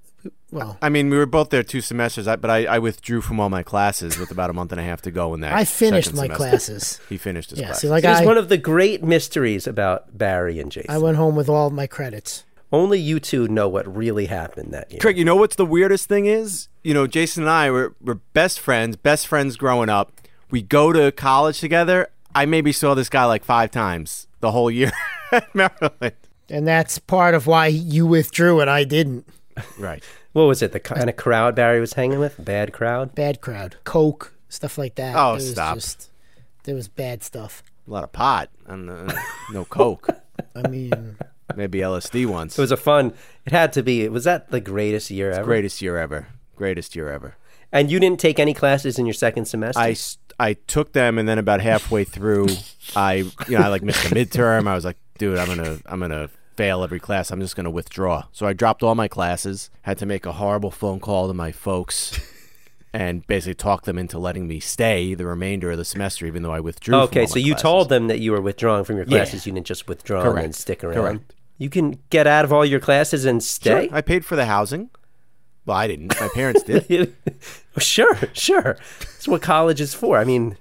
well, 0.52 0.78
I 0.82 0.90
mean, 0.90 1.10
we 1.10 1.18
were 1.18 1.26
both 1.26 1.50
there 1.50 1.64
two 1.64 1.80
semesters, 1.82 2.26
but 2.26 2.50
I, 2.50 2.66
I 2.66 2.80
withdrew 2.80 3.22
from 3.22 3.40
all 3.40 3.50
my 3.50 3.64
classes 3.64 4.18
with 4.18 4.32
about 4.32 4.50
a 4.50 4.54
month 4.54 4.72
and 4.72 4.82
a 4.82 4.84
half 4.84 5.02
to 5.04 5.12
go 5.12 5.34
in 5.34 5.40
that. 5.42 5.54
I 5.54 5.64
finished 5.64 6.14
my 6.14 6.24
semester. 6.24 6.36
classes. 6.36 7.00
He 7.10 7.18
finished 7.18 7.52
his 7.52 7.60
classes. 7.60 7.62
Yeah, 7.62 7.68
class. 7.68 7.82
see, 7.82 7.90
like 7.90 8.04
it 8.04 8.10
was 8.10 8.22
I, 8.22 8.26
one 8.26 8.38
of 8.38 8.50
the 8.50 8.58
great 8.58 9.04
mysteries 9.04 9.66
about 9.66 10.18
Barry 10.18 10.60
and 10.60 10.72
Jason. 10.72 10.92
I 10.92 10.98
went 10.98 11.18
home 11.18 11.36
with 11.36 11.50
all 11.50 11.70
my 11.70 11.88
credits. 11.88 12.44
Only 12.72 13.00
you 13.00 13.20
two 13.20 13.48
know 13.48 13.68
what 13.68 13.94
really 13.94 14.28
happened 14.28 14.74
that 14.74 14.92
year. 14.92 15.00
Craig, 15.00 15.18
you 15.18 15.26
know 15.26 15.36
what's 15.36 15.58
the 15.58 15.66
weirdest 15.66 16.08
thing 16.08 16.26
is? 16.26 16.70
You 16.84 16.94
know, 16.94 17.06
Jason 17.06 17.44
and 17.44 17.50
I 17.50 17.70
were, 17.70 17.96
were 18.02 18.16
best 18.16 18.60
friends, 18.60 18.96
best 18.96 19.28
friends 19.28 19.58
growing 19.58 19.90
up. 19.90 20.14
We 20.50 20.62
go 20.62 20.94
to 20.94 21.12
college 21.12 21.60
together. 21.60 22.10
I 22.34 22.46
maybe 22.46 22.72
saw 22.72 22.94
this 22.94 23.10
guy 23.10 23.26
like 23.26 23.44
five 23.44 23.72
times 23.72 24.28
the 24.40 24.52
whole 24.52 24.72
year 24.72 24.92
at 25.32 25.54
Maryland. 25.54 26.14
And 26.50 26.68
that's 26.68 26.98
part 27.00 27.36
of 27.36 27.48
why 27.48 27.68
you 27.68 28.06
withdrew 28.06 28.60
and 28.62 28.70
I 28.70 28.84
didn't. 28.84 29.28
Right. 29.78 30.04
What 30.34 30.44
was 30.44 30.62
it? 30.62 30.72
The 30.72 30.80
kind 30.80 31.10
of 31.10 31.15
crowd 31.17 31.56
Barry 31.56 31.80
was 31.80 31.94
hanging 31.94 32.20
with? 32.20 32.44
Bad 32.44 32.72
crowd? 32.74 33.13
Bad 33.15 33.41
crowd. 33.41 33.76
Coke, 33.84 34.34
stuff 34.50 34.78
like 34.78 34.96
that. 34.96 35.15
Oh, 35.15 35.32
It 35.32 35.36
was 35.36 35.52
stop. 35.52 35.76
Just, 35.76 36.10
there 36.63 36.76
was 36.76 36.88
bad 36.88 37.24
stuff. 37.24 37.63
A 37.88 37.91
lot 37.91 38.04
of 38.04 38.12
pot 38.12 38.50
and 38.67 38.89
uh, 38.89 39.13
no 39.52 39.65
coke. 39.65 40.08
I 40.56 40.67
mean, 40.67 41.17
Maybe 41.56 41.80
LSD 41.80 42.26
once. 42.28 42.58
It 42.58 42.62
was 42.62 42.72
a 42.72 42.78
fun. 42.78 43.13
It 43.46 43.52
had 43.52 43.74
to 43.74 43.84
be. 43.84 44.08
Was 44.08 44.24
that 44.24 44.52
the 44.52 44.62
greatest 44.62 45.12
year 45.12 45.32
ever? 45.32 45.44
greatest 45.44 45.82
year 45.82 45.98
ever. 45.98 46.28
Greatest 46.56 46.96
year 46.96 47.12
ever. 47.12 47.36
And 47.72 47.89
you 47.89 48.00
didn't 48.00 48.20
take 48.20 48.39
any 48.39 48.54
classes 48.54 49.00
in 49.00 49.06
your 49.06 49.13
second 49.13 49.46
semester. 49.46 49.82
I, 49.82 49.96
I 50.39 50.54
took 50.54 50.94
them 50.94 51.17
and 51.17 51.28
then 51.28 51.38
about 51.38 51.62
halfway 51.62 52.04
through, 52.04 52.48
I 52.96 53.13
you 53.48 53.58
know 53.58 53.60
I 53.60 53.67
like 53.67 53.82
missed 53.82 54.06
a 54.06 54.15
midterm. 54.15 54.67
I 54.67 54.76
was 54.76 54.86
like, 54.86 54.98
dude, 55.17 55.38
I'm 55.38 55.48
gonna 55.48 55.78
I'm 55.86 56.00
gonna 56.00 56.30
fail 56.62 56.84
every 56.84 57.00
class. 57.00 57.32
I'm 57.32 57.39
just 57.39 57.56
gonna 57.56 57.71
withdraw. 57.71 58.26
So 58.32 58.45
I 58.45 58.54
dropped 58.54 58.84
all 58.84 58.93
my 58.95 59.08
classes. 59.08 59.69
Had 59.82 59.97
to 59.97 60.06
make 60.06 60.26
a 60.28 60.34
horrible 60.34 60.69
phone 60.71 61.00
call 61.00 61.28
to 61.28 61.34
my 61.34 61.52
folks. 61.52 62.19
And 62.93 63.26
basically 63.26 63.54
talk 63.54 63.86
them 63.86 63.97
into 63.97 64.19
letting 64.19 64.50
me 64.50 64.60
stay 64.60 65.13
the 65.13 65.26
remainder 65.26 65.71
of 65.71 65.78
the 65.78 65.86
semester, 65.86 66.26
even 66.26 66.43
though 66.43 66.52
I 66.52 66.60
withdrew. 66.60 66.91
from 66.91 67.02
okay, 67.04 67.26
so 67.26 67.39
you 67.39 67.54
classes. 67.54 67.62
told 67.62 67.88
them 67.88 68.08
that 68.10 68.19
you 68.19 68.34
were 68.34 68.41
withdrawing 68.41 68.84
from 68.84 68.97
your 68.97 69.06
Yeah. 69.06 69.19
classes. 69.19 69.45
You 69.45 69.54
didn't 69.54 69.65
just 69.65 69.88
withdraw 69.88 70.30
and 70.34 70.54
stick 70.54 70.84
around. 70.84 70.95
Correct. 70.95 71.34
You 71.58 71.69
can 71.69 72.00
get 72.10 72.28
out 72.28 72.43
of 72.43 72.52
all 72.52 72.65
your 72.65 72.82
classes 72.82 73.24
and 73.24 73.41
Sure, 73.41 73.47
stay. 73.47 73.89
I 73.93 74.02
paid 74.02 74.26
for 74.26 74.36
the 74.36 74.45
housing. 74.45 74.89
Well, 75.65 75.78
I 75.78 75.88
didn't. 75.88 76.19
My 76.19 76.28
parents 76.34 76.63
did. 76.63 77.15
sure, 77.78 78.17
sure. 78.34 78.76
That's 79.00 79.26
what 79.26 79.41
college 79.41 79.80
is 79.80 79.93
for. 79.93 80.17
I 80.17 80.26
mean, 80.26 80.58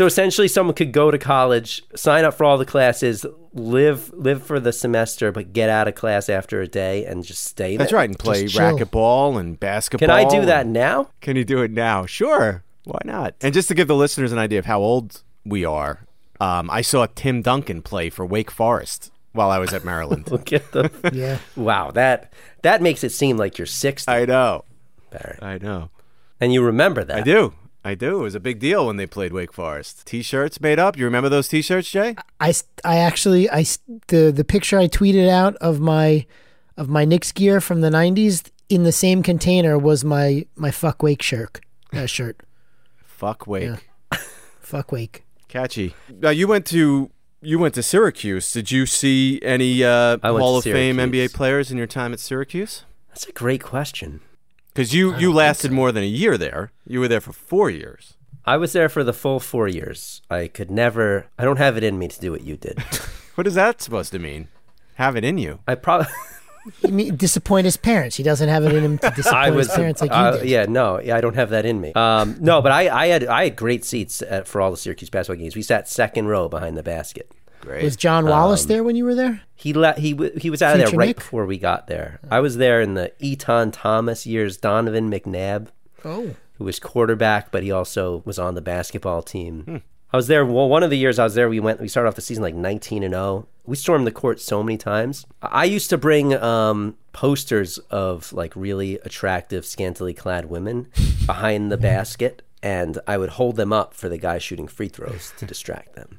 so 0.00 0.06
essentially, 0.06 0.48
someone 0.48 0.74
could 0.74 0.92
go 0.92 1.10
to 1.10 1.18
college, 1.18 1.82
sign 1.94 2.24
up 2.24 2.32
for 2.32 2.46
all 2.46 2.56
the 2.56 2.64
classes, 2.64 3.26
live 3.52 4.10
live 4.14 4.42
for 4.42 4.58
the 4.58 4.72
semester, 4.72 5.30
but 5.30 5.52
get 5.52 5.68
out 5.68 5.88
of 5.88 5.94
class 5.94 6.30
after 6.30 6.62
a 6.62 6.66
day 6.66 7.04
and 7.04 7.22
just 7.22 7.44
stay. 7.44 7.76
That's 7.76 7.90
there. 7.90 7.98
right, 7.98 8.08
and 8.08 8.18
play 8.18 8.44
Just 8.44 8.54
chill. 8.54 8.78
racquetball 8.78 9.38
and 9.38 9.60
basketball. 9.60 10.08
Can 10.08 10.16
I 10.16 10.26
do 10.26 10.46
that 10.46 10.66
now? 10.66 11.10
Can 11.20 11.36
you 11.36 11.44
do 11.44 11.60
it 11.60 11.70
now? 11.70 12.06
Sure. 12.06 12.64
Why 12.84 13.00
not? 13.04 13.34
And 13.42 13.52
just 13.52 13.68
to 13.68 13.74
give 13.74 13.88
the 13.88 13.94
listeners 13.94 14.32
an 14.32 14.38
idea 14.38 14.58
of 14.58 14.64
how 14.64 14.80
old 14.80 15.22
we 15.44 15.66
are, 15.66 16.06
um, 16.40 16.70
I 16.70 16.80
saw 16.80 17.06
Tim 17.14 17.42
Duncan 17.42 17.82
play 17.82 18.08
for 18.08 18.24
Wake 18.24 18.50
Forest 18.50 19.12
while 19.32 19.50
I 19.50 19.58
was 19.58 19.74
at 19.74 19.84
Maryland. 19.84 20.30
Look 20.30 20.50
at 20.54 20.72
the. 20.72 20.90
yeah. 21.12 21.40
wow 21.56 21.90
that 21.90 22.32
that 22.62 22.80
makes 22.80 23.04
it 23.04 23.10
seem 23.10 23.36
like 23.36 23.58
you're 23.58 23.66
sixty, 23.66 24.10
I 24.10 24.24
know. 24.24 24.64
Barry, 25.10 25.38
I 25.42 25.58
know. 25.58 25.90
and 26.40 26.54
you 26.54 26.62
remember 26.62 27.04
that. 27.04 27.18
I 27.18 27.20
do. 27.20 27.52
I 27.84 27.94
do. 27.94 28.20
It 28.20 28.22
was 28.22 28.34
a 28.34 28.40
big 28.40 28.58
deal 28.58 28.86
when 28.86 28.96
they 28.96 29.06
played 29.06 29.32
Wake 29.32 29.52
Forest. 29.52 30.06
T-shirts 30.06 30.60
made 30.60 30.78
up. 30.78 30.98
You 30.98 31.04
remember 31.06 31.28
those 31.30 31.48
T-shirts, 31.48 31.90
Jay? 31.90 32.14
I, 32.38 32.52
I 32.84 32.98
actually 32.98 33.48
I 33.48 33.60
s- 33.60 33.78
the 34.08 34.30
the 34.30 34.44
picture 34.44 34.78
I 34.78 34.86
tweeted 34.86 35.28
out 35.28 35.56
of 35.56 35.80
my 35.80 36.26
of 36.76 36.88
my 36.88 37.04
Knicks 37.06 37.32
gear 37.32 37.60
from 37.60 37.80
the 37.80 37.88
'90s 37.90 38.50
in 38.68 38.82
the 38.84 38.92
same 38.92 39.22
container 39.22 39.78
was 39.78 40.04
my 40.04 40.46
my 40.56 40.70
fuck 40.70 41.02
wake 41.02 41.22
shirt 41.30 41.60
uh, 41.94 42.06
shirt 42.06 42.40
Fuck 43.04 43.46
Wake. 43.46 43.64
Yeah. 44.12 44.18
fuck 44.60 44.92
wake. 44.92 45.24
Catchy. 45.48 45.94
Now 46.08 46.30
you 46.30 46.46
went 46.48 46.66
to 46.66 47.10
you 47.42 47.58
went 47.58 47.74
to 47.74 47.82
Syracuse. 47.82 48.52
Did 48.52 48.70
you 48.70 48.84
see 48.86 49.40
any 49.42 49.82
uh, 49.82 50.18
Hall 50.22 50.60
to 50.62 50.68
of 50.68 50.74
Fame 50.74 50.96
NBA 50.98 51.32
players 51.34 51.70
in 51.70 51.78
your 51.78 51.86
time 51.86 52.12
at 52.12 52.20
Syracuse? 52.20 52.84
That's 53.08 53.26
a 53.26 53.32
great 53.32 53.62
question. 53.62 54.20
Because 54.72 54.94
you 54.94 55.16
you 55.16 55.32
lasted 55.32 55.72
more 55.72 55.92
than 55.92 56.02
a 56.02 56.06
year 56.06 56.38
there. 56.38 56.70
You 56.86 57.00
were 57.00 57.08
there 57.08 57.20
for 57.20 57.32
four 57.32 57.70
years. 57.70 58.14
I 58.46 58.56
was 58.56 58.72
there 58.72 58.88
for 58.88 59.04
the 59.04 59.12
full 59.12 59.38
four 59.40 59.68
years. 59.68 60.22
I 60.30 60.48
could 60.48 60.70
never. 60.70 61.26
I 61.38 61.44
don't 61.44 61.58
have 61.58 61.76
it 61.76 61.84
in 61.84 61.98
me 61.98 62.08
to 62.08 62.20
do 62.20 62.30
what 62.32 62.42
you 62.42 62.56
did. 62.56 62.78
What 63.36 63.46
is 63.46 63.54
that 63.54 63.80
supposed 63.80 64.12
to 64.12 64.18
mean? 64.18 64.48
Have 64.96 65.16
it 65.16 65.24
in 65.24 65.38
you. 65.38 65.60
I 65.66 65.74
probably. 65.76 66.08
He 66.82 66.90
me- 66.90 67.10
disappoint 67.10 67.64
his 67.64 67.78
parents. 67.78 68.16
He 68.16 68.22
doesn't 68.22 68.50
have 68.50 68.64
it 68.64 68.74
in 68.74 68.84
him 68.84 68.98
to 68.98 69.10
disappoint 69.16 69.44
I 69.44 69.50
was 69.50 69.68
his 69.68 69.76
parents 69.76 70.00
like 70.02 70.10
you 70.10 70.16
uh, 70.16 70.36
did. 70.36 70.46
yeah 70.48 70.66
no 70.68 71.00
yeah 71.00 71.16
I 71.16 71.22
don't 71.22 71.34
have 71.34 71.48
that 71.50 71.64
in 71.64 71.80
me 71.80 71.94
um 71.94 72.36
no 72.38 72.60
but 72.60 72.70
I 72.70 72.90
I 72.90 73.06
had 73.06 73.24
I 73.24 73.44
had 73.44 73.56
great 73.56 73.82
seats 73.82 74.20
at, 74.20 74.46
for 74.46 74.60
all 74.60 74.70
the 74.70 74.76
Syracuse 74.76 75.08
basketball 75.08 75.40
games 75.42 75.56
we 75.56 75.62
sat 75.62 75.88
second 75.88 76.26
row 76.26 76.50
behind 76.50 76.76
the 76.76 76.82
basket 76.82 77.32
Great. 77.60 77.84
Was 77.84 77.96
John 77.96 78.26
Wallace 78.26 78.64
there 78.64 78.82
when 78.82 78.96
you 78.96 79.04
were 79.04 79.14
there? 79.14 79.42
he 79.54 79.74
le- 79.74 79.92
he 79.98 80.12
w- 80.12 80.38
he 80.38 80.48
was 80.48 80.62
out 80.62 80.72
of 80.74 80.78
there 80.90 80.98
right 80.98 81.08
Nick? 81.08 81.16
before 81.16 81.44
we 81.44 81.58
got 81.58 81.86
there 81.86 82.18
I 82.30 82.40
was 82.40 82.56
there 82.56 82.80
in 82.80 82.94
the 82.94 83.12
Etan 83.20 83.70
Thomas 83.72 84.24
years 84.26 84.56
Donovan 84.56 85.10
McNabb 85.10 85.68
Oh, 86.04 86.34
who 86.54 86.64
was 86.64 86.78
quarterback, 86.78 87.50
but 87.50 87.62
he 87.62 87.70
also 87.70 88.22
was 88.24 88.38
on 88.38 88.54
the 88.54 88.62
basketball 88.62 89.20
team. 89.22 89.62
Hmm. 89.64 89.76
I 90.12 90.16
was 90.16 90.26
there. 90.26 90.44
Well, 90.44 90.68
one 90.68 90.82
of 90.82 90.90
the 90.90 90.96
years 90.98 91.18
I 91.18 91.24
was 91.24 91.34
there, 91.34 91.48
we 91.48 91.60
went. 91.60 91.80
We 91.80 91.86
started 91.88 92.08
off 92.08 92.14
the 92.16 92.20
season 92.22 92.42
like 92.42 92.54
nineteen 92.54 93.02
and 93.02 93.12
zero. 93.14 93.46
We 93.66 93.76
stormed 93.76 94.06
the 94.06 94.10
court 94.12 94.40
so 94.40 94.62
many 94.62 94.76
times. 94.76 95.24
I 95.42 95.64
used 95.66 95.88
to 95.90 95.98
bring 95.98 96.34
um, 96.34 96.96
posters 97.12 97.78
of 97.90 98.32
like 98.32 98.56
really 98.56 98.94
attractive, 99.04 99.64
scantily 99.64 100.12
clad 100.14 100.46
women 100.46 100.88
behind 101.26 101.70
the 101.70 101.76
basket, 101.76 102.42
and 102.62 102.98
I 103.06 103.18
would 103.18 103.30
hold 103.30 103.56
them 103.56 103.72
up 103.72 103.94
for 103.94 104.08
the 104.08 104.18
guys 104.18 104.42
shooting 104.42 104.66
free 104.66 104.88
throws 104.88 105.32
to 105.36 105.46
distract 105.46 105.94
them. 105.94 106.18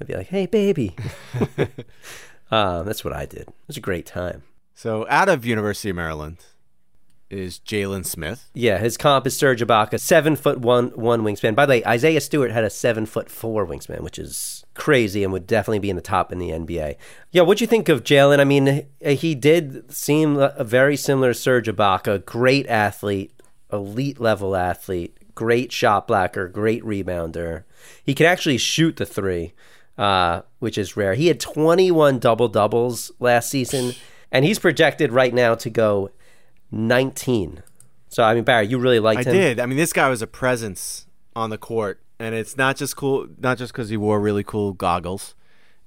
I'd 0.00 0.06
be 0.06 0.14
like, 0.14 0.28
"Hey, 0.28 0.46
baby." 0.46 0.96
um, 2.50 2.86
that's 2.86 3.04
what 3.04 3.12
I 3.12 3.26
did. 3.26 3.42
It 3.42 3.54
was 3.66 3.76
a 3.76 3.80
great 3.80 4.06
time. 4.06 4.42
So 4.74 5.06
out 5.08 5.28
of 5.28 5.46
University 5.46 5.90
of 5.90 5.96
Maryland 5.96 6.38
is 7.30 7.58
Jalen 7.60 8.04
Smith. 8.06 8.50
Yeah, 8.54 8.78
his 8.78 8.96
comp 8.96 9.26
is 9.26 9.36
Serge 9.36 9.62
Ibaka, 9.62 9.98
seven 10.00 10.36
foot 10.36 10.60
one 10.60 10.88
one 10.90 11.22
wingspan. 11.22 11.54
By 11.54 11.66
the 11.66 11.70
way, 11.70 11.84
Isaiah 11.84 12.20
Stewart 12.20 12.50
had 12.50 12.64
a 12.64 12.70
seven 12.70 13.06
foot 13.06 13.30
four 13.30 13.66
wingspan, 13.66 14.00
which 14.00 14.18
is 14.18 14.64
crazy 14.74 15.22
and 15.22 15.32
would 15.32 15.46
definitely 15.46 15.78
be 15.78 15.90
in 15.90 15.96
the 15.96 16.02
top 16.02 16.32
in 16.32 16.38
the 16.38 16.50
NBA. 16.50 16.96
Yeah, 17.30 17.42
what'd 17.42 17.60
you 17.60 17.66
think 17.66 17.88
of 17.88 18.04
Jalen? 18.04 18.40
I 18.40 18.44
mean, 18.44 18.86
he 19.00 19.34
did 19.34 19.92
seem 19.92 20.36
a 20.36 20.64
very 20.64 20.96
similar 20.96 21.32
to 21.32 21.38
Serge 21.38 21.68
Ibaka, 21.68 22.24
great 22.24 22.66
athlete, 22.66 23.32
elite 23.72 24.20
level 24.20 24.56
athlete, 24.56 25.16
great 25.34 25.72
shot 25.72 26.06
blocker, 26.06 26.48
great 26.48 26.82
rebounder. 26.82 27.64
He 28.02 28.14
can 28.14 28.26
actually 28.26 28.58
shoot 28.58 28.96
the 28.96 29.06
three, 29.06 29.54
uh, 29.98 30.42
which 30.58 30.78
is 30.78 30.96
rare. 30.96 31.14
He 31.14 31.28
had 31.28 31.40
21 31.40 32.18
double 32.18 32.48
doubles 32.48 33.12
last 33.18 33.50
season, 33.50 33.94
and 34.32 34.44
he's 34.44 34.58
projected 34.58 35.12
right 35.12 35.32
now 35.32 35.54
to 35.54 35.70
go 35.70 36.10
19. 36.70 37.62
So 38.08 38.22
I 38.22 38.34
mean, 38.34 38.44
Barry, 38.44 38.66
you 38.66 38.78
really 38.78 39.00
liked 39.00 39.26
I 39.26 39.30
him. 39.30 39.36
I 39.36 39.38
did. 39.38 39.60
I 39.60 39.66
mean, 39.66 39.76
this 39.76 39.92
guy 39.92 40.08
was 40.08 40.22
a 40.22 40.26
presence 40.26 41.06
on 41.34 41.50
the 41.50 41.58
court, 41.58 42.00
and 42.18 42.34
it's 42.34 42.56
not 42.56 42.76
just 42.76 42.96
cool, 42.96 43.26
not 43.38 43.58
just 43.58 43.72
because 43.72 43.88
he 43.88 43.96
wore 43.96 44.20
really 44.20 44.44
cool 44.44 44.72
goggles, 44.72 45.34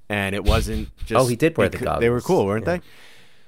and 0.10 0.36
it 0.36 0.44
wasn't 0.44 0.90
just. 1.06 1.12
Oh, 1.20 1.28
he 1.28 1.36
did 1.36 1.58
wear 1.58 1.70
the 1.70 1.78
goggles. 1.78 2.02
They 2.02 2.10
were 2.10 2.22
cool, 2.22 2.46
weren't 2.46 2.66
they? 2.66 2.82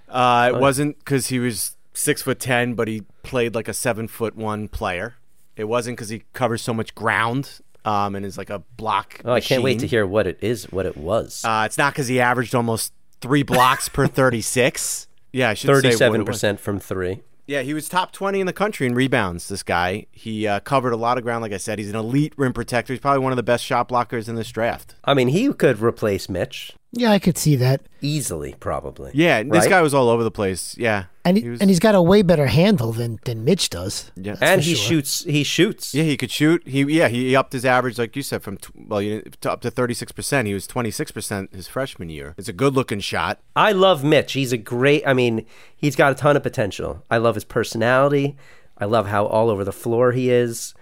Uh, 0.08 0.52
it 0.54 0.60
wasn't 0.60 0.98
because 1.00 1.28
he 1.28 1.40
was 1.40 1.76
six 1.94 2.22
foot 2.22 2.40
ten, 2.40 2.74
but 2.74 2.88
he 2.88 3.04
played 3.24 3.54
like 3.54 3.68
a 3.68 3.74
seven 3.74 4.08
foot 4.08 4.36
one 4.36 4.68
player. 4.68 5.16
It 5.56 5.66
wasn't 5.66 5.98
because 5.98 6.10
he 6.10 6.24
covers 6.32 6.62
so 6.62 6.74
much 6.74 6.96
ground, 6.96 7.60
um, 7.90 8.16
and 8.16 8.26
is 8.26 8.38
like 8.38 8.50
a 8.50 8.60
block. 8.78 9.20
Oh, 9.26 9.34
I 9.34 9.42
can't 9.42 9.64
wait 9.64 9.80
to 9.80 9.88
hear 9.88 10.06
what 10.06 10.28
it 10.28 10.38
is, 10.42 10.72
what 10.72 10.86
it 10.86 10.96
was. 10.96 11.44
Uh, 11.44 11.64
it's 11.66 11.78
not 11.78 11.94
because 11.94 12.08
he 12.08 12.20
averaged 12.20 12.54
almost 12.54 12.94
three 13.22 13.44
blocks 13.44 13.90
per 13.90 14.08
thirty 14.22 14.42
six. 14.42 15.08
Yeah, 15.32 15.50
I 15.50 15.54
should 15.54 15.68
say 15.68 15.74
what 15.74 15.80
it. 15.80 15.82
Thirty-seven 15.84 16.26
percent 16.26 16.60
from 16.60 16.80
three. 16.80 17.22
Yeah, 17.48 17.64
he 17.64 17.74
was 17.74 17.90
top 17.90 18.12
20 18.12 18.42
in 18.42 18.46
the 18.46 18.54
country 18.54 18.86
in 18.86 18.94
rebounds, 18.94 19.48
this 19.48 19.64
guy. 19.64 20.06
He 20.12 20.46
uh, 20.46 20.60
covered 20.60 20.94
a 20.94 20.96
lot 20.96 21.18
of 21.18 21.24
ground, 21.24 21.42
like 21.42 21.52
I 21.52 21.58
said. 21.58 21.80
He's 21.80 21.90
an 21.90 21.96
elite 21.96 22.36
rim 22.38 22.54
protector. 22.54 22.94
He's 22.94 23.00
probably 23.00 23.22
one 23.22 23.32
of 23.32 23.38
the 23.38 23.44
best 23.44 23.66
shot 23.66 23.90
blockers 23.90 24.30
in 24.30 24.36
this 24.36 24.52
draft. 24.52 24.94
I 25.04 25.16
mean, 25.16 25.30
he 25.30 25.52
could 25.54 25.82
replace 25.82 26.30
Mitch 26.30 26.74
yeah, 26.92 27.12
I 27.12 27.20
could 27.20 27.38
see 27.38 27.56
that. 27.58 27.82
easily, 28.02 28.56
probably. 28.60 29.12
Yeah, 29.14 29.44
this 29.44 29.52
Right? 29.52 29.70
guy 29.70 29.82
was 29.82 29.94
all 29.94 30.10
over 30.10 30.24
the 30.24 30.32
place. 30.32 30.76
Yeah. 30.78 31.06
And 31.26 31.38
he, 31.38 31.50
was- 31.50 31.60
and 31.62 31.70
he's 31.70 31.80
got 31.80 31.94
a 31.96 32.02
way 32.02 32.22
better 32.22 32.48
handle 32.48 32.92
than 32.94 33.20
than 33.26 33.44
Mitch 33.44 33.70
does. 33.70 34.12
Yeah. 34.16 34.36
and 34.42 34.62
he 34.62 34.74
sure. 34.74 34.88
shoots. 34.88 35.24
He 35.26 35.44
shoots. 35.44 35.94
Yeah, 35.94 36.04
he 36.04 36.16
could 36.18 36.32
shoot. 36.32 36.68
He 36.68 36.82
yeah, 36.84 37.08
he 37.10 37.36
upped 37.36 37.54
his 37.54 37.66
average, 37.66 38.00
like 38.00 38.16
you 38.16 38.24
said, 38.24 38.42
from 38.42 38.58
tw- 38.58 38.72
well, 38.88 39.02
you, 39.02 39.22
to 39.42 39.52
up 39.52 39.62
to 39.62 39.70
thirty 39.70 39.94
six 39.94 40.12
percent. 40.12 40.48
He 40.48 40.54
was 40.54 40.66
twenty 40.66 40.90
six 40.92 41.12
percent 41.12 41.54
his 41.54 41.68
freshman 41.68 42.10
year. 42.10 42.34
It's 42.38 42.50
a 42.50 42.54
good 42.54 42.74
looking 42.74 43.00
shot. 43.02 43.40
I 43.56 43.72
love 43.74 44.04
Mitch. 44.04 44.34
He's 44.34 44.52
a 44.54 44.58
great. 44.58 45.04
I 45.06 45.14
mean, 45.14 45.46
he's 45.76 45.96
got 45.96 46.12
a 46.12 46.16
ton 46.16 46.36
of 46.38 46.42
potential. 46.44 47.04
I 47.12 47.18
love 47.18 47.36
his 47.36 47.44
personality. 47.46 48.36
I 48.78 48.86
love 48.86 49.08
how 49.08 49.26
all 49.26 49.50
over 49.50 49.64
the 49.66 49.74
floor 49.74 50.14
he 50.14 50.32
is. 50.32 50.74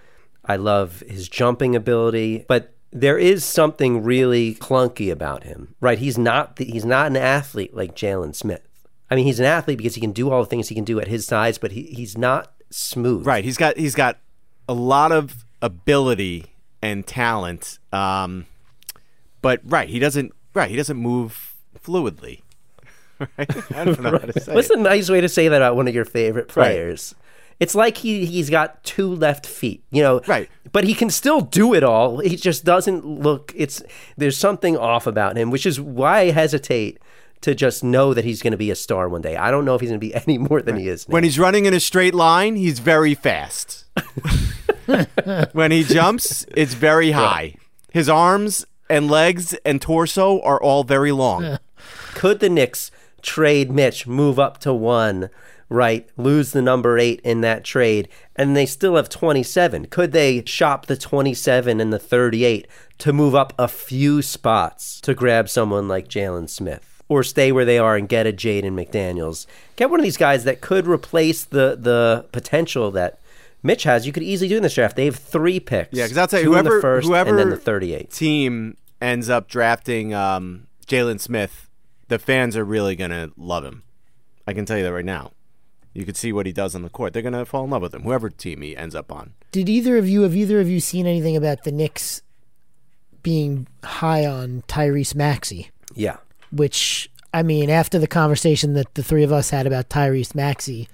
I 0.45 0.55
love 0.55 1.01
his 1.07 1.27
jumping 1.27 1.75
ability, 1.75 2.45
but 2.47 2.73
there 2.91 3.17
is 3.17 3.43
something 3.43 4.03
really 4.03 4.55
clunky 4.55 5.11
about 5.11 5.43
him. 5.43 5.75
Right? 5.79 5.99
He's 5.99 6.17
not. 6.17 6.55
The, 6.55 6.65
he's 6.65 6.85
not 6.85 7.07
an 7.07 7.17
athlete 7.17 7.75
like 7.75 7.95
Jalen 7.95 8.35
Smith. 8.35 8.61
I 9.09 9.15
mean, 9.15 9.25
he's 9.25 9.39
an 9.39 9.45
athlete 9.45 9.77
because 9.77 9.95
he 9.95 10.01
can 10.01 10.11
do 10.11 10.29
all 10.31 10.41
the 10.41 10.49
things 10.49 10.67
he 10.67 10.75
can 10.75 10.83
do 10.83 10.99
at 10.99 11.07
his 11.07 11.25
size, 11.25 11.57
but 11.57 11.71
he, 11.71 11.83
he's 11.83 12.17
not 12.17 12.51
smooth. 12.69 13.25
Right. 13.25 13.43
He's 13.43 13.57
got 13.57 13.77
he's 13.77 13.95
got 13.95 14.17
a 14.67 14.73
lot 14.73 15.11
of 15.11 15.45
ability 15.61 16.53
and 16.81 17.05
talent. 17.05 17.79
Um, 17.91 18.45
but 19.41 19.61
right, 19.63 19.89
he 19.89 19.99
doesn't 19.99 20.33
right, 20.53 20.69
he 20.69 20.75
doesn't 20.75 20.97
move 20.97 21.55
fluidly. 21.79 22.41
Right? 23.19 23.73
I 23.75 23.85
don't 23.85 23.99
know 23.99 24.11
how 24.11 24.17
to 24.19 24.39
say. 24.39 24.53
What's 24.53 24.69
it. 24.69 24.77
a 24.77 24.81
nice 24.81 25.09
way 25.09 25.21
to 25.21 25.27
say 25.27 25.47
that 25.47 25.55
about 25.55 25.75
one 25.75 25.87
of 25.87 25.95
your 25.95 26.05
favorite 26.05 26.49
players? 26.49 27.15
It's 27.59 27.73
like 27.73 27.97
he 27.97 28.25
he's 28.25 28.49
got 28.49 28.83
two 28.83 29.13
left 29.13 29.45
feet, 29.45 29.83
you 29.91 30.01
know. 30.03 30.21
Right. 30.27 30.49
But 30.71 30.83
he 30.83 30.93
can 30.93 31.09
still 31.09 31.41
do 31.41 31.73
it 31.73 31.83
all. 31.83 32.19
He 32.19 32.35
just 32.35 32.63
doesn't 32.65 33.05
look 33.05 33.51
it's 33.55 33.81
there's 34.15 34.37
something 34.37 34.77
off 34.77 35.07
about 35.07 35.37
him, 35.37 35.49
which 35.49 35.65
is 35.65 35.79
why 35.81 36.19
I 36.19 36.31
hesitate 36.31 36.99
to 37.41 37.55
just 37.55 37.83
know 37.83 38.13
that 38.13 38.25
he's 38.25 38.41
going 38.41 38.51
to 38.51 38.57
be 38.57 38.71
a 38.71 38.75
star 38.75 39.09
one 39.09 39.21
day. 39.21 39.35
I 39.35 39.51
don't 39.51 39.65
know 39.65 39.75
if 39.75 39.81
he's 39.81 39.89
going 39.89 39.99
to 39.99 40.07
be 40.07 40.13
any 40.27 40.37
more 40.37 40.61
than 40.61 40.75
he 40.75 40.87
is 40.87 41.07
now. 41.07 41.13
When 41.13 41.23
he's 41.23 41.39
running 41.39 41.65
in 41.65 41.73
a 41.73 41.79
straight 41.79 42.13
line, 42.13 42.55
he's 42.55 42.79
very 42.79 43.15
fast. 43.15 43.85
when 45.51 45.71
he 45.71 45.83
jumps, 45.83 46.45
it's 46.55 46.73
very 46.73 47.11
high. 47.11 47.55
His 47.91 48.09
arms 48.09 48.65
and 48.89 49.09
legs 49.09 49.53
and 49.65 49.81
torso 49.81 50.41
are 50.41 50.61
all 50.61 50.83
very 50.83 51.11
long. 51.11 51.57
Could 52.13 52.39
the 52.39 52.49
Knicks 52.49 52.91
trade 53.21 53.71
Mitch, 53.71 54.07
move 54.07 54.39
up 54.39 54.57
to 54.59 54.73
one, 54.73 55.29
right? 55.69 56.07
Lose 56.17 56.51
the 56.51 56.61
number 56.61 56.97
eight 56.97 57.19
in 57.23 57.41
that 57.41 57.63
trade, 57.63 58.07
and 58.35 58.55
they 58.55 58.65
still 58.65 58.95
have 58.95 59.09
27. 59.09 59.85
Could 59.87 60.11
they 60.11 60.43
shop 60.45 60.85
the 60.85 60.97
27 60.97 61.79
and 61.79 61.91
the 61.91 61.99
38 61.99 62.67
to 62.99 63.13
move 63.13 63.35
up 63.35 63.53
a 63.59 63.67
few 63.67 64.21
spots 64.21 65.01
to 65.01 65.13
grab 65.13 65.49
someone 65.49 65.87
like 65.87 66.07
Jalen 66.07 66.49
Smith? 66.49 67.03
Or 67.09 67.23
stay 67.23 67.53
where 67.53 67.65
they 67.65 67.77
are 67.77 67.95
and 67.95 68.09
get 68.09 68.27
a 68.27 68.33
Jaden 68.33 68.73
McDaniels. 68.73 69.45
Get 69.77 69.89
one 69.89 69.99
of 69.99 70.03
these 70.03 70.17
guys 70.17 70.43
that 70.43 70.59
could 70.59 70.87
replace 70.87 71.45
the 71.45 71.77
the 71.79 72.25
potential 72.33 72.91
that 72.91 73.19
Mitch 73.63 73.83
has. 73.83 74.05
You 74.05 74.11
could 74.11 74.23
easily 74.23 74.49
do 74.49 74.57
in 74.57 74.63
this 74.63 74.73
draft. 74.73 74.97
They 74.97 75.05
have 75.05 75.15
three 75.15 75.61
picks. 75.61 75.93
Yeah, 75.93 76.03
because 76.03 76.17
I'll 76.17 76.27
tell 76.27 76.41
you, 76.41 76.51
whoever 76.51 76.75
the 76.75 76.81
first 76.81 77.07
whoever 77.07 77.29
and 77.29 77.39
then 77.39 77.49
the 77.49 77.55
38. 77.55 78.11
team 78.11 78.75
ends 79.01 79.29
up 79.29 79.47
drafting 79.47 80.13
um, 80.13 80.67
Jalen 80.85 81.21
Smith, 81.21 81.69
the 82.09 82.19
fans 82.19 82.57
are 82.57 82.65
really 82.65 82.97
gonna 82.97 83.29
love 83.37 83.63
him. 83.63 83.83
I 84.45 84.51
can 84.51 84.65
tell 84.65 84.77
you 84.77 84.83
that 84.83 84.93
right 84.93 85.05
now. 85.05 85.31
You 85.93 86.05
could 86.05 86.17
see 86.17 86.31
what 86.31 86.45
he 86.45 86.51
does 86.51 86.75
on 86.75 86.83
the 86.83 86.89
court. 86.89 87.13
They're 87.13 87.21
gonna 87.21 87.45
fall 87.45 87.63
in 87.63 87.69
love 87.69 87.81
with 87.81 87.93
him, 87.93 88.03
whoever 88.03 88.29
team 88.29 88.61
he 88.61 88.75
ends 88.75 88.95
up 88.95 89.11
on. 89.11 89.33
Did 89.51 89.69
either 89.69 89.97
of 89.97 90.07
you 90.07 90.21
have 90.21 90.35
either 90.35 90.59
of 90.59 90.69
you 90.69 90.79
seen 90.79 91.07
anything 91.07 91.35
about 91.35 91.63
the 91.63 91.71
Knicks 91.71 92.21
being 93.23 93.67
high 93.83 94.25
on 94.25 94.63
Tyrese 94.67 95.15
Maxey? 95.15 95.71
Yeah. 95.95 96.17
Which 96.51 97.09
I 97.33 97.43
mean, 97.43 97.69
after 97.69 97.99
the 97.99 98.07
conversation 98.07 98.73
that 98.73 98.93
the 98.95 99.03
three 99.03 99.23
of 99.23 99.31
us 99.31 99.49
had 99.49 99.67
about 99.67 99.89
Tyrese 99.89 100.35
Maxey, 100.35 100.87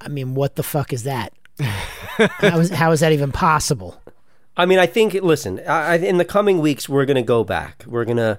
I 0.00 0.08
mean, 0.08 0.34
what 0.34 0.56
the 0.56 0.62
fuck 0.62 0.92
is 0.92 1.04
that? 1.04 1.32
how 1.60 2.58
is 2.58 2.70
how 2.70 2.92
is 2.92 3.00
that 3.00 3.12
even 3.12 3.32
possible? 3.32 4.00
I 4.56 4.66
mean, 4.66 4.78
I 4.78 4.86
think. 4.86 5.14
Listen, 5.14 5.60
I, 5.60 5.92
I, 5.92 5.94
in 5.96 6.18
the 6.18 6.24
coming 6.24 6.58
weeks, 6.58 6.88
we're 6.88 7.06
going 7.06 7.16
to 7.16 7.22
go 7.22 7.44
back. 7.44 7.84
We're 7.86 8.04
going 8.04 8.16
to 8.16 8.38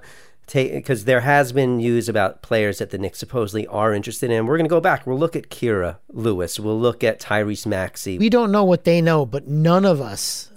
because 0.52 1.04
there 1.04 1.20
has 1.20 1.52
been 1.52 1.76
news 1.78 2.08
about 2.08 2.42
players 2.42 2.78
that 2.78 2.90
the 2.90 2.98
Knicks 2.98 3.18
supposedly 3.18 3.66
are 3.68 3.94
interested 3.94 4.30
in. 4.30 4.46
We're 4.46 4.56
going 4.56 4.68
to 4.68 4.70
go 4.74 4.80
back. 4.80 5.06
We'll 5.06 5.18
look 5.18 5.36
at 5.36 5.48
Kira 5.50 5.96
Lewis. 6.08 6.58
We'll 6.58 6.78
look 6.78 7.02
at 7.04 7.20
Tyrese 7.20 7.66
Maxey. 7.66 8.18
We 8.18 8.28
don't 8.30 8.50
know 8.52 8.64
what 8.64 8.84
they 8.84 9.00
know, 9.00 9.24
but 9.26 9.46
none 9.48 9.84
of 9.84 10.00
us, 10.00 10.50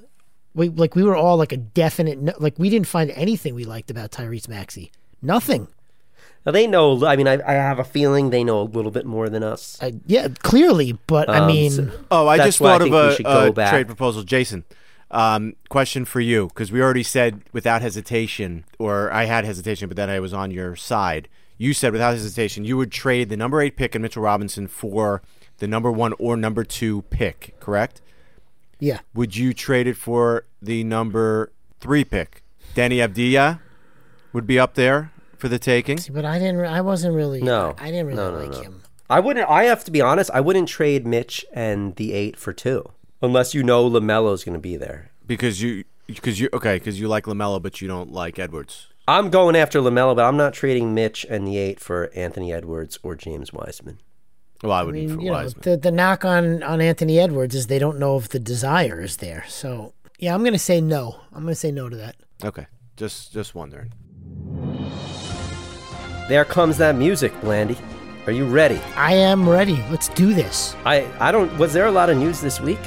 we 0.55 0.69
like 0.69 0.95
we 0.95 1.03
were 1.03 1.15
all 1.15 1.37
like 1.37 1.51
a 1.51 1.57
definite 1.57 2.19
no, 2.19 2.33
like 2.39 2.57
we 2.57 2.69
didn't 2.69 2.87
find 2.87 3.11
anything 3.11 3.55
we 3.55 3.65
liked 3.65 3.89
about 3.91 4.11
Tyrese 4.11 4.47
Maxey. 4.47 4.91
Nothing. 5.21 5.67
now 6.45 6.51
they 6.51 6.67
know. 6.67 7.05
I 7.05 7.15
mean, 7.15 7.27
I, 7.27 7.39
I 7.47 7.53
have 7.53 7.79
a 7.79 7.83
feeling 7.83 8.29
they 8.29 8.43
know 8.43 8.61
a 8.61 8.63
little 8.63 8.91
bit 8.91 9.05
more 9.05 9.29
than 9.29 9.43
us. 9.43 9.77
I, 9.81 9.93
yeah, 10.05 10.27
clearly, 10.39 10.97
but 11.07 11.29
I 11.29 11.39
Um, 11.39 11.47
mean, 11.47 11.71
so- 11.71 11.91
Oh, 12.11 12.27
I 12.27 12.37
just 12.37 12.59
why 12.59 12.75
I 12.75 12.79
thought 12.79 12.87
of 12.87 13.57
a, 13.57 13.61
a 13.63 13.69
trade 13.69 13.87
proposal, 13.87 14.23
Jason. 14.23 14.63
Um, 15.13 15.55
question 15.69 16.05
for 16.05 16.19
you 16.19 16.47
because 16.47 16.71
we 16.71 16.81
already 16.81 17.03
said 17.03 17.43
without 17.53 17.81
hesitation, 17.83 18.65
or 18.79 19.11
I 19.13 19.25
had 19.25 19.45
hesitation, 19.45 19.87
but 19.87 19.95
then 19.95 20.09
I 20.09 20.19
was 20.19 20.33
on 20.33 20.49
your 20.51 20.75
side. 20.75 21.29
You 21.57 21.73
said 21.73 21.93
without 21.93 22.11
hesitation 22.13 22.65
you 22.65 22.77
would 22.77 22.91
trade 22.91 23.29
the 23.29 23.37
number 23.37 23.61
eight 23.61 23.77
pick 23.77 23.95
in 23.95 24.01
Mitchell 24.01 24.23
Robinson 24.23 24.67
for 24.67 25.21
the 25.59 25.67
number 25.67 25.91
one 25.91 26.13
or 26.17 26.35
number 26.35 26.63
two 26.63 27.03
pick, 27.03 27.55
correct? 27.59 28.01
Yeah. 28.79 28.99
Would 29.13 29.37
you 29.37 29.53
trade 29.53 29.85
it 29.87 29.95
for 29.97 30.45
the 30.61 30.83
number 30.83 31.51
three 31.79 32.03
pick? 32.03 32.43
Deni 32.75 32.97
Avdija 33.07 33.59
would 34.33 34.47
be 34.47 34.57
up 34.59 34.73
there 34.73 35.11
for 35.37 35.47
the 35.47 35.59
taking. 35.59 35.99
See, 35.99 36.11
but 36.11 36.25
I 36.25 36.39
didn't. 36.39 36.65
I 36.65 36.81
wasn't 36.81 37.13
really. 37.15 37.39
No. 37.41 37.75
I 37.77 37.91
didn't 37.91 38.07
really 38.07 38.17
No, 38.17 38.31
no, 38.31 38.37
like 38.39 38.51
no. 38.51 38.61
him. 38.61 38.81
I 39.09 39.19
wouldn't. 39.19 39.47
I 39.47 39.65
have 39.65 39.83
to 39.85 39.91
be 39.91 40.01
honest. 40.01 40.31
I 40.33 40.41
wouldn't 40.41 40.67
trade 40.67 41.05
Mitch 41.05 41.45
and 41.53 41.95
the 41.97 42.13
eight 42.13 42.35
for 42.35 42.51
two, 42.51 42.89
unless 43.23 43.53
you 43.55 43.63
know 43.63 43.89
Lamelo's 43.89 44.43
going 44.43 44.53
to 44.53 44.59
be 44.59 44.75
there. 44.77 45.09
Because 45.25 45.61
you, 45.61 45.85
because 46.05 46.39
you, 46.39 46.49
okay, 46.53 46.75
because 46.75 46.99
you 46.99 47.07
like 47.07 47.23
Lamelo, 47.25 47.61
but 47.61 47.81
you 47.81 47.87
don't 47.87 48.11
like 48.11 48.37
Edwards. 48.37 48.87
I'm 49.07 49.29
going 49.29 49.55
after 49.55 49.79
Lamelo, 49.79 50.15
but 50.15 50.25
I'm 50.25 50.37
not 50.37 50.53
trading 50.53 50.93
Mitch 50.93 51.25
and 51.29 51.47
the 51.47 51.57
eight 51.57 51.79
for 51.79 52.11
Anthony 52.15 52.53
Edwards 52.53 52.99
or 53.03 53.15
James 53.15 53.51
Wiseman. 53.51 53.99
Well, 54.61 54.71
I 54.71 54.79
I 54.81 54.83
would 54.83 54.93
mean, 54.95 55.15
for 55.15 55.21
you 55.21 55.27
know, 55.27 55.33
Wiseman. 55.33 55.61
the 55.63 55.77
the 55.77 55.91
knock 55.91 56.23
on 56.23 56.63
on 56.63 56.79
Anthony 56.79 57.19
Edwards 57.19 57.53
is 57.55 57.67
they 57.67 57.79
don't 57.79 57.99
know 57.99 58.15
if 58.17 58.29
the 58.29 58.39
desire 58.39 59.01
is 59.01 59.17
there. 59.17 59.43
So 59.49 59.93
yeah, 60.19 60.33
I'm 60.33 60.39
going 60.41 60.53
to 60.53 60.59
say 60.59 60.79
no. 60.79 61.19
I'm 61.33 61.41
going 61.43 61.51
to 61.51 61.55
say 61.55 61.71
no 61.71 61.89
to 61.89 61.95
that. 61.97 62.15
okay, 62.45 62.67
just 62.95 63.33
just 63.33 63.55
wondering. 63.55 63.91
There 66.29 66.45
comes 66.45 66.77
that 66.77 66.95
music, 66.95 67.33
Blandy. 67.41 67.77
Are 68.25 68.31
you 68.31 68.45
ready? 68.45 68.79
I 68.95 69.13
am 69.15 69.47
ready. 69.49 69.75
Let's 69.91 70.07
do 70.09 70.33
this. 70.33 70.75
I 70.85 71.05
I 71.19 71.31
don't. 71.33 71.55
Was 71.57 71.73
there 71.73 71.87
a 71.87 71.91
lot 71.91 72.09
of 72.09 72.17
news 72.17 72.39
this 72.39 72.61
week? 72.61 72.79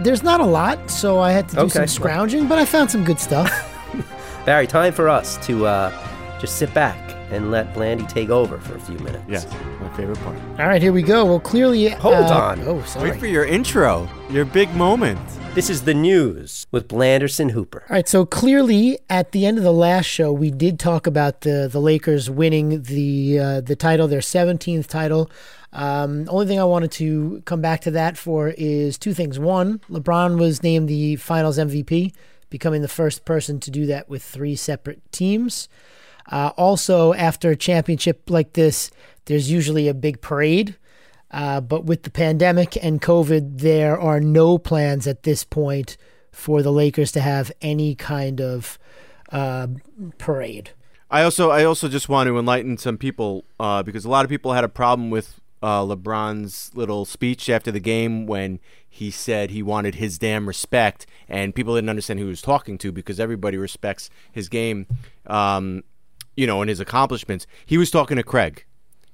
There's 0.00 0.22
not 0.22 0.40
a 0.40 0.44
lot, 0.46 0.90
so 0.90 1.20
I 1.20 1.32
had 1.32 1.48
to 1.50 1.54
do 1.56 1.60
Okay, 1.62 1.70
some 1.70 1.86
scrounging, 1.86 2.48
but 2.48 2.58
I 2.58 2.64
found 2.64 2.90
some 2.90 3.04
good 3.04 3.20
stuff. 3.20 3.50
Barry, 4.46 4.66
time 4.66 4.92
for 4.92 5.08
us 5.08 5.36
to 5.46 5.66
uh, 5.66 6.38
just 6.40 6.56
sit 6.56 6.72
back 6.74 7.01
and 7.32 7.50
let 7.50 7.72
Blandy 7.72 8.06
take 8.06 8.28
over 8.28 8.58
for 8.58 8.76
a 8.76 8.80
few 8.80 8.98
minutes. 8.98 9.24
Yeah, 9.26 9.42
my 9.80 9.88
favorite 9.96 10.18
part. 10.18 10.36
All 10.60 10.66
right, 10.66 10.82
here 10.82 10.92
we 10.92 11.02
go. 11.02 11.24
Well, 11.24 11.40
clearly, 11.40 11.88
Hold 11.88 12.14
uh, 12.14 12.34
on. 12.34 12.60
Oh, 12.68 12.82
sorry. 12.82 13.10
Wait 13.10 13.18
for 13.18 13.26
your 13.26 13.44
intro, 13.44 14.08
your 14.30 14.44
big 14.44 14.72
moment. 14.74 15.18
This 15.54 15.70
is 15.70 15.82
the 15.82 15.94
news 15.94 16.66
with 16.70 16.88
Blanderson 16.88 17.50
Hooper. 17.50 17.84
All 17.88 17.94
right, 17.96 18.08
so 18.08 18.24
clearly 18.24 18.98
at 19.10 19.32
the 19.32 19.46
end 19.46 19.58
of 19.58 19.64
the 19.64 19.72
last 19.72 20.06
show, 20.06 20.32
we 20.32 20.50
did 20.50 20.78
talk 20.78 21.06
about 21.06 21.40
the 21.40 21.68
the 21.72 21.80
Lakers 21.80 22.28
winning 22.28 22.82
the 22.82 23.38
uh, 23.38 23.60
the 23.62 23.76
title, 23.76 24.08
their 24.08 24.20
17th 24.20 24.86
title. 24.86 25.30
Um, 25.72 26.28
only 26.28 26.46
thing 26.46 26.60
I 26.60 26.64
wanted 26.64 26.92
to 26.92 27.42
come 27.46 27.62
back 27.62 27.80
to 27.82 27.90
that 27.92 28.18
for 28.18 28.48
is 28.58 28.98
two 28.98 29.14
things. 29.14 29.38
One, 29.38 29.78
LeBron 29.90 30.38
was 30.38 30.62
named 30.62 30.86
the 30.88 31.16
Finals 31.16 31.56
MVP, 31.56 32.14
becoming 32.50 32.82
the 32.82 32.88
first 32.88 33.24
person 33.24 33.58
to 33.60 33.70
do 33.70 33.86
that 33.86 34.08
with 34.08 34.22
three 34.22 34.54
separate 34.54 35.00
teams. 35.12 35.68
Uh, 36.30 36.52
also, 36.56 37.12
after 37.14 37.50
a 37.50 37.56
championship 37.56 38.28
like 38.28 38.52
this, 38.54 38.90
there's 39.26 39.50
usually 39.50 39.88
a 39.88 39.94
big 39.94 40.20
parade. 40.20 40.76
Uh, 41.30 41.60
but 41.60 41.84
with 41.84 42.02
the 42.02 42.10
pandemic 42.10 42.76
and 42.82 43.00
COVID, 43.00 43.60
there 43.60 43.98
are 43.98 44.20
no 44.20 44.58
plans 44.58 45.06
at 45.06 45.22
this 45.22 45.44
point 45.44 45.96
for 46.30 46.62
the 46.62 46.72
Lakers 46.72 47.12
to 47.12 47.20
have 47.20 47.50
any 47.62 47.94
kind 47.94 48.40
of 48.40 48.78
uh, 49.30 49.66
parade. 50.18 50.70
I 51.10 51.22
also 51.24 51.50
I 51.50 51.64
also 51.64 51.88
just 51.88 52.08
want 52.08 52.26
to 52.28 52.38
enlighten 52.38 52.78
some 52.78 52.96
people 52.96 53.44
uh, 53.60 53.82
because 53.82 54.04
a 54.04 54.08
lot 54.08 54.24
of 54.24 54.30
people 54.30 54.54
had 54.54 54.64
a 54.64 54.68
problem 54.68 55.10
with 55.10 55.40
uh, 55.62 55.82
LeBron's 55.82 56.70
little 56.74 57.04
speech 57.04 57.48
after 57.48 57.70
the 57.70 57.80
game 57.80 58.26
when 58.26 58.58
he 58.88 59.10
said 59.10 59.50
he 59.50 59.62
wanted 59.62 59.96
his 59.96 60.18
damn 60.18 60.48
respect, 60.48 61.06
and 61.28 61.54
people 61.54 61.74
didn't 61.74 61.90
understand 61.90 62.18
who 62.18 62.26
he 62.26 62.30
was 62.30 62.42
talking 62.42 62.78
to 62.78 62.92
because 62.92 63.20
everybody 63.20 63.56
respects 63.56 64.10
his 64.32 64.48
game, 64.48 64.86
um, 65.26 65.84
you 66.36 66.46
know, 66.46 66.60
and 66.62 66.68
his 66.68 66.80
accomplishments. 66.80 67.46
He 67.66 67.78
was 67.78 67.90
talking 67.90 68.16
to 68.16 68.22
Craig. 68.22 68.64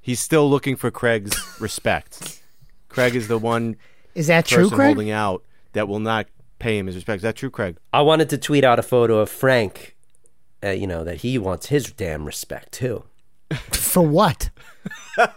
He's 0.01 0.21
still 0.21 0.49
looking 0.49 0.77
for 0.77 0.91
Craig's 0.91 1.37
respect. 1.61 2.41
Craig 2.89 3.15
is 3.15 3.29
the 3.29 3.39
one 3.39 3.77
Is 4.15 4.27
that 4.29 4.47
true, 4.47 4.71
Craig? 4.71 4.87
holding 4.95 5.11
out 5.11 5.45
that 5.73 5.89
will 5.89 6.01
not 6.01 6.27
pay 6.59 6.79
him 6.79 6.87
his 6.87 6.95
respect. 6.97 7.17
Is 7.19 7.23
that 7.23 7.37
true, 7.37 7.51
Craig? 7.51 7.77
I 7.93 8.01
wanted 8.03 8.29
to 8.31 8.39
tweet 8.39 8.65
out 8.65 8.79
a 8.79 8.83
photo 8.83 9.19
of 9.19 9.29
Frank. 9.29 9.95
Uh, 10.65 10.71
you 10.71 10.87
know 10.87 11.05
that 11.05 11.17
he 11.19 11.39
wants 11.39 11.67
his 11.67 11.93
damn 11.93 12.25
respect 12.25 12.73
too. 12.73 13.05
For 13.73 14.03
what? 14.07 14.51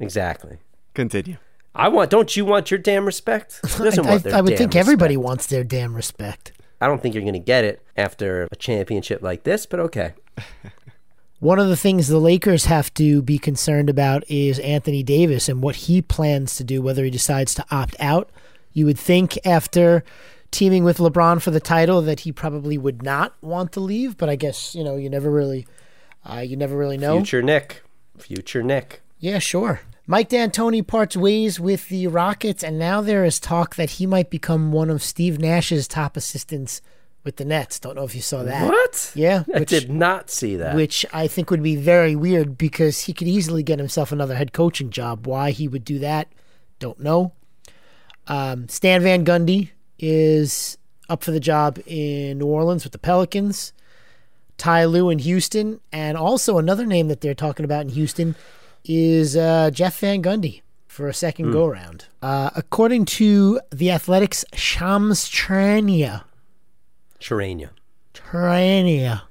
Exactly. 0.00 0.58
Continue. 0.94 1.36
I 1.74 1.88
want. 1.88 2.10
Don't 2.10 2.36
you 2.36 2.44
want 2.44 2.70
your 2.70 2.78
damn 2.78 3.06
respect? 3.06 3.60
Who 3.76 3.84
doesn't 3.84 4.04
I, 4.04 4.10
want 4.10 4.22
their 4.24 4.34
I 4.34 4.40
would 4.40 4.50
damn 4.50 4.58
think 4.58 4.76
everybody 4.76 5.16
respect? 5.16 5.24
wants 5.28 5.46
their 5.46 5.64
damn 5.64 5.94
respect. 5.94 6.52
I 6.82 6.88
don't 6.88 7.00
think 7.00 7.14
you're 7.14 7.22
going 7.22 7.34
to 7.34 7.38
get 7.38 7.62
it 7.62 7.80
after 7.96 8.48
a 8.50 8.56
championship 8.56 9.22
like 9.22 9.44
this, 9.44 9.66
but 9.66 9.78
okay. 9.78 10.14
One 11.38 11.60
of 11.60 11.68
the 11.68 11.76
things 11.76 12.08
the 12.08 12.18
Lakers 12.18 12.64
have 12.64 12.92
to 12.94 13.22
be 13.22 13.38
concerned 13.38 13.88
about 13.88 14.28
is 14.28 14.58
Anthony 14.58 15.04
Davis 15.04 15.48
and 15.48 15.62
what 15.62 15.76
he 15.76 16.02
plans 16.02 16.56
to 16.56 16.64
do, 16.64 16.82
whether 16.82 17.04
he 17.04 17.10
decides 17.10 17.54
to 17.54 17.64
opt 17.70 17.94
out. 18.00 18.30
You 18.72 18.86
would 18.86 18.98
think 18.98 19.38
after 19.46 20.02
teaming 20.50 20.82
with 20.82 20.98
LeBron 20.98 21.40
for 21.40 21.52
the 21.52 21.60
title 21.60 22.02
that 22.02 22.20
he 22.20 22.32
probably 22.32 22.76
would 22.76 23.00
not 23.00 23.34
want 23.40 23.70
to 23.72 23.80
leave, 23.80 24.16
but 24.16 24.28
I 24.28 24.34
guess 24.34 24.74
you 24.74 24.82
know 24.82 24.96
you 24.96 25.08
never 25.08 25.30
really, 25.30 25.68
uh, 26.28 26.38
you 26.40 26.56
never 26.56 26.76
really 26.76 26.98
know. 26.98 27.16
Future 27.16 27.42
Knick. 27.42 27.82
Future 28.18 28.62
Knick. 28.62 29.02
Yeah, 29.20 29.38
sure. 29.38 29.82
Mike 30.06 30.28
D'Antoni 30.30 30.84
parts 30.84 31.16
ways 31.16 31.60
with 31.60 31.88
the 31.88 32.08
Rockets, 32.08 32.64
and 32.64 32.78
now 32.78 33.00
there 33.00 33.24
is 33.24 33.38
talk 33.38 33.76
that 33.76 33.90
he 33.90 34.06
might 34.06 34.30
become 34.30 34.72
one 34.72 34.90
of 34.90 35.02
Steve 35.02 35.38
Nash's 35.38 35.86
top 35.86 36.16
assistants 36.16 36.82
with 37.22 37.36
the 37.36 37.44
Nets. 37.44 37.78
Don't 37.78 37.94
know 37.94 38.02
if 38.02 38.14
you 38.14 38.20
saw 38.20 38.42
that. 38.42 38.66
What? 38.66 39.12
Yeah, 39.14 39.44
I 39.54 39.60
did 39.60 39.90
not 39.90 40.28
see 40.28 40.56
that. 40.56 40.74
which 40.74 41.06
I 41.12 41.28
think 41.28 41.50
would 41.50 41.62
be 41.62 41.76
very 41.76 42.16
weird 42.16 42.58
because 42.58 43.02
he 43.02 43.12
could 43.12 43.28
easily 43.28 43.62
get 43.62 43.78
himself 43.78 44.10
another 44.10 44.34
head 44.34 44.52
coaching 44.52 44.90
job. 44.90 45.26
Why 45.26 45.52
he 45.52 45.68
would 45.68 45.84
do 45.84 46.00
that, 46.00 46.28
don't 46.80 46.98
know. 46.98 47.32
Um, 48.26 48.68
Stan 48.68 49.02
Van 49.02 49.24
Gundy 49.24 49.70
is 50.00 50.78
up 51.08 51.22
for 51.22 51.30
the 51.30 51.40
job 51.40 51.78
in 51.86 52.38
New 52.38 52.46
Orleans 52.46 52.82
with 52.82 52.92
the 52.92 52.98
Pelicans. 52.98 53.72
Ty 54.58 54.84
Lue 54.84 55.10
in 55.10 55.18
Houston, 55.20 55.80
and 55.92 56.16
also 56.16 56.58
another 56.58 56.86
name 56.86 57.08
that 57.08 57.20
they're 57.20 57.34
talking 57.34 57.64
about 57.64 57.80
in 57.82 57.88
Houston 57.90 58.36
is 58.84 59.36
uh, 59.36 59.70
Jeff 59.72 59.98
Van 60.00 60.22
Gundy 60.22 60.62
for 60.86 61.08
a 61.08 61.14
second 61.14 61.52
go 61.52 61.66
round. 61.66 62.06
Uh, 62.20 62.50
according 62.54 63.04
to 63.06 63.60
the 63.70 63.90
Athletics, 63.90 64.44
Shams 64.54 65.28
Charania, 65.28 66.24
Charania. 67.20 67.70
Charania, 68.14 69.22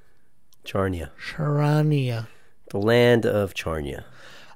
Charnia. 0.64 1.10
Charania. 1.20 2.26
The 2.70 2.78
land 2.78 3.26
of 3.26 3.54
Charnia. 3.54 4.04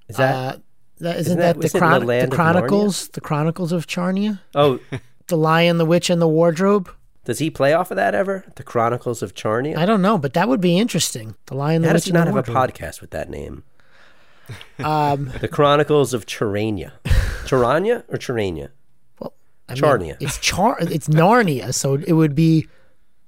Is 0.08 0.16
that? 0.16 0.34
Uh, 0.34 0.58
that, 0.98 1.16
isn't, 1.18 1.32
Isn't 1.32 1.38
that, 1.40 1.60
that- 1.60 1.72
the, 1.72 1.78
chron- 1.78 2.06
the 2.06 2.26
the? 2.28 2.34
Chronicles? 2.34 3.08
The 3.08 3.20
Chronicles 3.20 3.72
of 3.72 3.86
Charnia? 3.86 4.40
oh, 4.54 4.78
The 5.28 5.36
Lion, 5.36 5.78
the 5.78 5.84
Witch, 5.84 6.08
and 6.08 6.22
the 6.22 6.28
Wardrobe? 6.28 6.88
does 7.24 7.40
he 7.40 7.50
play 7.50 7.72
off 7.72 7.90
of 7.90 7.96
that 7.96 8.14
ever? 8.14 8.44
The 8.54 8.62
Chronicles 8.62 9.20
of 9.20 9.34
Charnia? 9.34 9.76
I 9.76 9.84
don't 9.84 10.00
know, 10.00 10.16
but 10.16 10.32
that 10.34 10.48
would 10.48 10.60
be 10.60 10.78
interesting. 10.78 11.34
The 11.46 11.54
Lion, 11.56 11.82
the 11.82 11.88
How 11.88 11.94
Witch, 11.94 12.04
does 12.04 12.06
he 12.06 12.12
not 12.12 12.28
have 12.28 12.36
a 12.36 12.42
podcast 12.44 13.00
with 13.00 13.10
that 13.10 13.28
name? 13.28 13.64
Um, 14.78 15.32
The 15.40 15.48
Chronicles 15.48 16.14
of 16.14 16.26
Charania. 16.26 16.92
Charania 17.44 18.04
or 18.08 18.18
Charania? 18.18 18.70
I 19.68 19.72
mean, 19.74 19.82
Charnia. 19.82 20.16
It's 20.20 20.38
Char. 20.38 20.76
It's 20.80 21.08
Narnia, 21.08 21.74
so 21.74 21.94
it 21.94 22.12
would 22.12 22.34
be 22.36 22.68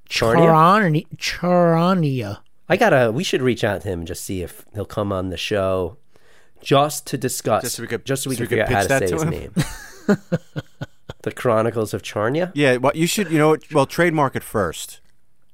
Charnia? 0.09 0.47
Charania. 0.49 1.07
Charania. 1.17 2.39
I 2.69 2.77
gotta. 2.77 3.11
We 3.11 3.25
should 3.25 3.43
reach 3.43 3.65
out 3.65 3.81
to 3.83 3.89
him 3.89 4.01
and 4.01 4.07
just 4.09 4.25
see 4.25 4.43
if 4.43 4.65
he'll 4.75 4.85
come 4.85 5.11
on 5.13 5.31
the 5.31 5.37
show, 5.37 5.97
just 6.61 7.07
to 7.09 7.19
discuss, 7.19 7.63
Just 7.65 7.77
so 7.77 7.83
we 7.83 7.89
could- 7.89 8.05
just 8.05 8.23
so 8.23 8.31
we 8.31 8.37
so 8.37 8.45
can 8.47 8.59
we 8.59 8.63
could 8.63 8.67
figure 8.69 8.77
out 8.77 8.77
how 8.77 8.83
to 8.83 8.89
that 8.89 8.99
say 9.01 9.07
to 9.09 9.15
his 9.15 9.23
him? 9.25 9.31
name. 9.31 9.53
the 11.23 11.33
Chronicles 11.33 11.93
of 11.95 12.03
Charnia. 12.03 12.53
Yeah, 12.55 12.77
well, 12.77 12.93
you 12.95 13.07
should, 13.07 13.31
you 13.31 13.39
know, 13.39 13.57
well, 13.73 13.87
trademark 13.87 14.37
it 14.37 14.45
first 14.45 15.01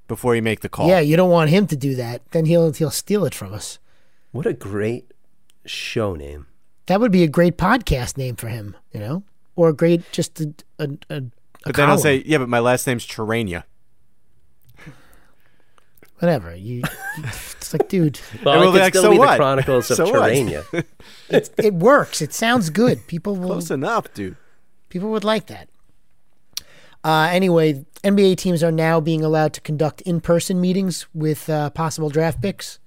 before 0.06 0.34
you 0.36 0.42
make 0.42 0.60
the 0.60 0.68
call. 0.68 0.88
Yeah, 0.88 1.00
you 1.00 1.16
don't 1.16 1.30
want 1.30 1.50
him 1.50 1.66
to 1.68 1.76
do 1.76 1.94
that. 1.94 2.22
Then 2.32 2.44
he'll 2.44 2.72
he'll 2.72 2.90
steal 2.90 3.24
it 3.24 3.34
from 3.34 3.54
us. 3.54 3.78
What 4.32 4.46
a 4.46 4.52
great 4.52 5.10
show 5.66 6.14
name. 6.14 6.46
That 6.86 7.00
would 7.00 7.12
be 7.12 7.22
a 7.22 7.28
great 7.28 7.56
podcast 7.56 8.16
name 8.18 8.36
for 8.36 8.48
him, 8.48 8.76
you 8.92 9.00
know, 9.00 9.22
or 9.56 9.68
a 9.70 9.72
great 9.72 10.10
just 10.12 10.40
a 10.40 10.54
a, 10.78 10.88
a, 11.08 11.16
a 11.16 11.22
but 11.64 11.76
then 11.76 11.88
I'll 11.88 11.98
say, 11.98 12.22
yeah, 12.26 12.38
but 12.38 12.48
my 12.48 12.58
last 12.60 12.86
name's 12.86 13.06
Charania. 13.06 13.64
whatever. 16.18 16.54
You, 16.54 16.76
you 16.76 16.82
it's 17.24 17.72
like, 17.72 17.88
dude, 17.88 18.20
Well, 18.44 18.54
And 18.54 18.62
it 18.62 18.64
we'll 18.66 18.72
could 18.72 18.80
like, 18.82 18.92
still 18.92 19.02
so 19.04 19.10
be 19.12 19.18
what? 19.18 19.30
the 19.32 19.36
Chronicles 19.36 19.90
of 19.90 19.96
So 19.98 20.04
what? 20.04 20.30
Charania. 20.32 20.84
it 21.58 21.74
works. 21.74 22.20
It 22.22 22.32
sounds 22.32 22.70
good. 22.70 23.06
People 23.06 23.36
will 23.36 23.48
Close 23.48 23.70
enough, 23.70 24.12
dude. 24.14 24.36
People 24.88 25.10
would 25.10 25.24
like 25.24 25.46
that. 25.46 25.68
Uh, 27.02 27.28
anyway, 27.30 27.84
NBA 28.02 28.36
teams 28.36 28.62
are 28.62 28.72
now 28.72 29.00
being 29.00 29.24
allowed 29.24 29.52
to 29.54 29.60
conduct 29.60 30.00
in 30.02 30.20
person 30.20 30.60
meetings 30.60 31.06
with 31.12 31.50
uh, 31.50 31.70
possible 31.70 32.08
draft 32.08 32.40
picks. 32.40 32.78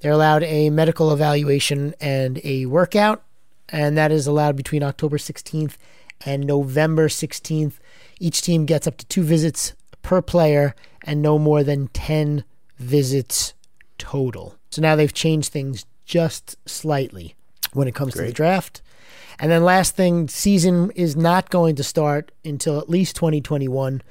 They're 0.00 0.12
allowed 0.12 0.42
a 0.44 0.70
medical 0.70 1.12
evaluation 1.12 1.94
and 2.00 2.40
a 2.44 2.66
workout, 2.66 3.22
and 3.68 3.96
that 3.96 4.12
is 4.12 4.26
allowed 4.26 4.56
between 4.56 4.82
October 4.82 5.18
16th 5.18 5.76
and 6.24 6.46
November 6.46 7.08
16th. 7.08 7.74
Each 8.20 8.40
team 8.40 8.64
gets 8.64 8.86
up 8.86 8.96
to 8.98 9.06
two 9.06 9.22
visits 9.22 9.74
per 10.02 10.22
player 10.22 10.74
and 11.02 11.20
no 11.20 11.38
more 11.38 11.62
than 11.62 11.88
10 11.88 12.44
visits 12.78 13.54
total. 13.98 14.56
So 14.70 14.82
now 14.82 14.96
they've 14.96 15.12
changed 15.12 15.52
things 15.52 15.84
just 16.04 16.56
slightly 16.68 17.34
when 17.72 17.88
it 17.88 17.94
comes 17.94 18.14
to 18.14 18.22
the 18.22 18.32
draft. 18.32 18.82
And 19.38 19.50
then 19.50 19.62
last 19.62 19.94
thing, 19.94 20.28
season 20.28 20.90
is 20.92 21.16
not 21.16 21.50
going 21.50 21.76
to 21.76 21.84
start 21.84 22.32
until 22.44 22.78
at 22.78 22.88
least 22.88 23.14
2021. 23.16 24.02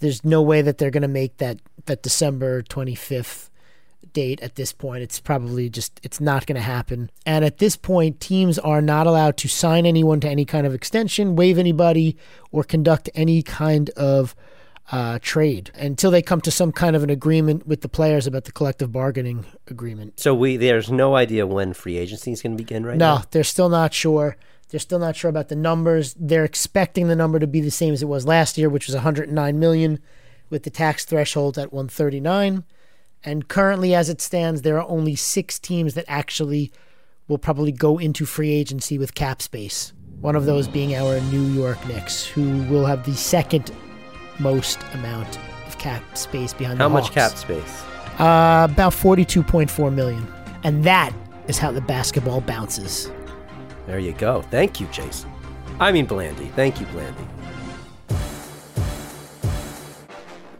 There's 0.00 0.24
no 0.24 0.42
way 0.42 0.62
that 0.62 0.78
they're 0.78 0.90
going 0.90 1.02
to 1.02 1.08
make 1.08 1.38
that 1.38 1.60
that 1.86 2.02
December 2.02 2.62
25th 2.62 3.50
date 4.14 4.40
at 4.40 4.54
this 4.54 4.72
point. 4.72 5.02
It's 5.02 5.20
probably 5.20 5.68
just 5.68 6.00
it's 6.02 6.20
not 6.20 6.46
going 6.46 6.56
to 6.56 6.62
happen. 6.62 7.10
And 7.26 7.44
at 7.44 7.58
this 7.58 7.76
point, 7.76 8.20
teams 8.20 8.58
are 8.58 8.80
not 8.80 9.06
allowed 9.06 9.36
to 9.38 9.48
sign 9.48 9.84
anyone 9.84 10.20
to 10.20 10.28
any 10.28 10.46
kind 10.46 10.66
of 10.66 10.72
extension, 10.72 11.36
waive 11.36 11.58
anybody, 11.58 12.16
or 12.50 12.64
conduct 12.64 13.10
any 13.14 13.42
kind 13.42 13.90
of 13.90 14.34
uh, 14.92 15.18
trade 15.20 15.70
until 15.74 16.10
they 16.10 16.22
come 16.22 16.40
to 16.42 16.50
some 16.50 16.70
kind 16.72 16.94
of 16.96 17.02
an 17.02 17.10
agreement 17.10 17.66
with 17.66 17.80
the 17.82 17.88
players 17.88 18.26
about 18.26 18.44
the 18.44 18.52
collective 18.52 18.92
bargaining 18.92 19.44
agreement. 19.68 20.18
So 20.20 20.34
we 20.34 20.56
there's 20.56 20.90
no 20.90 21.16
idea 21.16 21.46
when 21.46 21.72
free 21.74 21.96
agency 21.98 22.32
is 22.32 22.40
going 22.42 22.56
to 22.56 22.62
begin 22.62 22.84
right 22.86 22.96
No, 22.96 23.16
now. 23.16 23.24
they're 23.30 23.44
still 23.44 23.68
not 23.68 23.92
sure. 23.92 24.36
They're 24.70 24.80
still 24.80 24.98
not 24.98 25.14
sure 25.16 25.28
about 25.28 25.48
the 25.48 25.56
numbers. 25.56 26.14
They're 26.18 26.44
expecting 26.44 27.08
the 27.08 27.16
number 27.16 27.38
to 27.38 27.46
be 27.46 27.60
the 27.60 27.70
same 27.70 27.92
as 27.94 28.02
it 28.02 28.06
was 28.08 28.26
last 28.26 28.58
year, 28.58 28.68
which 28.68 28.86
was 28.86 28.94
109 28.94 29.58
million, 29.58 30.00
with 30.50 30.64
the 30.64 30.70
tax 30.70 31.04
threshold 31.04 31.58
at 31.58 31.72
139. 31.72 32.64
And 33.24 33.48
currently, 33.48 33.94
as 33.94 34.08
it 34.08 34.20
stands, 34.20 34.62
there 34.62 34.78
are 34.78 34.88
only 34.88 35.16
six 35.16 35.58
teams 35.58 35.94
that 35.94 36.04
actually 36.08 36.70
will 37.26 37.38
probably 37.38 37.72
go 37.72 37.98
into 37.98 38.26
free 38.26 38.50
agency 38.50 38.98
with 38.98 39.14
cap 39.14 39.40
space. 39.40 39.92
One 40.20 40.36
of 40.36 40.44
those 40.44 40.68
being 40.68 40.94
our 40.94 41.20
New 41.20 41.42
York 41.42 41.84
Knicks, 41.86 42.26
who 42.26 42.62
will 42.64 42.84
have 42.84 43.04
the 43.04 43.14
second 43.14 43.72
most 44.38 44.78
amount 44.92 45.38
of 45.66 45.78
cap 45.78 46.02
space 46.16 46.52
behind. 46.52 46.78
How 46.78 46.88
the 46.88 46.94
much 46.94 47.12
cap 47.12 47.32
space? 47.32 47.82
Uh, 48.18 48.68
about 48.70 48.92
42.4 48.92 49.94
million. 49.94 50.26
And 50.62 50.84
that 50.84 51.12
is 51.48 51.58
how 51.58 51.72
the 51.72 51.80
basketball 51.80 52.40
bounces. 52.40 53.10
There 53.86 53.98
you 53.98 54.12
go. 54.12 54.42
Thank 54.50 54.80
you, 54.80 54.86
Jason. 54.88 55.30
I 55.80 55.92
mean 55.92 56.06
Blandy. 56.06 56.46
Thank 56.54 56.80
you, 56.80 56.86
Blandy. 56.86 57.26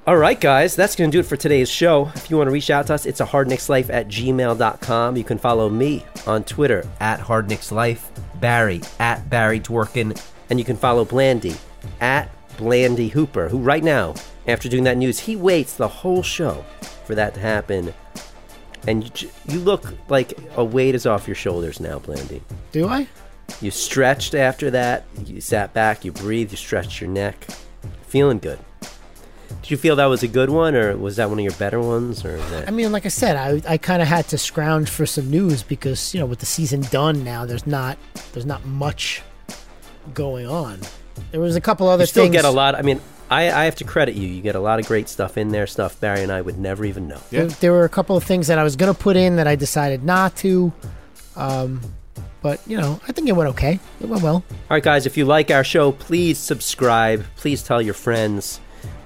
All 0.07 0.19
right, 0.19 0.39
guys, 0.39 0.77
that's 0.77 0.97
going 0.97 1.11
to 1.11 1.17
do 1.17 1.21
it 1.21 1.27
for 1.27 1.39
today's 1.39 1.71
show. 1.71 2.13
If 2.15 2.29
you 2.29 2.37
want 2.37 2.49
to 2.49 2.53
reach 2.53 2.69
out 2.69 2.89
to 2.89 2.95
us, 2.95 3.07
it's 3.07 3.21
a 3.21 3.25
hardknickslife 3.25 3.89
at 3.89 4.07
gmail.com. 4.09 5.17
You 5.17 5.25
can 5.25 5.39
follow 5.39 5.71
me 5.71 6.05
on 6.27 6.45
Twitter 6.45 6.87
at 7.01 7.21
hardknickslife, 7.21 8.03
Barry 8.39 8.83
at 9.01 9.31
Barry 9.31 9.61
Dworkin, 9.61 10.23
and 10.51 10.59
you 10.59 10.65
can 10.67 10.77
follow 10.77 11.07
Blandy 11.07 11.55
at 12.03 12.31
Blandy 12.59 13.09
Hooper, 13.09 13.49
who 13.49 13.57
right 13.57 13.83
now, 13.83 14.15
after 14.47 14.69
doing 14.69 14.85
that 14.85 14.99
news, 14.99 15.19
he 15.19 15.37
waits 15.37 15.73
the 15.73 15.89
whole 15.89 16.23
show 16.23 16.63
for 17.07 17.15
that 17.15 17.33
to 17.33 17.41
happen. 17.41 17.95
And 18.87 19.23
you, 19.23 19.31
you 19.49 19.59
look 19.59 19.95
like 20.11 20.39
a 20.57 20.65
weight 20.65 20.95
is 20.95 21.07
off 21.07 21.27
your 21.27 21.35
shoulders 21.35 21.81
now, 21.81 21.99
Blandy. 21.99 22.43
Do 22.73 22.89
I? 22.89 23.09
You 23.63 23.71
stretched 23.71 24.35
after 24.35 24.71
that. 24.73 25.07
You 25.25 25.41
sat 25.41 25.73
back. 25.73 26.05
You 26.05 26.13
breathed. 26.13 26.51
You 26.51 26.59
stretched 26.59 27.01
your 27.01 27.09
neck. 27.09 27.47
Feeling 28.03 28.39
good. 28.39 28.59
Did 29.63 29.71
you 29.71 29.77
feel 29.77 29.97
that 29.97 30.07
was 30.07 30.23
a 30.23 30.29
good 30.29 30.51
one, 30.51 30.75
or 30.75 30.97
was 30.97 31.17
that 31.17 31.29
one 31.31 31.39
of 31.39 31.45
your 31.45 31.55
better 31.55 31.81
ones, 31.81 32.25
or 32.25 32.37
is 32.37 32.51
that- 32.51 32.69
I 32.69 32.71
mean, 32.71 32.93
like 32.93 33.07
I 33.07 33.09
said, 33.11 33.37
I 33.37 33.73
I 33.73 33.79
kind 33.79 34.03
of 34.03 34.09
had 34.09 34.29
to 34.29 34.39
scrounge 34.39 34.91
for 34.91 35.07
some 35.07 35.31
news 35.31 35.63
because 35.63 36.13
you 36.15 36.21
know 36.21 36.27
with 36.27 36.41
the 36.41 36.47
season 36.47 36.83
done 36.91 37.25
now, 37.25 37.47
there's 37.47 37.67
not 37.67 37.97
there's 38.33 38.47
not 38.47 38.65
much 38.67 39.23
going 40.13 40.47
on. 40.47 40.81
There 41.31 41.41
was 41.41 41.57
a 41.57 41.61
couple 41.61 41.89
other 41.89 42.03
you 42.03 42.07
still 42.07 42.25
things. 42.25 42.33
get 42.35 42.45
a 42.45 42.51
lot? 42.51 42.75
I 42.75 42.83
mean, 42.83 43.01
I, 43.31 43.51
I 43.51 43.65
have 43.65 43.77
to 43.77 43.85
credit 43.85 44.15
you. 44.17 44.29
You 44.29 44.43
get 44.43 44.55
a 44.55 44.61
lot 44.61 44.81
of 44.81 44.87
great 44.87 45.09
stuff 45.09 45.39
in 45.39 45.49
there. 45.51 45.67
Stuff 45.67 45.99
Barry 46.01 46.23
and 46.23 46.31
I 46.31 46.41
would 46.41 46.59
never 46.59 46.85
even 46.85 47.09
know. 47.09 47.21
There, 47.31 47.47
there 47.47 47.73
were 47.73 47.85
a 47.85 47.89
couple 47.89 48.17
of 48.17 48.25
things 48.25 48.49
that 48.49 48.59
I 48.59 48.65
was 48.65 48.77
gonna 48.77 48.95
put 48.95 49.17
in 49.17 49.37
that 49.37 49.47
I 49.47 49.55
decided 49.57 50.05
not 50.05 50.37
to. 50.37 50.73
Um, 51.37 51.81
but 52.43 52.61
you 52.67 52.77
know, 52.77 53.01
I 53.09 53.13
think 53.13 53.29
it 53.29 53.33
went 53.33 53.49
okay. 53.51 53.81
It 54.01 54.09
went 54.09 54.23
well. 54.23 54.45
All 54.51 54.67
right, 54.71 54.83
guys, 54.83 55.07
if 55.07 55.17
you 55.17 55.25
like 55.25 55.51
our 55.51 55.65
show, 55.65 55.93
please 55.93 56.39
subscribe. 56.39 57.25
Please 57.37 57.63
tell 57.63 57.81
your 57.81 57.95
friends. 57.95 58.61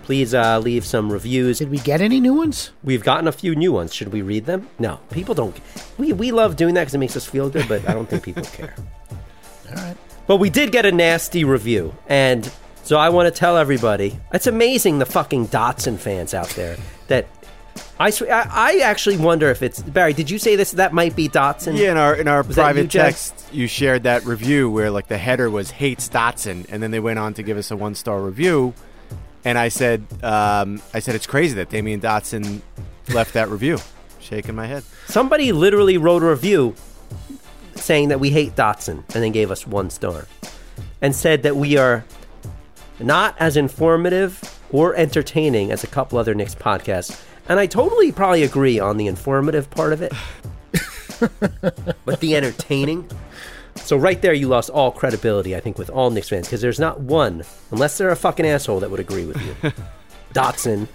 Please 0.09 0.32
uh, 0.32 0.59
leave 0.61 0.86
some 0.86 1.12
reviews. 1.12 1.59
Did 1.59 1.70
we 1.70 1.80
get 1.80 2.00
any 2.00 2.18
new 2.18 2.32
ones? 2.32 2.70
We've 2.82 3.02
gotten 3.04 3.28
a 3.28 3.32
few 3.32 3.54
new 3.54 3.72
ones. 3.72 3.92
Should 3.92 4.11
we 4.11 4.22
read 4.22 4.46
them? 4.46 4.66
No, 4.78 5.00
people 5.11 5.34
don't. 5.34 5.54
We, 5.98 6.14
we 6.14 6.32
love 6.32 6.56
doing 6.56 6.72
that 6.76 6.84
because 6.84 6.94
it 6.94 6.98
makes 6.98 7.14
us 7.14 7.26
feel 7.26 7.50
good, 7.50 7.68
but 7.68 7.86
I 7.86 7.92
don't 7.92 8.09
think 8.09 8.22
people 8.22 8.42
care. 8.44 8.74
All 9.68 9.74
right. 9.74 9.94
But 10.26 10.38
we 10.38 10.48
did 10.48 10.72
get 10.72 10.86
a 10.86 10.92
nasty 10.92 11.44
review, 11.44 11.94
and 12.09 12.50
so 12.84 12.96
I 12.96 13.11
want 13.11 13.26
to 13.26 13.38
tell 13.38 13.59
everybody 13.59 14.18
it's 14.32 14.46
amazing 14.46 14.98
the 14.98 15.04
fucking 15.04 15.48
Dotson 15.48 15.98
fans 15.98 16.32
out 16.32 16.48
there 16.56 16.78
that 17.09 17.26
I 18.00 18.09
swear 18.09 18.32
I, 18.32 18.46
I 18.50 18.78
actually 18.78 19.18
wonder 19.18 19.50
if 19.50 19.62
it's 19.62 19.82
Barry. 19.82 20.14
Did 20.14 20.30
you 20.30 20.38
say 20.38 20.56
this? 20.56 20.70
That 20.70 20.94
might 20.94 21.16
be 21.16 21.28
Dotson. 21.28 21.76
Yeah, 21.76 21.90
in 21.90 21.96
our 21.98 22.14
in 22.14 22.28
our 22.28 22.42
Was 22.42 22.56
that 22.56 22.62
you, 22.62 22.74
private 22.74 22.90
text, 22.90 23.44
you 23.52 23.66
shared 23.66 24.04
that 24.04 24.24
review 24.24 24.70
where 24.70 24.90
like 24.90 25.09
the 25.09 25.18
header 25.18 25.50
was 25.50 25.70
hates 25.70 26.09
Dotson, 26.09 26.64
and 26.70 26.82
then 26.82 26.92
they 26.92 27.00
went 27.00 27.18
on 27.18 27.34
to 27.34 27.42
give 27.42 27.59
us 27.59 27.70
a 27.70 27.76
one 27.76 27.94
star 27.94 28.22
review, 28.22 28.72
and 29.45 29.59
I 29.59 29.68
said, 29.68 30.05
um, 30.22 30.82
I 30.93 30.99
said 31.01 31.14
it's 31.14 31.26
crazy 31.26 31.55
that 31.55 31.70
Damyean 31.70 32.01
Dotson 32.01 32.61
left 33.12 33.34
that 33.34 33.49
review. 33.49 33.78
Shaking 34.20 34.55
my 34.55 34.66
head. 34.66 34.82
Somebody 35.07 35.53
literally 35.53 35.97
wrote 35.97 36.22
a 36.22 36.26
review 36.26 36.74
saying 37.76 38.09
that 38.09 38.20
we 38.20 38.30
hate 38.30 38.55
Dotson, 38.55 39.05
and 39.14 39.22
then 39.22 39.32
gave 39.32 39.51
us 39.51 39.66
one 39.66 39.91
star 39.91 40.26
and 41.01 41.14
said 41.14 41.43
that 41.45 41.57
we 41.57 41.76
are 41.76 42.05
not 43.01 43.36
as 43.39 43.57
informative 43.57 44.61
or 44.70 44.95
entertaining 44.97 45.70
as 45.70 45.84
a 45.84 45.86
couple 45.86 46.18
other 46.18 46.34
Knicks 46.34 46.55
podcasts. 46.55 47.22
And 47.49 47.59
I 47.59 47.66
totally 47.66 48.12
probably 48.12 48.43
agree 48.43 48.78
on 48.78 48.97
the 48.97 49.07
informative 49.07 49.70
part 49.70 49.93
of 49.93 50.03
it. 50.03 50.12
but 52.05 52.20
the 52.20 52.36
entertaining. 52.36 53.09
So 53.78 53.96
right 53.96 54.20
there, 54.20 54.34
you 54.34 54.48
lost 54.48 54.70
all 54.70 54.90
credibility, 54.90 55.56
I 55.56 55.60
think, 55.60 55.78
with 55.78 55.90
all 55.90 56.10
Knicks 56.10 56.28
fans 56.28 56.46
because 56.46 56.60
there's 56.60 56.80
not 56.80 57.00
one, 57.00 57.44
unless 57.70 57.98
they're 57.98 58.10
a 58.10 58.16
fucking 58.16 58.46
asshole, 58.46 58.80
that 58.80 58.90
would 58.90 59.00
agree 59.00 59.24
with 59.24 59.40
you. 59.42 59.72
Dotson. 60.34 60.88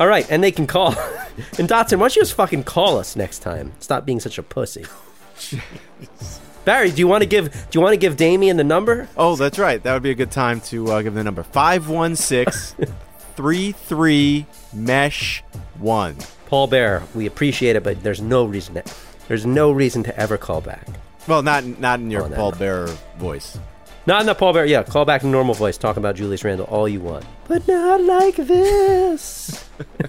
All 0.00 0.06
right, 0.06 0.30
and 0.30 0.42
they 0.42 0.52
can 0.52 0.66
call. 0.66 0.88
and 1.58 1.68
Dotson, 1.68 1.98
why 1.98 2.04
don't 2.04 2.16
you 2.16 2.22
just 2.22 2.34
fucking 2.34 2.64
call 2.64 2.98
us 2.98 3.16
next 3.16 3.40
time? 3.40 3.72
Stop 3.80 4.06
being 4.06 4.20
such 4.20 4.38
a 4.38 4.42
pussy. 4.42 4.84
Barry, 6.64 6.90
do 6.90 6.98
you 6.98 7.08
want 7.08 7.22
to 7.22 7.28
give? 7.28 7.52
Do 7.52 7.78
you 7.78 7.80
want 7.80 7.94
to 7.94 7.96
give 7.96 8.16
Damyean 8.16 8.56
the 8.56 8.64
number? 8.64 9.08
Oh, 9.16 9.36
that's 9.36 9.58
right. 9.58 9.82
That 9.82 9.94
would 9.94 10.02
be 10.02 10.10
a 10.10 10.14
good 10.14 10.30
time 10.30 10.60
to 10.62 10.92
uh, 10.92 11.02
give 11.02 11.14
the 11.14 11.24
number 11.24 11.42
516 11.42 12.94
33 13.36 14.46
mesh 14.74 15.42
1. 15.78 16.16
Paul 16.46 16.66
Bear, 16.66 17.02
we 17.14 17.26
appreciate 17.26 17.76
it, 17.76 17.82
but 17.82 18.02
there's 18.02 18.20
no 18.20 18.44
reason. 18.44 18.74
To, 18.74 18.84
there's 19.28 19.46
no 19.46 19.70
reason 19.70 20.02
to 20.04 20.18
ever 20.18 20.36
call 20.36 20.60
back. 20.60 20.86
Well, 21.26 21.42
not 21.42 21.64
not 21.78 22.00
in 22.00 22.10
your 22.10 22.24
Oh, 22.24 22.28
no. 22.28 22.36
Paul 22.36 22.52
Bearer 22.52 22.86
voice. 23.18 23.58
Not 24.06 24.20
in 24.22 24.26
the 24.26 24.34
Paul 24.34 24.54
Bear. 24.54 24.64
Yeah, 24.64 24.82
call 24.84 25.04
back 25.04 25.22
in 25.22 25.30
normal 25.30 25.54
voice. 25.54 25.76
Talk 25.76 25.98
about 25.98 26.16
Julius 26.16 26.42
Randle 26.42 26.64
all 26.66 26.88
you 26.88 27.00
want, 27.00 27.26
but 27.46 27.68
not 27.68 28.00
like 28.02 28.36
this. 28.36 29.68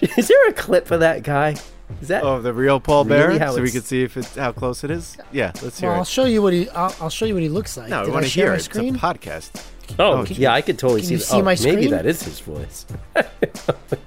Is 0.00 0.28
there 0.28 0.48
a 0.48 0.52
clip 0.52 0.86
for 0.86 0.96
that 0.98 1.22
guy? 1.22 1.54
Is 2.00 2.08
that? 2.08 2.22
Oh, 2.24 2.40
the 2.40 2.52
real 2.52 2.80
Paul 2.80 3.04
Really? 3.04 3.38
Bear, 3.38 3.46
How 3.46 3.50
so 3.52 3.56
we 3.62 3.68
it's- 3.68 3.72
can 3.72 3.82
see 3.82 4.02
if 4.02 4.16
it's 4.16 4.34
how 4.36 4.52
close 4.52 4.84
it 4.84 4.90
is. 4.90 5.16
Yeah, 5.32 5.52
let's 5.62 5.78
hear 5.80 5.88
Well, 5.90 5.96
I'll 5.98 6.02
it. 6.02 6.08
show 6.08 6.24
you 6.24 6.40
what 6.42 6.52
he. 6.52 6.68
I'll, 6.70 6.94
I'll 7.00 7.10
show 7.10 7.26
you 7.26 7.34
what 7.34 7.42
he 7.42 7.48
looks 7.48 7.76
like. 7.76 7.88
No, 7.90 8.00
we 8.00 8.06
Did 8.06 8.14
want 8.14 8.24
to 8.24 8.30
share 8.30 8.44
hear 8.46 8.52
my 8.52 8.56
it. 8.56 8.62
screen? 8.62 8.94
It's 8.94 9.02
a 9.04 9.06
podcast. 9.06 9.66
Oh, 9.98 10.20
Oh, 10.20 10.24
yeah, 10.28 10.52
I 10.52 10.60
could 10.62 10.78
totally 10.78 11.02
see 11.02 11.18
see 11.18 11.38
oh, 11.38 11.42
my 11.42 11.52
Maybe 11.52 11.56
screen? 11.56 11.90
that 11.90 12.06
is 12.06 12.22
his 12.22 12.40
voice. 12.40 12.86
oh 13.16 13.24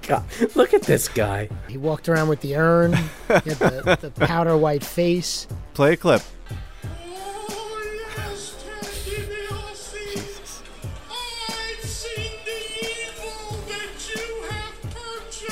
God. 0.02 0.24
Look 0.54 0.74
at 0.74 0.82
this 0.82 1.08
guy. 1.08 1.48
He 1.68 1.78
walked 1.78 2.08
around 2.08 2.28
with 2.28 2.40
the 2.40 2.56
urn. 2.56 2.92
He 2.94 3.02
had 3.28 3.44
the, 3.44 3.98
the 4.14 4.26
powder 4.26 4.56
white 4.56 4.84
face. 4.84 5.46
Play 5.74 5.94
a 5.94 5.96
clip. 5.96 6.22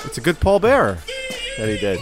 It's 0.04 0.18
a 0.18 0.20
good 0.20 0.38
Paul 0.40 0.60
Bearer 0.60 0.98
that 1.56 1.68
he 1.68 1.78
did. 1.78 1.98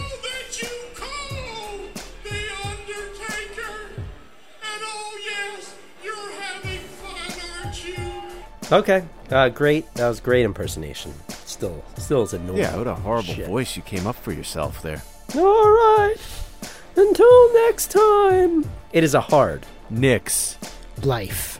Okay, 8.71 9.03
uh, 9.29 9.49
great. 9.49 9.93
That 9.95 10.07
was 10.07 10.19
great 10.19 10.45
impersonation. 10.45 11.13
Still, 11.45 11.83
still 11.97 12.23
is 12.23 12.33
annoying. 12.33 12.59
Yeah, 12.59 12.77
what 12.77 12.87
a 12.87 12.95
horrible 12.95 13.33
Shit. 13.33 13.47
voice 13.47 13.75
you 13.75 13.81
came 13.81 14.07
up 14.07 14.15
for 14.15 14.31
yourself 14.31 14.81
there. 14.81 15.01
All 15.35 15.69
right. 15.69 16.15
Until 16.95 17.53
next 17.53 17.91
time. 17.91 18.69
It 18.93 19.03
is 19.03 19.13
a 19.13 19.21
hard. 19.21 19.65
Knicks. 19.89 20.57
Life. 21.03 21.59